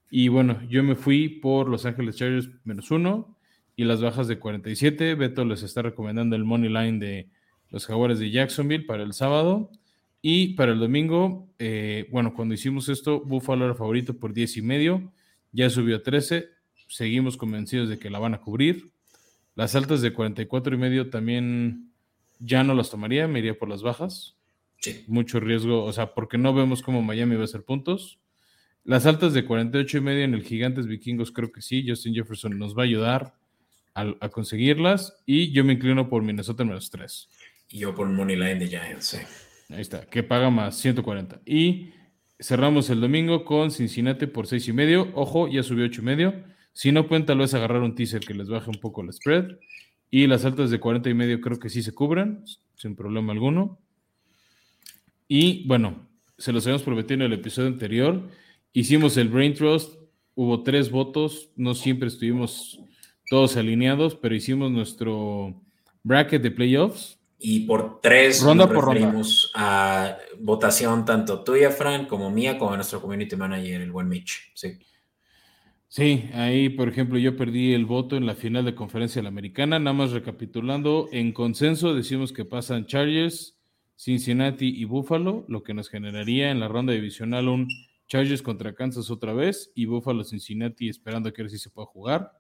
Y 0.10 0.28
bueno, 0.28 0.62
yo 0.70 0.84
me 0.84 0.96
fui 0.96 1.30
por 1.30 1.68
Los 1.68 1.86
Ángeles 1.86 2.16
Chargers 2.16 2.50
menos 2.64 2.92
uno 2.92 3.36
y 3.76 3.84
las 3.84 4.02
bajas 4.02 4.28
de 4.28 4.40
47. 4.40 5.16
Beto 5.16 5.46
les 5.46 5.64
está 5.64 5.82
recomendando 5.82 6.36
el 6.36 6.46
money 6.46 6.70
line 6.70 7.00
de 7.00 7.30
los 7.70 7.86
Jaguares 7.86 8.20
de 8.20 8.32
Jacksonville 8.32 8.86
para 8.86 9.04
el 9.04 9.14
sábado. 9.14 9.70
Y 10.22 10.54
para 10.56 10.72
el 10.72 10.80
domingo, 10.80 11.48
eh, 11.60 12.08
bueno, 12.12 12.34
cuando 12.34 12.56
hicimos 12.56 12.90
esto, 12.90 13.20
Buffalo 13.20 13.66
era 13.66 13.76
favorito 13.76 14.18
por 14.18 14.34
10 14.34 14.58
y 14.58 14.62
medio, 14.64 15.14
ya 15.52 15.70
subió 15.70 15.98
a 15.98 16.04
13. 16.04 16.50
Seguimos 16.88 17.38
convencidos 17.38 17.90
de 17.90 18.00
que 18.00 18.10
la 18.10 18.18
van 18.18 18.34
a 18.34 18.42
cubrir. 18.42 18.92
Las 19.54 19.76
altas 19.76 20.02
de 20.02 20.14
44 20.14 20.74
y 20.74 20.78
medio 20.78 21.10
también 21.10 21.92
ya 22.40 22.64
no 22.64 22.74
las 22.74 22.90
tomaría, 22.90 23.28
me 23.28 23.40
iría 23.40 23.58
por 23.58 23.70
las 23.70 23.84
bajas. 23.84 24.35
Mucho 25.08 25.40
riesgo, 25.40 25.84
o 25.84 25.94
sea, 25.94 26.14
porque 26.14 26.38
no 26.38 26.54
vemos 26.54 26.82
cómo 26.82 27.02
Miami 27.02 27.36
va 27.36 27.42
a 27.42 27.46
hacer 27.46 27.64
puntos. 27.64 28.20
Las 28.84 29.06
altas 29.06 29.34
de 29.34 29.46
48 29.46 29.98
y 29.98 30.02
medio 30.02 30.24
en 30.24 30.34
el 30.34 30.44
Gigantes 30.44 30.86
Vikingos, 30.86 31.32
creo 31.32 31.52
que 31.52 31.62
sí. 31.62 31.84
Justin 31.88 32.14
Jefferson 32.14 32.58
nos 32.60 32.78
va 32.78 32.84
a 32.84 32.86
ayudar 32.86 33.34
a, 33.96 34.30
conseguirlas. 34.30 35.24
Y 35.26 35.52
yo 35.52 35.64
me 35.64 35.74
inclino 35.74 36.08
por 36.08 36.22
Minnesota 36.22 36.64
menos 36.64 36.90
3. 36.92 37.30
Y 37.70 37.80
yo 37.80 37.96
por 37.96 38.08
Money 38.08 38.36
Line 38.36 38.56
de 38.56 38.68
Giants, 38.68 39.20
Ahí 39.70 39.82
está, 39.82 40.06
que 40.06 40.22
paga 40.22 40.52
más 40.52 40.78
140. 40.78 41.42
Y 41.46 41.90
cerramos 42.40 42.92
el 42.92 43.02
domingo 43.02 43.44
con 43.44 43.72
Cincinnati 43.72 44.28
por 44.28 44.46
6 44.46 44.68
y 44.68 44.74
medio. 44.74 45.12
Ojo, 45.16 45.48
ya 45.48 45.64
subió 45.64 45.86
8 45.86 46.02
y 46.02 46.06
medio. 46.06 46.44
Si 46.72 46.92
no 46.92 47.08
pueden, 47.08 47.26
tal 47.26 47.40
vez 47.40 47.54
agarrar 47.56 47.82
un 47.82 47.96
teaser 47.96 48.22
que 48.22 48.36
les 48.36 48.50
baje 48.50 48.70
un 48.70 48.80
poco 48.80 49.02
la 49.02 49.12
spread. 49.12 49.58
Y 50.12 50.28
las 50.28 50.46
altas 50.46 50.70
de 50.70 50.80
40 50.80 51.10
y 51.10 51.14
medio 51.16 51.42
creo 51.42 51.58
que 51.58 51.70
sí 51.70 51.82
se 51.82 51.94
cubren, 51.94 52.44
sin 52.76 52.96
problema 52.96 53.34
alguno. 53.34 53.80
Y 55.28 55.68
bueno, 55.68 56.08
se 56.38 56.52
los 56.52 56.66
habíamos 56.66 56.84
prometido 56.84 57.16
en 57.16 57.22
el 57.24 57.34
episodio 57.34 57.68
anterior. 57.68 58.22
Hicimos 58.74 59.18
el 59.18 59.30
Brain 59.30 59.54
Trust, 59.54 59.96
hubo 60.36 60.64
tres 60.64 60.92
votos, 60.92 61.50
no 61.56 61.74
siempre 61.74 62.08
estuvimos 62.08 62.80
todos 63.30 63.58
alineados, 63.58 64.16
pero 64.16 64.36
hicimos 64.36 64.72
nuestro 64.72 65.62
bracket 66.04 66.42
de 66.42 66.52
playoffs. 66.52 67.20
Y 67.38 67.62
por 67.62 68.00
tres 68.02 68.42
ronda 68.42 68.68
por 68.68 68.86
ronda. 68.86 69.14
a 69.56 70.18
votación 70.40 71.06
tanto 71.06 71.44
tuya, 71.44 71.70
Fran, 71.70 72.06
como 72.06 72.32
mía, 72.32 72.58
como 72.58 72.76
nuestro 72.76 73.02
community 73.02 73.36
manager, 73.36 73.82
el 73.82 73.92
buen 73.92 74.08
Mitch. 74.08 74.52
Sí. 74.54 74.80
Sí, 75.88 76.30
ahí, 76.34 76.70
por 76.70 76.90
ejemplo, 76.90 77.18
yo 77.18 77.38
perdí 77.38 77.74
el 77.74 77.86
voto 77.86 78.18
en 78.18 78.26
la 78.26 78.36
final 78.36 78.66
de 78.66 78.76
conferencia 78.76 79.20
de 79.20 79.24
la 79.24 79.30
americana. 79.30 79.80
Nada 79.80 79.94
más 79.94 80.12
recapitulando, 80.12 81.08
en 81.12 81.32
consenso 81.32 81.94
decimos 81.94 82.34
que 82.34 82.44
pasan 82.44 82.86
Chargers, 82.86 83.55
Cincinnati 83.96 84.68
y 84.68 84.86
Buffalo, 84.86 85.46
lo 85.48 85.64
que 85.64 85.74
nos 85.74 85.90
generaría 85.90 86.52
en 86.52 86.60
la 86.60 86.68
ronda 86.68 86.94
divisional 86.94 87.48
un 87.48 87.68
Chargers 88.08 88.42
contra 88.42 88.76
Kansas 88.76 89.10
otra 89.10 89.34
vez 89.34 89.72
y 89.74 89.86
Buffalo 89.86 90.24
Cincinnati 90.24 90.90
esperando 90.90 91.32
que 91.34 91.44
ver 91.44 91.52
si 91.52 91.58
se 91.58 91.70
pueda 91.70 91.88
jugar. 91.88 92.32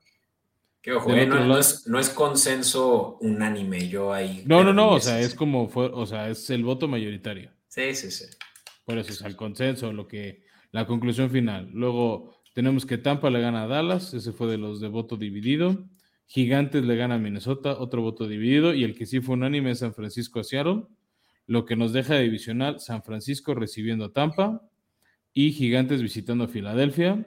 Que 0.81 0.93
ojo, 0.93 1.11
eh, 1.15 1.25
no, 1.25 1.57
es, 1.57 2.09
consenso 2.09 3.17
unánime, 3.19 3.89
yo 3.89 4.13
ahí. 4.13 4.43
No, 4.45 4.63
no, 4.63 4.71
no, 4.71 4.89
o 4.89 4.99
sea, 4.99 5.19
es 5.19 5.33
como 5.33 5.67
fue, 5.67 5.89
o 5.91 6.05
sea, 6.05 6.29
es 6.29 6.47
el 6.51 6.63
voto 6.63 6.87
mayoritario. 6.87 7.49
Sí, 7.67 7.95
sí, 7.95 8.11
sí. 8.11 8.25
Por 8.85 8.99
eso 8.99 9.11
es 9.11 9.21
el 9.21 9.35
consenso, 9.35 9.91
lo 9.91 10.07
que, 10.07 10.43
la 10.71 10.85
conclusión 10.85 11.31
final. 11.31 11.71
Luego 11.73 12.35
tenemos 12.53 12.85
que 12.85 12.99
Tampa 12.99 13.31
le 13.31 13.41
gana 13.41 13.63
a 13.63 13.67
Dallas, 13.67 14.13
ese 14.13 14.31
fue 14.31 14.45
de 14.45 14.59
los 14.59 14.79
de 14.79 14.87
voto 14.87 15.17
dividido. 15.17 15.87
Gigantes 16.27 16.83
le 16.85 16.95
gana 16.95 17.15
a 17.15 17.19
Minnesota, 17.19 17.77
otro 17.79 18.03
voto 18.03 18.27
dividido. 18.27 18.73
Y 18.73 18.83
el 18.83 18.95
que 18.95 19.07
sí 19.07 19.21
fue 19.21 19.33
unánime 19.33 19.71
es 19.71 19.79
San 19.79 19.93
Francisco 19.93 20.39
a 20.39 20.43
Seattle. 20.43 20.83
Lo 21.47 21.65
que 21.65 21.75
nos 21.75 21.93
deja 21.93 22.17
divisional, 22.17 22.79
San 22.79 23.03
Francisco 23.03 23.53
recibiendo 23.53 24.05
a 24.05 24.13
Tampa 24.13 24.61
y 25.33 25.51
Gigantes 25.51 26.01
visitando 26.01 26.45
a 26.45 26.47
Filadelfia. 26.47 27.25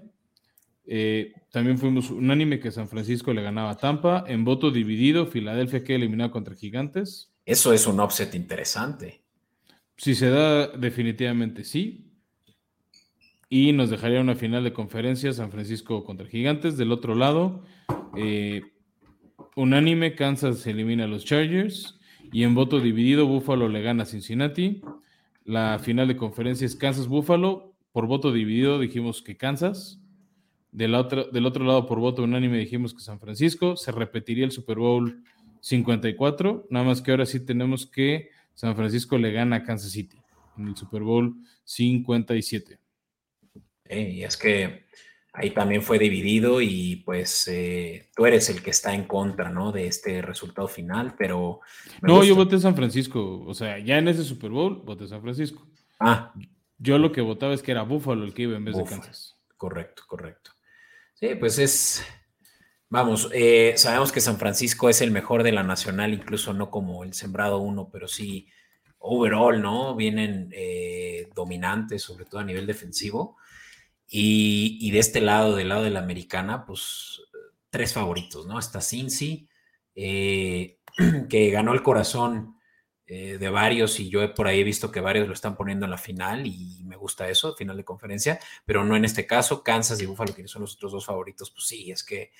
Eh, 0.86 1.34
también 1.50 1.78
fuimos 1.78 2.10
unánime 2.10 2.60
que 2.60 2.70
San 2.70 2.88
Francisco 2.88 3.32
le 3.32 3.42
ganaba 3.42 3.70
a 3.70 3.76
Tampa. 3.76 4.24
En 4.26 4.44
voto 4.44 4.70
dividido, 4.70 5.26
Filadelfia 5.26 5.84
queda 5.84 5.96
eliminado 5.96 6.30
contra 6.30 6.54
Gigantes. 6.54 7.32
Eso 7.44 7.72
es 7.72 7.86
un 7.86 8.00
offset 8.00 8.34
interesante. 8.34 9.22
Si 9.96 10.14
se 10.14 10.30
da, 10.30 10.68
definitivamente 10.68 11.64
sí 11.64 12.08
y 13.50 13.72
nos 13.72 13.90
dejaría 13.90 14.20
una 14.20 14.34
final 14.34 14.64
de 14.64 14.72
conferencia 14.72 15.32
San 15.32 15.50
Francisco 15.50 16.04
contra 16.04 16.26
Gigantes. 16.26 16.76
Del 16.76 16.92
otro 16.92 17.14
lado, 17.14 17.62
eh, 18.16 18.62
unánime, 19.56 20.14
Kansas 20.14 20.66
elimina 20.66 21.04
a 21.04 21.08
los 21.08 21.24
Chargers 21.24 21.97
y 22.32 22.42
en 22.42 22.54
voto 22.54 22.80
dividido, 22.80 23.26
Buffalo 23.26 23.68
le 23.68 23.82
gana 23.82 24.02
a 24.02 24.06
Cincinnati. 24.06 24.82
La 25.44 25.78
final 25.78 26.08
de 26.08 26.16
conferencia 26.16 26.66
es 26.66 26.76
Kansas-Buffalo. 26.76 27.74
Por 27.92 28.06
voto 28.06 28.32
dividido 28.32 28.78
dijimos 28.78 29.22
que 29.22 29.36
Kansas. 29.36 30.00
Del 30.70 30.94
otro, 30.94 31.24
del 31.24 31.46
otro 31.46 31.64
lado, 31.64 31.86
por 31.86 31.98
voto 31.98 32.22
unánime, 32.22 32.58
dijimos 32.58 32.92
que 32.92 33.00
San 33.00 33.18
Francisco. 33.18 33.76
Se 33.76 33.92
repetiría 33.92 34.44
el 34.44 34.52
Super 34.52 34.78
Bowl 34.78 35.22
54. 35.60 36.66
Nada 36.70 36.84
más 36.84 37.00
que 37.00 37.10
ahora 37.10 37.26
sí 37.26 37.40
tenemos 37.40 37.86
que 37.86 38.30
San 38.54 38.76
Francisco 38.76 39.16
le 39.18 39.32
gana 39.32 39.56
a 39.56 39.62
Kansas 39.62 39.92
City 39.92 40.18
en 40.58 40.68
el 40.68 40.76
Super 40.76 41.02
Bowl 41.02 41.34
57. 41.64 42.78
¿eh? 43.84 44.10
y 44.12 44.22
es 44.22 44.36
que 44.36 44.84
ahí 45.38 45.50
también 45.50 45.82
fue 45.82 45.98
dividido 45.98 46.60
y 46.60 46.96
pues 47.04 47.46
eh, 47.48 48.10
tú 48.14 48.26
eres 48.26 48.50
el 48.50 48.60
que 48.60 48.70
está 48.70 48.92
en 48.92 49.04
contra, 49.04 49.50
¿no? 49.50 49.70
De 49.70 49.86
este 49.86 50.20
resultado 50.20 50.66
final, 50.66 51.14
pero... 51.16 51.60
No, 52.02 52.24
yo 52.24 52.34
voté 52.34 52.58
San 52.58 52.74
Francisco, 52.74 53.44
o 53.46 53.54
sea, 53.54 53.78
ya 53.78 53.98
en 53.98 54.08
ese 54.08 54.24
Super 54.24 54.50
Bowl 54.50 54.82
voté 54.84 55.06
San 55.06 55.22
Francisco. 55.22 55.66
Ah. 56.00 56.34
Yo 56.78 56.98
lo 56.98 57.12
que 57.12 57.20
votaba 57.20 57.54
es 57.54 57.62
que 57.62 57.70
era 57.70 57.82
Buffalo 57.82 58.24
el 58.24 58.34
que 58.34 58.42
iba 58.42 58.56
en 58.56 58.64
vez 58.64 58.76
de 58.76 58.84
Kansas. 58.84 59.36
Correcto, 59.56 60.02
correcto. 60.06 60.50
Sí, 61.14 61.28
pues 61.38 61.58
es... 61.58 62.04
Vamos, 62.90 63.28
eh, 63.32 63.74
sabemos 63.76 64.10
que 64.10 64.20
San 64.20 64.38
Francisco 64.38 64.88
es 64.88 65.02
el 65.02 65.10
mejor 65.10 65.42
de 65.42 65.52
la 65.52 65.62
nacional, 65.62 66.14
incluso 66.14 66.52
no 66.54 66.70
como 66.70 67.04
el 67.04 67.12
sembrado 67.12 67.58
uno, 67.58 67.90
pero 67.92 68.08
sí 68.08 68.48
overall, 68.98 69.60
¿no? 69.60 69.94
Vienen 69.94 70.50
dominantes, 71.34 72.02
sobre 72.02 72.24
todo 72.24 72.40
a 72.40 72.44
nivel 72.44 72.66
defensivo. 72.66 73.36
Y, 74.10 74.90
de 74.90 74.98
este 74.98 75.20
lado, 75.20 75.54
del 75.54 75.68
lado 75.68 75.82
de 75.82 75.90
la 75.90 76.00
americana, 76.00 76.64
pues 76.64 77.20
tres 77.70 77.92
favoritos, 77.92 78.46
¿no? 78.46 78.58
Está 78.58 78.80
Cincy, 78.80 79.48
eh, 79.94 80.78
que 81.28 81.50
ganó 81.50 81.74
el 81.74 81.82
corazón 81.82 82.56
eh, 83.06 83.38
de 83.38 83.48
varios 83.50 84.00
y 84.00 84.10
yo 84.10 84.34
por 84.34 84.46
ahí 84.46 84.60
he 84.60 84.64
visto 84.64 84.90
que 84.90 85.00
varios 85.00 85.26
lo 85.28 85.34
están 85.34 85.56
poniendo 85.56 85.86
en 85.86 85.90
la 85.90 85.98
final 85.98 86.46
y 86.46 86.82
me 86.84 86.96
gusta 86.96 87.28
eso, 87.28 87.54
final 87.54 87.76
de 87.76 87.84
conferencia, 87.84 88.38
pero 88.64 88.84
no 88.84 88.96
en 88.96 89.04
este 89.04 89.26
caso. 89.26 89.62
Kansas 89.62 90.00
y 90.00 90.06
Buffalo, 90.06 90.34
que 90.34 90.48
son 90.48 90.62
los 90.62 90.74
otros 90.74 90.92
dos 90.92 91.06
favoritos, 91.06 91.50
pues 91.50 91.66
sí, 91.66 91.90
es 91.90 92.02
que 92.02 92.32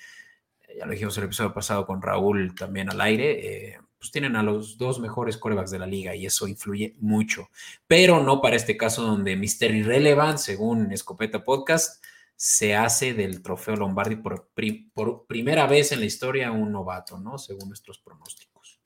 ya 0.77 0.85
lo 0.87 0.93
dijimos 0.93 1.16
el 1.19 1.25
episodio 1.25 1.53
pasado 1.55 1.87
con 1.87 2.03
Raúl 2.03 2.55
también 2.55 2.91
al 2.91 3.01
aire. 3.01 3.73
Eh, 3.73 3.79
pues 3.99 4.11
tienen 4.11 4.37
a 4.37 4.43
los 4.43 4.79
dos 4.79 5.01
mejores 5.01 5.37
corebacks 5.37 5.71
de 5.71 5.79
la 5.79 5.87
liga 5.87 6.15
y 6.15 6.27
eso 6.27 6.47
influye 6.47 6.95
mucho. 7.01 7.49
Pero 7.87 8.23
no 8.23 8.41
para 8.41 8.57
este 8.57 8.77
caso 8.77 9.03
donde 9.03 9.37
Mr. 9.37 9.75
Irrelevant, 9.75 10.39
según 10.39 10.93
Escopeta 10.93 11.45
Podcast, 11.45 12.03
se 12.37 12.77
hace 12.77 13.15
del 13.15 13.43
trofeo 13.43 13.75
Lombardi 13.75 14.17
por, 14.17 14.51
por 14.95 15.27
primera 15.27 15.67
vez 15.67 15.91
en 15.91 16.01
la 16.01 16.07
historia 16.07 16.53
un 16.53 16.71
novato, 16.71 17.19
¿no? 17.19 17.37
Según 17.37 17.69
nuestros 17.69 17.99
pronósticos. 17.99 18.81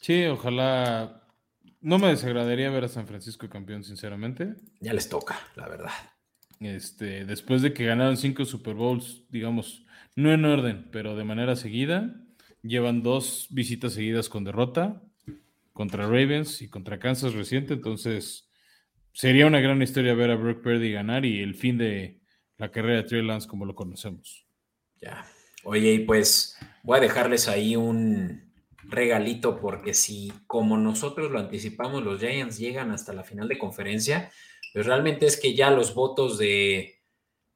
Sí, 0.00 0.24
ojalá. 0.24 1.28
No 1.80 1.98
me 1.98 2.08
desagradaría 2.08 2.68
ver 2.70 2.84
a 2.84 2.88
San 2.88 3.06
Francisco 3.06 3.48
campeón, 3.48 3.84
sinceramente. 3.84 4.56
Ya 4.80 4.92
les 4.92 5.08
toca, 5.08 5.38
la 5.54 5.68
verdad. 5.68 5.92
Este, 6.58 7.24
después 7.24 7.62
de 7.62 7.72
que 7.72 7.86
ganaron 7.86 8.16
cinco 8.16 8.44
Super 8.44 8.74
Bowls, 8.74 9.22
digamos, 9.30 9.86
no 10.16 10.32
en 10.32 10.44
orden, 10.44 10.88
pero 10.90 11.16
de 11.16 11.24
manera 11.24 11.56
seguida, 11.56 12.19
Llevan 12.62 13.02
dos 13.02 13.46
visitas 13.50 13.94
seguidas 13.94 14.28
con 14.28 14.44
derrota 14.44 15.02
contra 15.72 16.04
Ravens 16.04 16.60
y 16.62 16.68
contra 16.68 16.98
Kansas 16.98 17.32
reciente, 17.32 17.74
entonces 17.74 18.50
sería 19.12 19.46
una 19.46 19.60
gran 19.60 19.80
historia 19.80 20.14
ver 20.14 20.30
a 20.30 20.36
Brock 20.36 20.62
Purdy 20.62 20.92
ganar 20.92 21.24
y 21.24 21.40
el 21.40 21.54
fin 21.54 21.78
de 21.78 22.20
la 22.58 22.70
carrera 22.70 22.96
de 22.96 23.02
Trey 23.04 23.22
Lance 23.22 23.48
como 23.48 23.64
lo 23.64 23.74
conocemos. 23.74 24.46
Ya. 25.00 25.26
Oye, 25.64 25.92
y 25.92 25.98
pues 26.00 26.58
voy 26.82 26.98
a 26.98 27.00
dejarles 27.00 27.48
ahí 27.48 27.76
un 27.76 28.52
regalito 28.82 29.60
porque 29.60 29.94
si 29.94 30.32
como 30.46 30.76
nosotros 30.76 31.30
lo 31.30 31.38
anticipamos, 31.38 32.02
los 32.02 32.20
Giants 32.20 32.58
llegan 32.58 32.90
hasta 32.90 33.12
la 33.12 33.24
final 33.24 33.48
de 33.48 33.58
conferencia, 33.58 34.30
pues 34.72 34.86
realmente 34.86 35.26
es 35.26 35.38
que 35.38 35.54
ya 35.54 35.70
los 35.70 35.94
votos 35.94 36.38
de, 36.38 37.00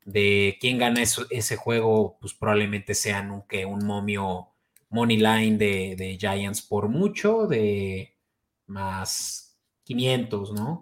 de 0.05 0.57
quién 0.61 0.79
gana 0.79 1.03
ese 1.03 1.57
juego, 1.57 2.19
pues 2.21 2.35
probablemente 2.35 2.95
sean 2.95 3.31
un, 3.31 3.43
que 3.47 3.67
un 3.67 3.85
momio 3.85 4.54
money 4.95 5.17
line 5.17 5.59
de, 5.59 6.17
Giants 6.19 6.63
por 6.63 6.89
mucho, 6.89 7.47
de 7.49 8.17
más 8.67 9.59
500, 9.83 10.53
¿no? 10.53 10.81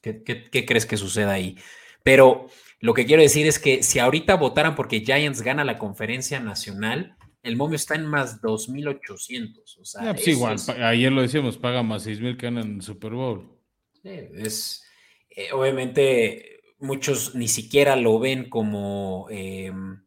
¿Qué, 0.00 0.64
crees 0.64 0.86
que 0.86 0.96
suceda 0.96 1.32
ahí? 1.32 1.58
Pero 2.04 2.46
lo 2.78 2.94
que 2.94 3.04
quiero 3.04 3.20
decir 3.20 3.48
es 3.48 3.58
que 3.58 3.82
si 3.82 3.98
ahorita 3.98 4.36
votaran 4.36 4.76
porque 4.76 5.00
Giants 5.00 5.42
gana 5.42 5.64
la 5.64 5.76
conferencia 5.76 6.38
nacional, 6.38 7.16
el 7.42 7.56
momio 7.56 7.74
está 7.74 7.96
en 7.96 8.06
más 8.06 8.40
2.800. 8.40 9.78
O 9.80 9.84
sea, 9.84 10.14
pues 10.14 10.28
igual, 10.28 10.56
ayer 10.80 11.10
lo 11.10 11.22
decíamos, 11.22 11.58
paga 11.58 11.82
más 11.82 12.06
6.000 12.06 12.36
que 12.36 12.46
ganan 12.46 12.64
en 12.64 12.74
el 12.76 12.82
Super 12.82 13.12
Bowl. 13.12 13.58
Sí, 14.02 14.10
es, 14.34 14.84
eh, 15.30 15.48
obviamente, 15.52 16.60
muchos 16.78 17.34
ni 17.34 17.48
siquiera 17.48 17.96
lo 17.96 18.20
ven 18.20 18.48
como 18.48 19.26
em, 19.30 20.00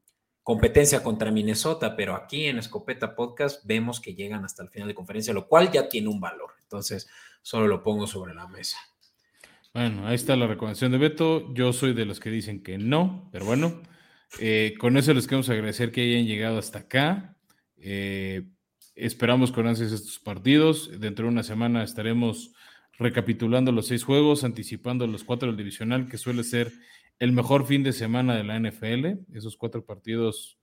competencia 0.43 1.03
contra 1.03 1.31
Minnesota, 1.31 1.95
pero 1.95 2.15
aquí 2.15 2.45
en 2.45 2.57
Escopeta 2.57 3.15
Podcast 3.15 3.65
vemos 3.65 3.99
que 3.99 4.15
llegan 4.15 4.43
hasta 4.43 4.63
el 4.63 4.69
final 4.69 4.87
de 4.87 4.95
conferencia, 4.95 5.33
lo 5.33 5.47
cual 5.47 5.71
ya 5.71 5.87
tiene 5.87 6.07
un 6.07 6.19
valor. 6.19 6.51
Entonces, 6.63 7.07
solo 7.41 7.67
lo 7.67 7.83
pongo 7.83 8.07
sobre 8.07 8.33
la 8.33 8.47
mesa. 8.47 8.77
Bueno, 9.73 10.07
ahí 10.07 10.15
está 10.15 10.35
la 10.35 10.47
recomendación 10.47 10.91
de 10.91 10.97
Beto. 10.97 11.53
Yo 11.53 11.71
soy 11.73 11.93
de 11.93 12.05
los 12.05 12.19
que 12.19 12.29
dicen 12.29 12.61
que 12.61 12.77
no, 12.77 13.29
pero 13.31 13.45
bueno, 13.45 13.81
eh, 14.39 14.73
con 14.79 14.97
eso 14.97 15.13
les 15.13 15.27
queremos 15.27 15.49
agradecer 15.49 15.91
que 15.91 16.01
hayan 16.01 16.25
llegado 16.25 16.57
hasta 16.57 16.79
acá. 16.79 17.37
Eh, 17.77 18.43
esperamos 18.95 19.51
con 19.51 19.67
ansias 19.67 19.91
estos 19.91 20.19
partidos. 20.19 20.99
Dentro 20.99 21.25
de 21.25 21.31
una 21.31 21.43
semana 21.43 21.83
estaremos 21.83 22.53
recapitulando 22.97 23.71
los 23.71 23.87
seis 23.87 24.03
juegos, 24.03 24.43
anticipando 24.43 25.07
los 25.07 25.23
cuatro 25.23 25.47
del 25.47 25.57
divisional, 25.57 26.07
que 26.09 26.17
suele 26.17 26.43
ser 26.43 26.71
el 27.22 27.34
mejor 27.34 27.67
fin 27.67 27.84
de 27.84 27.93
semana 27.93 28.36
de 28.36 28.43
la 28.43 28.59
NFL. 28.59 29.36
Esos 29.38 29.55
cuatro 29.55 29.86
partidos 29.86 30.57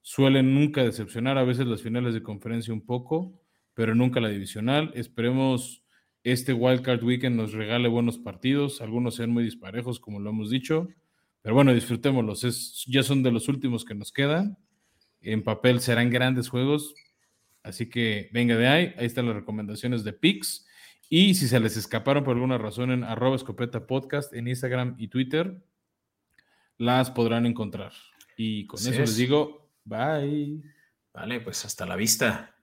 suelen 0.00 0.54
nunca 0.54 0.84
decepcionar, 0.84 1.38
a 1.38 1.42
veces 1.42 1.66
las 1.66 1.82
finales 1.82 2.14
de 2.14 2.22
conferencia 2.22 2.72
un 2.72 2.86
poco, 2.86 3.42
pero 3.74 3.96
nunca 3.96 4.20
la 4.20 4.28
divisional. 4.28 4.92
Esperemos 4.94 5.82
este 6.22 6.52
Wildcard 6.52 7.02
Weekend 7.02 7.34
nos 7.34 7.52
regale 7.52 7.88
buenos 7.88 8.18
partidos, 8.18 8.80
algunos 8.80 9.16
sean 9.16 9.30
muy 9.30 9.42
disparejos, 9.42 9.98
como 9.98 10.20
lo 10.20 10.30
hemos 10.30 10.50
dicho, 10.50 10.86
pero 11.42 11.56
bueno, 11.56 11.74
disfrutémoslos, 11.74 12.44
es, 12.44 12.84
ya 12.86 13.02
son 13.02 13.24
de 13.24 13.32
los 13.32 13.48
últimos 13.48 13.84
que 13.84 13.96
nos 13.96 14.12
quedan. 14.12 14.56
En 15.20 15.42
papel 15.42 15.80
serán 15.80 16.10
grandes 16.10 16.48
juegos, 16.48 16.94
así 17.64 17.90
que 17.90 18.30
venga 18.32 18.56
de 18.56 18.68
ahí, 18.68 18.94
ahí 18.98 19.06
están 19.06 19.26
las 19.26 19.34
recomendaciones 19.34 20.04
de 20.04 20.12
Pix. 20.12 20.64
Y 21.08 21.34
si 21.34 21.48
se 21.48 21.58
les 21.58 21.76
escaparon 21.76 22.22
por 22.22 22.36
alguna 22.36 22.56
razón 22.56 22.92
en 22.92 23.02
arroba 23.02 23.34
escopeta 23.34 23.88
podcast 23.88 24.32
en 24.32 24.46
Instagram 24.46 24.94
y 24.96 25.08
Twitter, 25.08 25.60
las 26.78 27.10
podrán 27.10 27.46
encontrar. 27.46 27.92
Y 28.36 28.66
con 28.66 28.80
eso 28.80 28.90
les 28.90 29.16
digo, 29.16 29.70
bye. 29.84 30.62
Vale, 31.12 31.40
pues 31.40 31.64
hasta 31.64 31.86
la 31.86 31.96
vista. 31.96 32.56